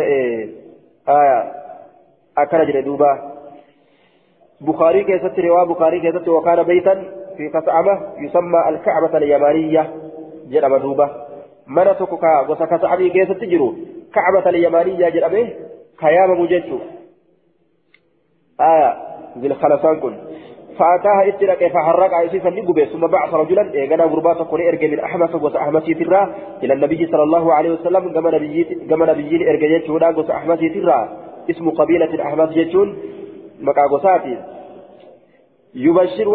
آية 1.10 1.52
أكل 2.38 2.66
جلدوبا 2.68 3.32
بخاري 4.62 5.04
كيست 5.04 5.40
رواه 5.40 5.64
بخاري 5.64 6.00
كيست 6.00 6.28
وكان 6.28 6.64
بيتا. 6.64 7.25
في 7.38 7.48
قصعمة 7.48 8.00
يسمى 8.20 8.70
الكعبة 8.70 9.18
اليمانية 9.18 9.94
جرم 10.50 10.78
دوبة. 10.78 11.10
من 11.68 11.86
تكوكا؟ 12.00 12.40
وسكسعمي 12.50 13.10
كيست 13.10 13.32
تجرو؟ 13.32 13.74
كعبة 14.14 14.50
اليمانية 14.50 15.10
جرمه 15.10 15.48
كيام 16.00 16.42
مججو 16.42 16.80
آية 18.62 18.94
ذي 19.38 19.48
الخلفان 19.48 20.00
كن. 20.00 20.16
فأتاها 20.78 21.28
اتلك 21.28 21.72
فحرق 21.74 22.14
عيسيسا 22.14 22.50
نقبه 22.50 22.86
ثم 22.86 23.08
بعث 23.08 23.34
رجلا 23.34 23.74
إيقنا 23.74 24.04
غربات 24.04 24.42
كون 24.42 24.62
إرقى 24.62 24.88
من 24.88 25.00
أحمس 25.00 25.36
وسأحمسي 25.36 25.94
ترى 25.94 26.36
إلى 26.64 26.74
النبي 26.74 27.08
صلى 27.08 27.24
الله 27.24 27.54
عليه 27.54 27.72
وسلم 27.72 28.14
كما 28.90 29.06
نبيين 29.12 29.48
إرقى 29.50 29.68
جيتشونا 29.68 30.10
وسأحمسي 30.18 30.70
ترى 30.70 31.10
اسم 31.50 31.70
قبيلة 31.70 32.24
أحمس 32.24 32.50
جيتشون 32.50 32.98
maqaa 33.62 33.88
gosaatiin 33.88 34.38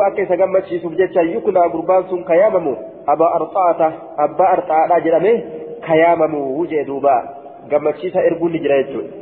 akka 0.07 0.23
isa 0.23 0.37
gammachiisuuf 0.37 0.97
jecha 0.97 1.23
yuknaa 1.23 1.69
gurbaan 1.69 2.09
sun 2.09 2.25
kayaamamu 2.25 2.77
abbaa 3.07 3.35
arxaata 3.35 3.93
abbaa 4.17 4.51
arxaadhaa 4.57 5.01
jedhame 5.01 5.33
kayaamamu 5.87 6.67
jee 6.67 6.85
duuba 6.85 7.15
gammachiisa 7.69 8.23
erguun 8.23 8.53
ni 8.53 8.59
jira 8.59 8.83
jechuudha. 8.83 9.21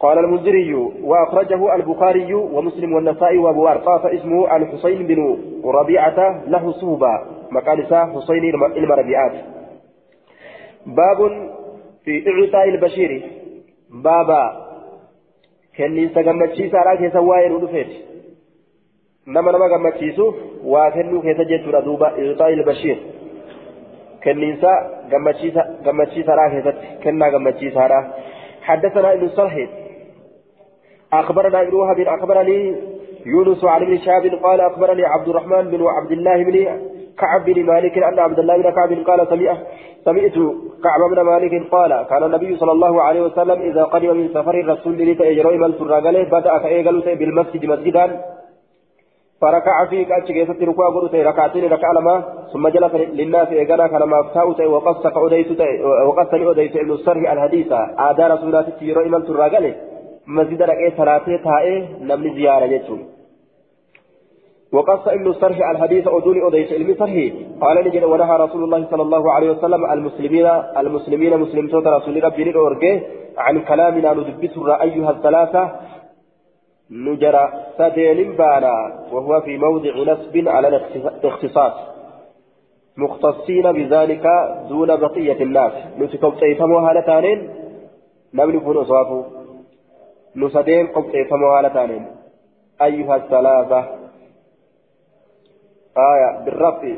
قال 0.00 0.18
المنذري 0.18 0.74
وأخرجه 1.02 1.74
البخاري 1.74 2.34
ومسلم 2.34 2.92
والنسائي 2.92 3.38
وأبو 3.38 3.68
أرطاة 3.68 4.14
اسمه 4.14 4.56
الحسين 4.56 5.06
بن 5.06 5.38
ربيعة 5.64 6.44
له 6.46 6.72
صوبة 6.72 7.20
مكان 7.50 7.84
حسين 8.14 8.44
المربيعات 8.76 9.32
باب 10.86 11.18
في 12.04 12.24
إعطاء 12.28 12.68
البشير 12.68 13.30
بابا 13.90 14.65
kenniinsa 15.76 16.22
gammachiisaadhaa 16.28 16.96
keessa 17.02 17.26
waa'ee 17.30 17.48
nu 17.48 17.60
dhufeeti 17.64 17.96
nama 19.26 19.52
nama 19.52 19.68
gammachiisu 19.68 20.26
waa 20.74 20.90
kennuu 20.90 21.22
keessa 21.26 21.44
jechuudha 21.52 21.84
duuba 21.88 22.12
ixaa 22.24 22.48
ilbashiir 22.56 22.98
kenniinsa 24.26 24.72
gammachiisaadhaa 25.10 26.50
keessatti 26.54 26.86
kennaa 27.04 27.30
gammachiisaadhaa 27.36 28.04
حدثنا 28.66 29.12
ابن 29.12 29.28
صالح 29.28 29.68
أخبرنا 31.12 31.60
ابن 31.60 31.74
وهب 31.74 32.00
أخبرني 32.00 32.76
يونس 33.26 33.64
عن 33.64 33.82
ابن 33.82 33.98
شهاب 33.98 34.26
قال 34.42 34.60
أخبرني 34.60 35.04
عبد 35.04 35.28
الرحمن 35.28 35.70
بن 35.70 35.86
عبد 35.86 36.12
الله 36.12 36.44
بن 36.44 36.56
كعب 37.18 37.44
بن 37.44 37.64
مالك 37.64 37.98
أن 37.98 38.18
عبد 38.18 38.38
الله 38.38 38.56
بن 38.56 38.70
كعب 38.70 38.92
قال 39.06 39.20
سمعت 40.04 40.36
كعب 40.84 41.00
بن 41.10 41.20
مالك 41.20 41.70
قال 41.70 42.06
كان 42.10 42.22
النبي 42.22 42.56
صلى 42.56 42.72
الله 42.72 43.02
عليه 43.02 43.20
وسلم 43.20 43.60
إذا 43.70 43.84
قدم 43.84 44.16
من 44.16 44.28
سفر 44.28 44.54
الرسول 44.54 44.98
لتأجر 44.98 45.54
إمال 45.54 45.74
سراغله 45.78 46.22
بدأ 46.24 46.58
كأيغل 46.58 47.16
بالمسجد 47.18 47.64
مسجدا 47.64 48.20
فركع 49.40 49.84
في 49.90 50.04
كأتش 50.04 50.28
كيست 50.32 50.62
ركوع 50.62 50.88
قلت 50.94 51.14
ركعتين 51.14 51.72
ركع 51.72 51.92
لما 51.92 52.24
ثم 52.52 52.68
جلس 52.68 52.94
للناس 52.94 53.48
إيغانا 53.48 53.86
كلما 53.86 54.20
افتاوت 54.20 54.60
وقص 54.60 55.06
كأوديت 55.06 55.60
وقص 56.08 56.34
لأوديت 56.34 56.76
ابن 56.76 56.90
الصرح 56.90 57.32
الحديث 57.32 57.72
عاد 57.72 58.20
رسولات 58.20 58.66
تيرو 58.78 59.00
إمال 59.06 59.26
سراغله 59.26 59.74
مسجد 60.26 60.62
ركع 60.62 60.88
ثلاثة 60.88 61.36
تائه 61.36 61.78
نمني 62.00 62.34
زيارة 62.34 62.66
جتون 62.66 63.15
وقص 64.72 65.08
ابن 65.08 65.26
الصرح 65.26 65.70
الحديث 65.70 66.08
أدوني 66.08 66.48
أديت 66.48 66.72
علم 66.72 66.94
صرح 66.98 67.14
قال 67.60 67.84
نجد 67.86 68.04
ونهى 68.04 68.36
رسول 68.36 68.64
الله 68.64 68.86
صلى 68.90 69.02
الله 69.02 69.32
عليه 69.32 69.50
وسلم 69.50 69.92
المسلمين 69.92 70.46
المسلمين 70.76 71.36
مسلم 71.36 71.68
صوت 71.68 71.86
رسول 71.86 72.24
ربي 72.24 72.44
نورجه 72.44 73.02
عن 73.38 73.60
كلامنا 73.60 74.12
ندبس 74.12 74.58
أيها 74.58 75.10
الثلاثة. 75.10 75.70
نجرى 76.90 77.52
سدين 77.78 78.36
بانا 78.36 78.74
وهو 79.12 79.40
في 79.40 79.58
موضع 79.58 80.12
نسب 80.12 80.48
على 80.48 80.68
الاختصاص. 80.68 81.72
مختصين 82.96 83.72
بذلك 83.72 84.26
دون 84.68 84.96
بقية 84.96 85.42
الناس. 85.42 85.72
نتكوتيفموا 85.98 86.80
هالتانين. 86.80 87.50
نملك 88.34 88.66
نصافه 88.66 89.24
نسدين 90.36 90.86
قبتيفموا 90.86 91.58
هالتانين. 91.58 92.06
أيها 92.82 93.16
الثلاثة. 93.16 94.05
آية 95.98 96.44
بالرفع 96.44 96.88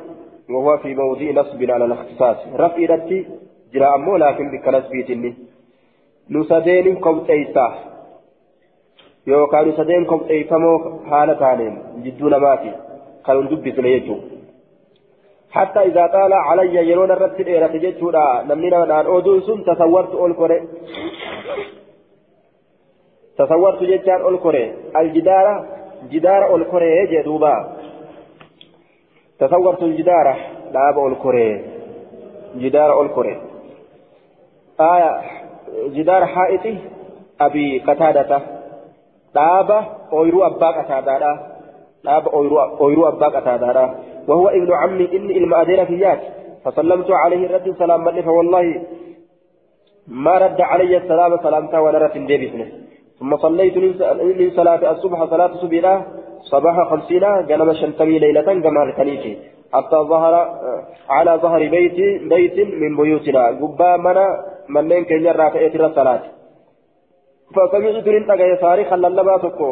وهو 0.50 0.78
في 0.78 0.94
موضع 0.94 1.30
نصب 1.30 1.70
على 1.70 1.84
الاختصاص. 1.84 2.36
رفع 2.54 2.94
رتي 2.94 3.26
جرى 3.72 3.84
أمو 3.94 4.16
لكن 4.16 4.50
بك 4.50 4.68
نسبيتني 4.68 5.34
نسدين 6.30 6.96
قوت 6.96 7.30
إيسا. 7.30 7.74
يوكا 9.26 9.62
نسدين 9.62 10.04
قوت 10.04 10.30
إيسامو 10.30 11.00
حالتانين 11.10 11.78
جدون 12.04 12.36
ماتي. 12.36 12.72
كانوا 13.26 13.42
دبس 13.42 13.78
ليجو 13.78 14.16
حتى 15.50 15.80
إذا 15.80 16.06
طال 16.06 16.32
علي 16.32 16.90
يرون 16.90 17.10
الرد 17.10 17.40
الإيرة 17.40 17.66
جدودا 17.66 18.42
نمنينا 18.48 18.84
من 18.84 18.90
أودون 18.90 19.40
سن 19.40 19.64
تصورت 19.64 20.12
أول 20.14 20.32
تصورت 23.38 23.82
جدار 23.82 24.20
أول 24.22 24.56
الجدار 24.96 25.66
جدار 26.12 26.44
أول 26.50 26.62
جدوبا. 27.12 27.77
تصورت 29.40 29.82
الجدار 29.82 30.36
لاب 30.72 31.06
الكوري 31.06 31.64
جدار 32.56 33.02
الكوري 33.02 33.40
آية 34.80 35.20
جدار 35.88 36.26
حائطي 36.26 36.78
أبي 37.40 37.78
قتادة. 37.78 38.40
لاب 39.34 39.84
أويرو 40.12 40.46
أبا 40.46 40.66
قتادة. 40.70 41.18
لاب 42.04 42.28
أويرو 42.28 42.60
أويرو 42.60 43.08
أبا 43.08 43.26
قتادة. 43.26 43.94
وهو 44.28 44.48
ابن 44.48 44.72
عمي 44.72 45.08
إني 45.16 45.38
المأدين 45.38 45.84
فيات 45.86 46.20
فسلمت 46.64 47.10
عليه 47.10 47.46
الرد 47.46 47.74
سلام 47.78 48.04
من 48.04 48.22
فوالله 48.22 48.82
ما 50.08 50.38
رد 50.38 50.60
علي 50.60 50.96
السلام 50.96 51.36
سلامته 51.42 51.80
ونرت 51.80 52.18
ديبسنه 52.18 52.68
ثم 53.18 53.36
صليت 53.36 53.76
من 53.76 54.50
صلاة 54.56 54.90
الصبح 54.92 55.24
صلاة 55.24 55.52
سبيلا 55.62 56.02
صباح 56.42 56.88
خمسين 56.90 57.24
قلم 57.24 57.72
شنتمي 57.72 58.18
ليلة 58.18 58.42
كما 58.42 58.92
كنيتي 58.96 59.38
حتى 59.72 59.96
ظهر 59.96 60.34
على 61.10 61.32
ظهر 61.42 61.68
بيت 61.68 61.98
بيت 62.22 62.58
من 62.82 62.96
بيوتنا. 62.96 63.46
قبا 63.60 63.96
منا 63.96 64.26
منين 64.68 65.04
كي 65.04 65.14
يرى 65.14 65.50
في 65.50 65.86
الصلاة 65.86 66.22
فسمعت 67.54 68.06
لنتقى 68.08 68.50
يساري 68.50 68.84
خلى 68.84 69.06
اللبا 69.06 69.36
تكو؟ 69.38 69.70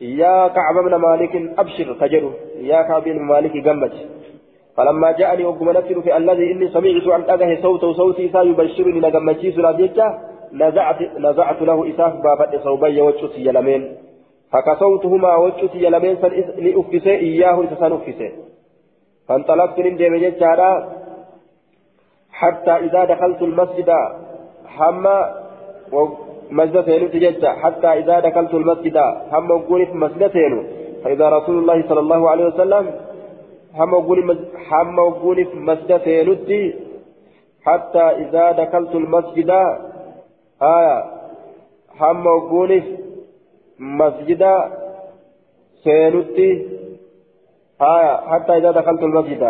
يا 0.00 0.48
كعب 0.48 0.76
بن 0.84 0.94
مالك 0.94 1.34
أبشر 1.58 1.88
تجر 2.00 2.24
يا 2.60 2.82
كعب 2.82 3.04
بن 3.04 3.22
مالك 3.22 3.68
قمت 3.68 3.94
فلما 4.76 5.12
جاءني 5.12 5.44
وقم 5.44 5.70
نفسر 5.70 6.00
في 6.00 6.16
الذي 6.16 6.52
إني 6.52 6.68
سمعت 6.68 7.06
عن 7.08 7.22
أجه 7.30 7.62
صوت 7.62 7.84
صوتي 7.84 8.28
سيبشرني 8.28 9.00
لقمتي 9.00 9.52
سراديك 9.52 9.98
نزعت 10.52 11.00
نزعت 11.18 11.62
له 11.62 11.78
إساف 11.90 12.12
بابا 12.24 12.58
صوبي 12.64 13.00
وجهتي 13.00 13.40
يلمين. 13.46 13.82
فكسوتهما 14.52 15.36
وجهتي 15.36 15.78
يلمين 15.84 16.16
لأفسي 16.64 17.10
إياه 17.10 17.60
إذا 17.62 17.94
أفسي 17.94 18.32
فانطلقت 19.28 19.78
من 19.78 19.96
ديم 19.96 20.16
جتارا 20.16 20.88
حتى 22.32 22.70
إذا 22.70 23.04
دخلت 23.04 23.42
المسجد 23.42 23.90
حما 24.66 25.34
مسجد 26.50 26.84
سينو 26.84 27.06
تجتا 27.08 27.50
حتى 27.52 27.86
إذا 27.86 28.20
دخلت 28.20 28.54
المسجد 28.54 28.96
حما 29.30 29.54
وقوني 29.54 29.86
في 29.86 29.96
مسجد 30.04 30.32
سينو 30.32 30.62
فإذا 31.04 31.28
رسول 31.28 31.58
الله 31.58 31.88
صلى 31.88 32.00
الله 32.00 32.30
عليه 32.30 32.46
وسلم 32.46 32.84
حما 33.74 33.96
وقوني 33.96 34.22
حما 34.68 35.02
وقوني 35.02 35.44
في 35.44 35.56
مسجد 35.56 36.00
سينو 36.04 36.36
حتى 37.66 37.98
إذا 38.22 38.52
دخلت 38.52 38.94
المسجد 38.94 39.50
آية 40.62 41.04
حما 41.98 42.30
وقوني 42.30 43.05
مسجد 43.78 44.42
سينتي 45.84 46.66
آية 47.82 48.16
حتى 48.16 48.56
إذا 48.56 48.70
دخلت 48.70 49.02
المسجد 49.02 49.42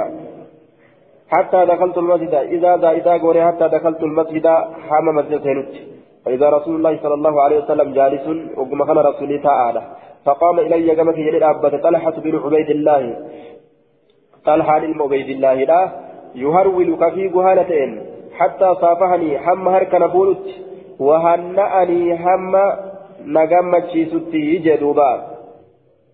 حتى 1.29 1.67
دخلت 1.67 1.99
المسجد 1.99 2.35
إذا 2.35 2.77
دا 2.77 2.91
إذا 2.91 3.13
قولي 3.13 3.47
حتى 3.47 3.69
دخلت 3.69 4.03
المسجد 4.03 4.47
حام 4.89 5.05
مسجد 5.15 5.43
سينتي 5.43 5.87
فإذا 6.25 6.49
رسول 6.49 6.77
الله 6.77 6.99
صلى 7.03 7.15
الله 7.15 7.43
عليه 7.43 7.59
وسلم 7.65 7.93
جالس 7.93 8.27
وقم 8.57 8.85
خنا 8.85 9.01
رسولي 9.01 9.39
تعالى 9.39 9.83
فقام 10.25 10.59
إلي 10.59 10.95
كما 10.97 11.13
في 11.13 11.31
جلد 11.31 11.43
أبت 11.43 11.75
طلحة 11.83 12.11
بن 12.11 12.37
عبيد 12.39 12.71
الله 12.71 13.17
طلحة 14.45 14.79
بن 14.79 15.03
عبيد 15.03 15.29
الله 15.29 15.55
لا 15.55 15.91
يهرول 16.35 16.97
كفي 16.97 17.29
قهالتين 17.29 18.07
حتى 18.39 18.75
صافحني 18.81 19.39
حم 19.39 19.69
هركن 19.69 20.07
بولت 20.07 20.47
وهنأني 20.99 22.15
هم 22.25 22.57
نجمت 23.27 23.85
شيستي 23.93 24.59
جدوبا 24.59 25.11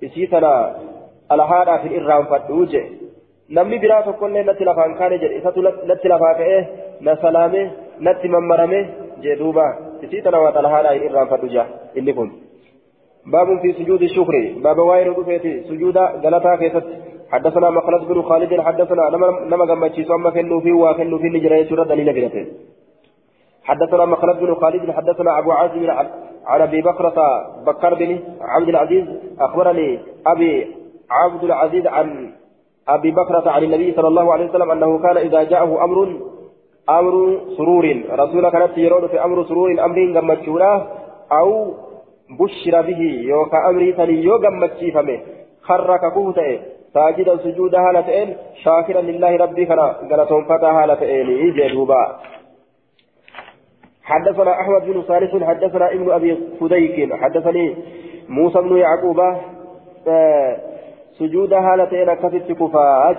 إسيتنا 0.05 0.77
الهادى 1.33 1.75
في 1.83 1.89
الإرام 1.99 2.25
فدوجه 2.25 2.85
namni 3.57 3.79
biraa 3.83 4.03
tokkollee 4.03 4.45
natti 4.49 4.65
lafaan 4.65 4.95
kaane 4.99 5.17
jedhe 5.23 5.39
isatu 5.41 5.63
natti 5.89 6.11
lafaa 6.13 6.35
ka'ee 6.39 6.61
na 7.07 7.17
salaame 7.25 7.63
natti 8.07 8.31
mammarame 8.35 8.79
jee 9.25 9.37
duuba 9.41 9.67
isii 10.05 10.23
tana 10.27 10.41
waa 10.45 10.55
xalahaadhaa 10.57 10.95
hin 10.97 11.05
irraanfadhu 11.09 11.53
jaa 11.57 11.67
inni 12.01 12.15
kun 12.21 12.31
باب 13.27 13.49
في 13.63 13.73
سجود 13.73 14.03
الشكر 14.03 14.35
باب 14.65 14.79
واير 14.79 15.19
رفيتي 15.19 15.63
سجود 15.69 15.97
غلطا 15.99 16.57
كيست 16.57 16.87
حدثنا 17.31 17.71
مخلص 17.71 18.03
بن 18.05 18.23
خالد 18.23 18.61
حدثنا 18.61 19.11
نما 19.51 19.65
غمتشي 19.65 20.05
ثم 20.05 20.29
كنو 20.29 20.61
في 20.61 20.73
وكنو 20.73 21.19
في 21.19 21.29
نجري 21.29 21.65
سورة 21.65 21.85
دليل 21.85 22.13
بنته 22.13 22.47
حدثنا 23.65 24.05
مخلص 24.05 24.37
بن 24.37 24.55
خالد 24.55 24.91
حدثنا 24.91 25.39
أبو 25.39 25.53
عازم 25.53 25.91
عن 25.91 26.61
أبي 26.61 26.83
بكرة 26.83 27.19
بكر 27.67 27.95
بن 27.95 28.21
عبد 28.41 28.69
العزيز 28.69 29.05
أخبرني 29.41 29.99
أبي 30.27 30.75
عبد 31.11 31.45
العزيز 31.45 31.87
عن 31.87 32.33
أبي 32.89 33.11
بكرة 33.11 33.51
عن 33.51 33.63
النبي 33.63 33.93
صلى 33.93 34.09
الله 34.09 34.33
عليه 34.33 34.49
وسلم 34.49 34.71
أنه 34.71 34.99
كان 34.99 35.17
إذا 35.17 35.43
جاءه 35.43 35.85
أمر 35.85 35.99
أمر 36.91 37.41
سرور. 37.57 37.85
رسول 38.11 38.51
كانت 38.51 38.79
يرون 38.79 39.09
في 39.09 39.25
أمر 39.25 39.45
سرور 39.45 39.85
أمر 39.85 39.99
غمتشورا 40.17 40.73
أو 41.33 41.75
بشر 42.41 42.83
به 42.83 43.01
يوكا 43.33 43.59
امري 43.69 43.93
ثاني 43.93 44.13
يو 44.13 44.37
غمتشيفمه 44.37 45.19
خرك 45.63 46.13
كوته. 46.15 46.61
ساجدا 46.95 47.37
سجودا 47.37 47.79
هالتين 47.81 48.37
شاكرا 48.65 49.01
لله 49.01 49.37
ربي 49.37 49.67
كنا 49.67 49.97
غلطهم 50.11 50.45
فتا 50.45 50.71
هالتين. 50.79 51.29
جدوبا. 51.57 52.03
حدثنا 54.05 54.53
أحمد 54.61 54.83
بن 54.87 55.03
صالح 55.03 55.45
حدثنا 55.49 55.93
ابن 55.93 56.11
أبي 56.11 56.39
فديك 56.61 57.15
حدثني 57.15 57.77
موسى 58.29 58.59
بن 58.61 58.77
يعقوب 58.77 59.21
آه 60.09 60.57
سجود 61.19 61.53
هالتين 61.53 62.15
كفت 62.15 62.53
كفا 62.53 63.17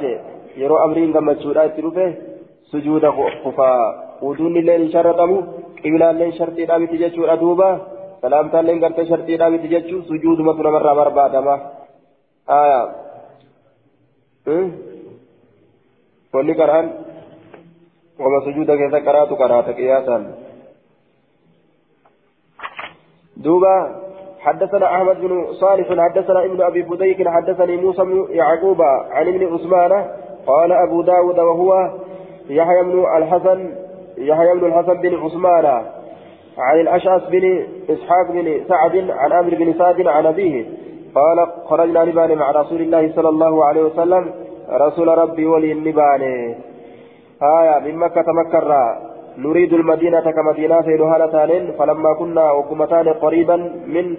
يرو 0.58 0.78
أمرين 0.86 1.14
غمتشورا 1.16 1.68
تروفه 1.68 2.14
سجود 2.72 3.06
كفا 3.46 3.72
ودون 4.22 4.58
الليل 4.58 4.92
شرطمو 4.94 5.38
قبل 5.86 6.04
الليل 6.04 6.34
شرطي 6.34 6.66
دامي 6.66 6.88
تججور 6.88 7.34
ادوبا 7.34 7.70
سلامتا 8.22 8.60
الليل 8.60 8.84
غرت 8.84 9.00
شرطي 9.10 9.38
دامي 9.38 9.58
تججور 9.58 10.02
سجود 10.10 10.40
مثل 10.48 10.64
مرة 10.76 10.94
بربادما 10.94 11.56
آية. 12.50 12.82
wanni 16.34 16.54
qaraan 16.60 16.88
wama 18.20 18.40
sujuuda 18.46 18.78
keessa 18.78 19.00
qaraatu 19.08 19.36
qaraata 19.42 19.74
qiyaasan 19.78 20.24
دوبا 23.38 23.96
حدثنا 24.40 24.86
أحمد 24.86 25.22
بن 25.22 25.54
صالح 25.54 25.88
حدثنا 26.04 26.46
ابن 26.46 26.62
أبي 26.62 26.84
فديك 26.84 27.28
حدثني 27.28 27.78
موسى 27.78 28.04
بن 28.04 28.26
يعقوب 28.30 28.82
عن 29.12 29.28
ابن 29.28 29.54
عثمان 29.54 30.06
قال 30.48 30.72
أبو 30.72 31.02
داود 31.02 31.40
وهو 31.40 31.92
يحيى 32.50 32.84
بن 32.84 33.06
الحسن 33.18 33.76
يحيى 34.18 34.54
بن 34.54 34.66
الحسن 34.66 34.94
بن 34.94 35.16
عثمان 35.16 35.66
عن 36.58 36.80
الأشعث 36.80 37.30
بن 37.30 37.64
إسحاق 37.90 38.32
بن 38.32 38.64
سعد 38.68 39.10
عن 39.10 39.32
عمرو 39.32 39.58
بن 39.58 39.74
سعد 39.74 40.08
عن 40.08 40.26
أبيه 40.26 40.66
قال 41.16 41.48
خرجنا 41.66 42.00
لبان 42.00 42.38
مع 42.38 42.52
رسول 42.52 42.82
الله 42.82 43.12
صلى 43.16 43.30
الله 43.30 43.66
عليه 43.66 43.82
وسلم 43.84 44.34
رسول 44.72 45.08
ربي 45.08 45.46
ولي 45.46 45.72
النبان. 45.72 46.22
آية 47.42 47.80
من 47.80 47.96
مكة 47.96 48.26
مكة 48.28 48.60
نريد 49.38 49.74
المدينة 49.74 50.32
كمدينة 50.32 50.82
سيدها 50.82 51.26
لتانين 51.26 51.72
فلما 51.72 52.14
كنا 52.20 52.52
وكمتان 52.52 53.10
قريبا 53.10 53.56
من 53.86 54.18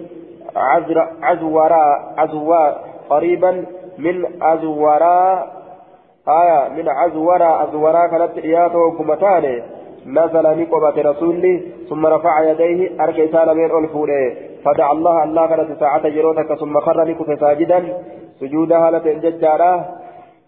عزر 0.55 1.07
عزورا 1.21 2.13
عزوا 2.17 2.71
قريبا 3.09 3.65
من 3.97 4.25
عزورا 4.41 5.43
آية 6.27 6.69
من 6.69 6.89
عزورا 6.89 7.45
عزورا 7.45 8.07
كانت 8.07 8.37
إياته 8.37 8.77
وكمتان. 8.77 9.63
نزل 10.05 10.61
نقبة 10.61 11.01
رسولي 11.11 11.63
ثم 11.89 12.05
رفع 12.05 12.51
يديه 12.51 13.03
أركي 13.03 13.27
سالمين 13.27 13.71
ألفوله 13.77 14.35
فدعا 14.65 14.91
الله 14.91 15.23
الله 15.23 15.47
كانت 15.47 15.79
ساعة 15.79 16.09
جروتك 16.09 16.53
ثم 16.59 16.79
خر 16.79 17.03
نكف 17.03 17.39
ساجدا. 17.39 17.79
سجودها 18.39 18.91
لتنججارا 18.91 19.85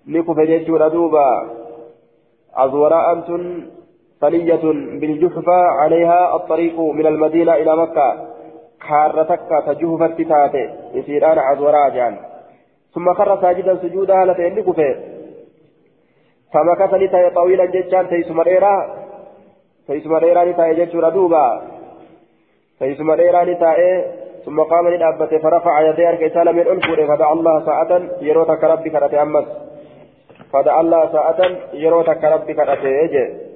نكف 0.07 0.39
جيشور 0.39 0.88
دوبا 0.88 1.30
عزوراء 2.55 3.13
أنتن 3.13 3.43
ثنية 4.22 4.63
بالجحفة 4.99 5.53
عليها 5.53 6.36
الطريق 6.36 6.80
من 6.80 7.07
المدينة 7.07 7.53
إلى 7.53 7.76
مكة. 7.78 8.38
حارتك 8.80 9.39
تجهفة 9.68 10.07
تاتي 10.07 10.70
يسيران 10.93 11.39
عزوراء 11.39 11.89
جان 11.89 12.18
ثم 12.93 13.13
خر 13.13 13.41
ساجدا 13.41 13.76
سجودها 13.76 14.26
لتين 14.26 14.55
نكف 14.55 14.80
فمكث 16.53 16.93
لتاي 16.93 17.30
طويلا 17.30 17.65
ججان 17.65 18.09
تيس 18.09 18.32
مريرا 18.32 18.76
تيس 19.88 20.07
مريرا 20.07 20.43
لتاي 20.45 20.76
جيشور 20.76 21.09
دوبا 21.09 21.61
تيس 22.80 22.99
مريرا 22.99 23.43
لتاي 23.43 24.05
ثم 24.45 24.59
قام 24.59 24.88
للأبة 24.88 25.38
فرفع 25.38 25.82
يديه 25.89 26.11
كيسال 26.11 26.55
من 26.55 26.68
أنفره 26.68 27.07
فدعا 27.07 27.34
الله 27.34 27.65
ساعة 27.65 28.01
يروتك 28.22 28.63
ربك 28.63 28.95
رتأمس 28.95 29.47
فدعا 30.53 30.82
الله 30.82 31.11
ساعة 31.11 31.39
يروتك 31.74 32.24
ربك 32.24 32.59
رتأجي 32.59 33.46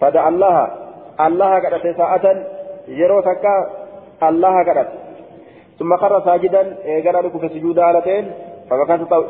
فدعا 0.00 0.28
الله 0.28 0.68
الله 1.20 1.54
قد 1.54 1.94
ساعة 1.96 2.26
يروتك 2.88 3.44
الله 4.22 4.64
قد 4.68 4.86
ثم 5.78 5.96
خر 5.96 6.20
ساجدا 6.24 6.62
قال 7.04 7.24
لك 7.24 7.36
في 7.40 7.48
سجود 7.48 7.78
آلتين 7.78 8.24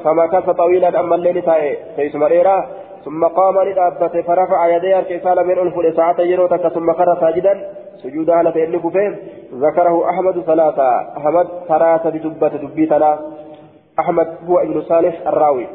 فمكث 0.05 0.51
طويلا 0.51 1.01
أما 1.01 1.15
الليل 1.15 1.43
تائه 1.43 1.77
تيس 1.97 2.15
مريرا 2.15 2.67
ثم 3.05 3.25
قام 3.25 3.61
لدابته 3.69 4.23
فرفع 4.23 4.77
يديه 4.77 5.01
كيسال 5.01 5.47
من 5.47 5.59
أنف 5.59 5.97
ساعة 5.97 6.21
يروتك 6.21 6.69
ثم 6.69 6.93
خر 6.93 7.21
ساجدا 7.21 7.55
سجود 8.03 8.31
على 8.31 8.53
فإنك 8.53 8.89
فين 8.89 9.17
ذكره 9.55 10.11
أحمد 10.11 10.41
ثلاثة 10.41 11.17
أحمد 11.17 11.47
ثلاثة 11.69 12.11
دبة 12.11 12.49
دبيتنا 12.49 13.19
أحمد 13.99 14.29
هو 14.49 14.59
ابن 14.59 14.83
صالح 14.83 15.27
الراوي 15.27 15.67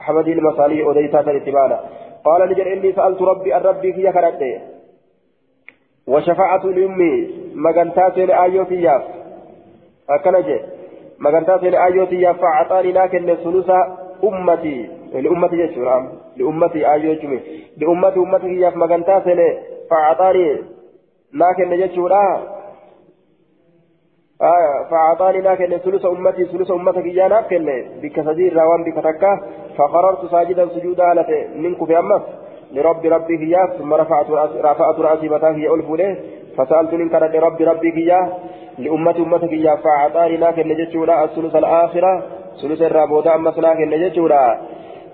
أحمد 0.00 0.28
المصالي 0.28 0.90
أديتا 0.90 1.20
الاتبانا 1.20 1.80
قال 2.24 2.50
نجر 2.50 2.72
إني 2.72 2.92
سألت 2.92 3.22
ربي 3.22 3.56
الربي 3.56 3.92
في 3.92 4.12
كرته 4.12 4.60
وشفاعة 6.06 6.64
لأمي 6.66 7.28
مغنتات 7.54 8.18
لآيوتي 8.18 8.82
ياف. 8.82 9.02
أكنجي 10.10 10.60
مغنتات 11.18 11.62
لآيوتي 11.62 12.20
ياف 12.20 12.40
فأعطاني 12.40 12.92
لكن 12.92 13.34
ثلث 13.34 13.70
أمتي. 14.24 14.88
لأمتي 15.14 15.56
يشورام 15.56 16.08
لأمتي 16.36 16.92
آيوتي 16.92 17.40
لأمتي 17.76 18.18
أمتي 18.18 18.60
ياف 18.60 18.76
مغنتات 18.76 19.24
فأعطاني 19.90 20.58
لكن 21.34 21.72
يشورا 21.72 22.59
آية 24.42 24.90
فأعطاني 24.90 25.40
لكن 25.40 25.78
ثلث 25.78 26.06
أمتي 26.06 26.44
ثلث 26.44 26.70
أمتك 26.70 27.04
إيانا 27.04 27.40
كن 27.40 27.66
بك 28.02 28.20
سجير 28.20 28.56
روان 28.56 28.84
بك 28.84 28.94
تكا 29.04 29.40
فقررت 29.76 30.30
ساجدا 30.30 30.68
سجودا 30.68 31.04
على 31.04 31.48
منك 31.56 31.84
في 31.84 31.98
أمس 31.98 32.22
لرب 32.72 33.06
ربي 33.06 33.36
هي 33.38 33.68
ثم 33.78 33.94
رفعت 33.94 34.30
رفعت 34.68 35.00
رأسي 35.00 35.28
متاه 35.28 35.50
هي 35.50 35.68
ألف 35.74 35.90
له. 35.90 36.16
فسألت 36.56 36.94
من 36.94 37.08
كان 37.08 37.22
لرب 37.22 37.60
ربي 37.60 37.92
هي 37.98 38.10
لأمة 38.78 39.16
أمتك 39.16 39.52
هي. 39.52 39.76
فأعطاني 39.84 40.36
لكن 40.36 40.68
نجتشورا 40.68 41.24
الثلث 41.24 41.56
الآخرة. 41.56 42.22
ثلث 42.62 42.82
الرابودا 42.82 43.34
أمس 43.34 43.58
لكن 43.58 43.90
نجتشورا 43.90 44.60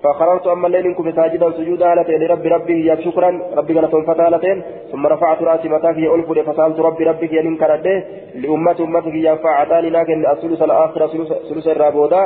فخررت 0.03 0.47
أما 0.47 0.67
الليل 0.67 0.95
كنت 0.95 1.17
ساجدا 1.17 1.51
سجودا 1.51 1.93
هالتين 1.93 2.21
لرب 2.23 2.47
ربي 2.47 2.87
يا 2.87 2.95
شكرا. 2.95 3.31
ربي 3.57 3.75
تنفت 3.75 4.21
هالتين 4.21 4.63
ثم 4.93 5.07
رفعت 5.07 5.43
رأسي 5.43 5.69
متاك 5.69 5.97
يا 5.99 6.15
ألف 6.15 6.29
فسألت 6.49 6.81
ربي 6.81 7.05
ربك 7.05 7.33
يا 7.33 7.43
من 7.43 7.57
كرده 7.57 8.05
لأمة 8.35 8.77
أمتك 8.81 9.15
يا 9.15 9.35
فاعتاني. 9.35 9.91
لكن 9.91 10.27
الثلث 10.27 10.63
الآخر 10.63 11.07
ثلث 11.49 11.69
الرابودا 11.69 12.23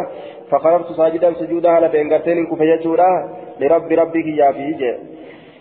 فخررت 0.50 0.92
ساجدا 0.92 1.32
سجودا 1.32 1.76
هالتين 1.76 2.12
قرتين 2.12 2.46
كنت 2.46 2.60
يجورا. 2.60 3.10
لرب 3.60 3.92
ربك 3.92 4.26
يا 4.26 4.52
فيجي. 4.52 4.92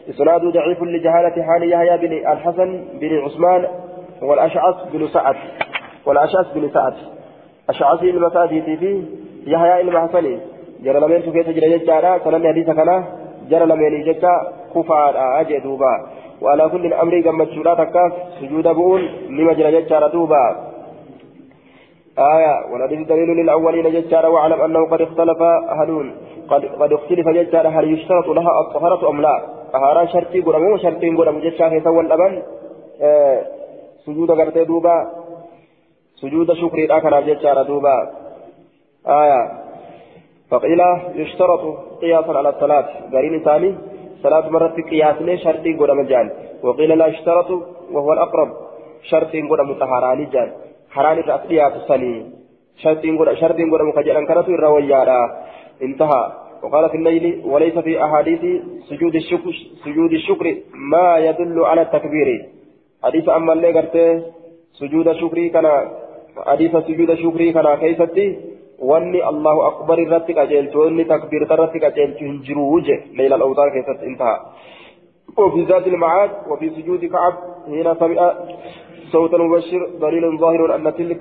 إسناد 0.09 0.41
ضعيف 0.41 0.83
لجهالة 0.83 1.43
حال 1.43 1.71
يحيى 1.71 1.97
بن 1.97 2.13
الحسن 2.31 2.69
بن 3.01 3.19
عثمان 3.25 3.67
والأشعث 4.21 4.75
بن 4.93 5.07
سعد. 5.07 5.35
والأشعث 6.05 6.53
بن 6.55 6.69
سعد. 6.69 6.93
أشعثي 7.69 8.09
المساجد 8.09 8.63
في 8.63 9.03
يحيى 9.47 9.81
المحسني 9.81 10.39
جرى 10.83 10.99
لمن 10.99 11.21
سكيت 11.25 11.49
جرى 11.55 11.67
ججارا 11.77 12.11
سنن 12.23 12.47
حديث 12.47 12.69
كنا 12.79 12.95
جرى 13.49 13.65
لمن 13.65 14.03
ججا 14.07 14.33
كفار 14.75 15.13
أجي 15.39 15.59
دوبا 15.65 15.93
وعلى 16.41 16.63
كل 16.69 16.85
الأمر 16.85 17.21
كما 17.25 17.45
تشورا 17.45 17.73
تكاف 17.81 18.11
سجود 18.39 18.67
بؤون 18.67 19.01
لما 19.35 19.53
جرى 19.53 19.69
ججارا 19.75 20.07
دوبا 20.15 20.43
آية 22.19 22.53
والحديث 22.71 23.07
دليل 23.07 23.29
للأولين 23.39 23.87
ججارا 23.95 24.27
واعلم 24.27 24.61
أنه 24.61 24.81
قد 24.91 25.01
اختلف 25.01 25.41
أهلون 25.75 26.07
قد 26.49 26.65
قد 26.65 26.93
اختلف 26.93 27.27
ججارا 27.37 27.69
هل 27.69 27.93
يشترط 27.93 28.27
لها 28.27 28.51
الطهارة 28.61 29.09
أم 29.09 29.21
لا 29.21 29.35
طهارة 29.73 30.05
شرطي 30.05 30.41
قدمو 30.41 30.77
شرطي 30.77 31.09
قدمو 31.17 31.39
ججارا 31.39 31.73
يسوى 31.73 32.01
الأبن 32.01 32.41
آه 33.01 33.41
سجود 34.05 34.31
قرتي 34.31 34.63
دوبا 34.63 34.95
سجود 36.21 36.53
شكري 36.53 36.85
الآخر 36.85 37.21
ججارا 37.21 37.63
دوبا 37.63 37.95
آية 39.07 39.41
فقيل 40.49 40.81
يشترط 41.15 41.61
قياسا 42.01 42.31
على 42.31 42.49
الصلاة. 42.49 42.87
قرين 43.13 43.43
ثاني 43.43 43.75
صلاة 44.23 44.49
مرة 44.49 44.75
قياس 44.91 45.21
لي 45.21 45.37
شرطي 45.37 45.73
قد 45.73 45.91
مجال. 45.91 46.31
وقيل 46.63 46.97
لا 46.97 47.07
يشترط 47.07 47.49
وهو 47.91 48.13
الأقرب. 48.13 48.49
شرطي 49.09 49.41
قد 49.41 49.59
متحراني 49.61 50.25
جال. 50.25 50.49
حراني 50.89 51.21
الأصليات 51.21 51.73
الصلي 51.75 52.25
شرطي 52.77 53.17
قد 53.17 53.33
شرطي 53.33 53.63
قد 53.63 53.81
مكجلا 53.81 54.25
كانت 54.25 54.47
الرويارا 54.49 55.21
انتهى. 55.81 56.31
وقال 56.63 56.89
في 56.89 56.97
الليل 56.97 57.41
وليس 57.45 57.77
في 57.77 58.03
أحاديث 58.03 58.41
سجود 58.89 59.15
الشكر 59.15 59.53
سجود 59.85 60.11
الشكر 60.11 60.55
ما 60.73 61.17
يدل 61.17 61.65
على 61.65 61.81
التكبير. 61.81 62.29
حديث 63.03 63.29
أما 63.29 63.53
اللي 63.53 63.71
قرته 63.73 64.23
سجود 64.73 65.11
شكري 65.11 65.49
كان 65.49 65.65
حديث 66.47 66.71
سجود 66.87 67.13
شكري 67.13 67.53
كان 67.53 67.75
كيفتي 67.75 68.48
wanni 68.81 69.21
allahu 69.31 69.61
akbar 69.69 69.99
irratti 69.99 70.33
qajeelchu 70.33 70.79
wanni 70.83 71.05
takbiirta 71.05 71.53
irratti 71.57 71.79
qajeelchu 71.85 72.25
hin 72.25 72.41
jiru 72.49 72.81
je 72.89 72.95
leyla 73.21 73.35
alawtaar 73.39 73.71
keessatti 73.75 74.05
intaha 74.05 74.37
وفي 75.37 75.63
ذات 75.63 75.87
المعاد 75.87 76.31
وفي 76.49 76.69
سجود 76.69 77.05
كعب 77.05 77.33
هنا 77.67 77.93
سمع 77.93 78.33
صوت 79.11 79.33
المبشر 79.33 79.89
دليل 80.01 80.37
ظاهر 80.37 80.75
أن 80.75 80.93
تلك 80.93 81.19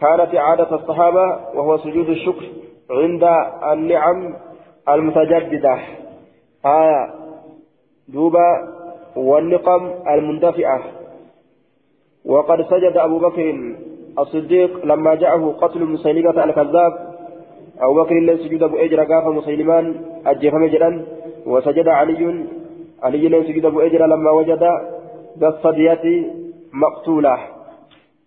كانت 0.00 0.34
عادة 0.34 0.74
الصحابة 0.74 1.26
وهو 1.54 1.76
سجود 1.78 2.08
الشكر 2.08 2.44
عند 2.90 3.24
النعم 3.72 4.34
المتجددة 4.88 5.78
آية 6.66 7.10
دوبا 8.08 8.48
والنقم 9.16 9.90
المندفئة 10.10 10.82
وقد 12.24 12.62
سجد 12.62 12.96
أبو 12.96 13.18
بكر 13.18 13.74
الصديق 14.18 14.86
لما 14.86 15.14
جاءه 15.14 15.54
قتل 15.60 15.84
مسيلمة 15.84 16.44
الكذاب 16.44 16.92
أبو 17.80 17.94
بكر 18.02 18.18
اللي 18.18 18.36
سجد 18.36 18.62
أبو 18.62 18.76
إجرى 18.76 19.04
قاف 19.04 19.26
مسيلمان 19.26 19.94
أجيفم 20.26 20.64
جدا 20.64 21.06
وسجد 21.46 21.88
علي 21.88 22.44
علي 23.02 23.26
اللي 23.26 23.44
سجد 23.44 23.64
أبو 23.64 23.80
إجرى 23.80 24.06
لما 24.06 24.30
وجد 24.30 24.62
بالصدية 25.36 26.04
مقتولة. 26.72 27.38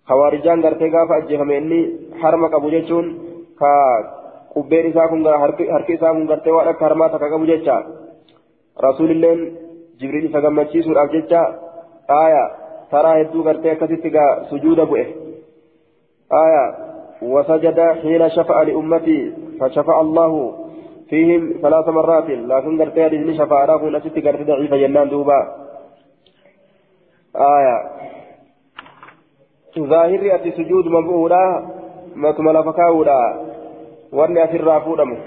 خوارجان 0.07 0.66
قرتي 0.66 0.90
قاف 0.90 1.10
أجيفم 1.24 1.52
إني 1.52 1.80
حرمك 2.22 2.53
أبو 2.53 2.70
جيشون 2.70 3.06
كا 3.60 3.72
قبير 4.56 4.90
إساكم 4.90 5.28
هركي 5.28 5.95
إساكم 5.95 6.28
قرتي 6.28 6.52
وأنا 6.52 6.72
كرماتك 6.72 7.22
أبو 7.22 7.45
جيشا. 7.45 7.78
رسول 8.84 9.12
الله 9.12 9.52
جبريل 9.99 10.30
فقمتشي 10.34 10.82
سورة 10.82 11.06
جيشا. 11.06 11.41
آية 12.10 12.44
ترى 12.91 13.22
هدو 13.22 13.44
قرتي 13.44 13.76
كتتك 13.76 14.18
سجود 14.49 14.80
أبو 14.80 14.95
إيه. 14.95 15.25
آية 16.32 16.76
وسجد 17.22 17.80
حين 17.80 18.30
شفع 18.30 18.62
لأمتي 18.62 19.34
فشفع 19.60 20.02
الله 20.02 20.56
فيهم 21.10 21.54
ثلاث 21.62 21.90
مرات. 21.90 22.30
لكن 22.30 22.82
قرت 22.82 22.98
هذه 22.98 23.38
شفع 23.38 23.66
راه 23.66 23.90
نسيت 23.90 24.28
قرت 24.28 24.42
ضعيفة 24.42 24.78
جنان 24.78 25.10
دوبا. 25.10 25.40
آية. 27.36 27.78
ظاهر 29.80 30.36
أتي 30.36 30.52
سجود 30.52 30.88
مبؤولا 30.88 31.66
ما 32.16 32.32
تملا 32.32 32.62
فكاولا 32.62 33.42
وأني 34.14 34.44
أسر 34.44 34.64
رافودم 34.64 35.18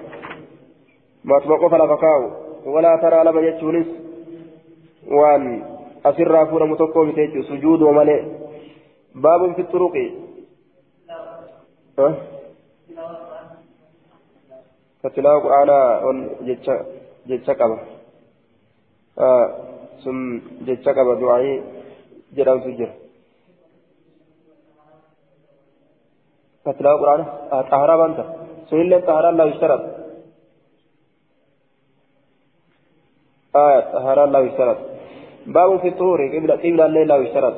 ما 1.25 1.39
تمقف 1.39 1.75
لفكاو 1.75 2.31
ولا 2.67 2.97
ترى 2.97 3.25
لما 3.25 3.41
يجونس. 3.41 3.87
وأن 5.11 5.63
أسر 6.07 6.29
رافودم 6.29 6.75
تقوم 6.75 7.11
بتيجي 7.11 7.43
سجود 7.43 7.83
وملئ 7.83 8.23
باب 9.15 9.53
في 9.55 9.61
الطرق. 9.61 10.28
كتلاوة 15.03 15.43
قرآنا 15.43 15.79
جتشا 17.27 17.53
قبا 17.53 17.79
ثم 20.05 20.39
جتشا 20.67 20.91
قبا 20.97 21.15
دعائي 21.21 21.63
جرام 22.37 22.61
سجر 22.65 22.91
كتلاوة 26.67 27.01
قرآنا 27.01 27.25
طهارة 27.71 27.97
بانتا 27.97 28.25
سنين 28.71 29.01
طهارة 29.01 29.31
لا 29.31 29.45
يشترط 29.45 29.83
آية 33.57 33.81
طهارة 33.93 34.25
لا 34.25 34.39
يشترط 34.39 34.79
باب 35.47 35.81
في 35.81 35.89
الطهور 35.89 36.21
قبل 36.35 36.51
قبل 36.53 37.09
لا 37.11 37.17
يشترط 37.17 37.55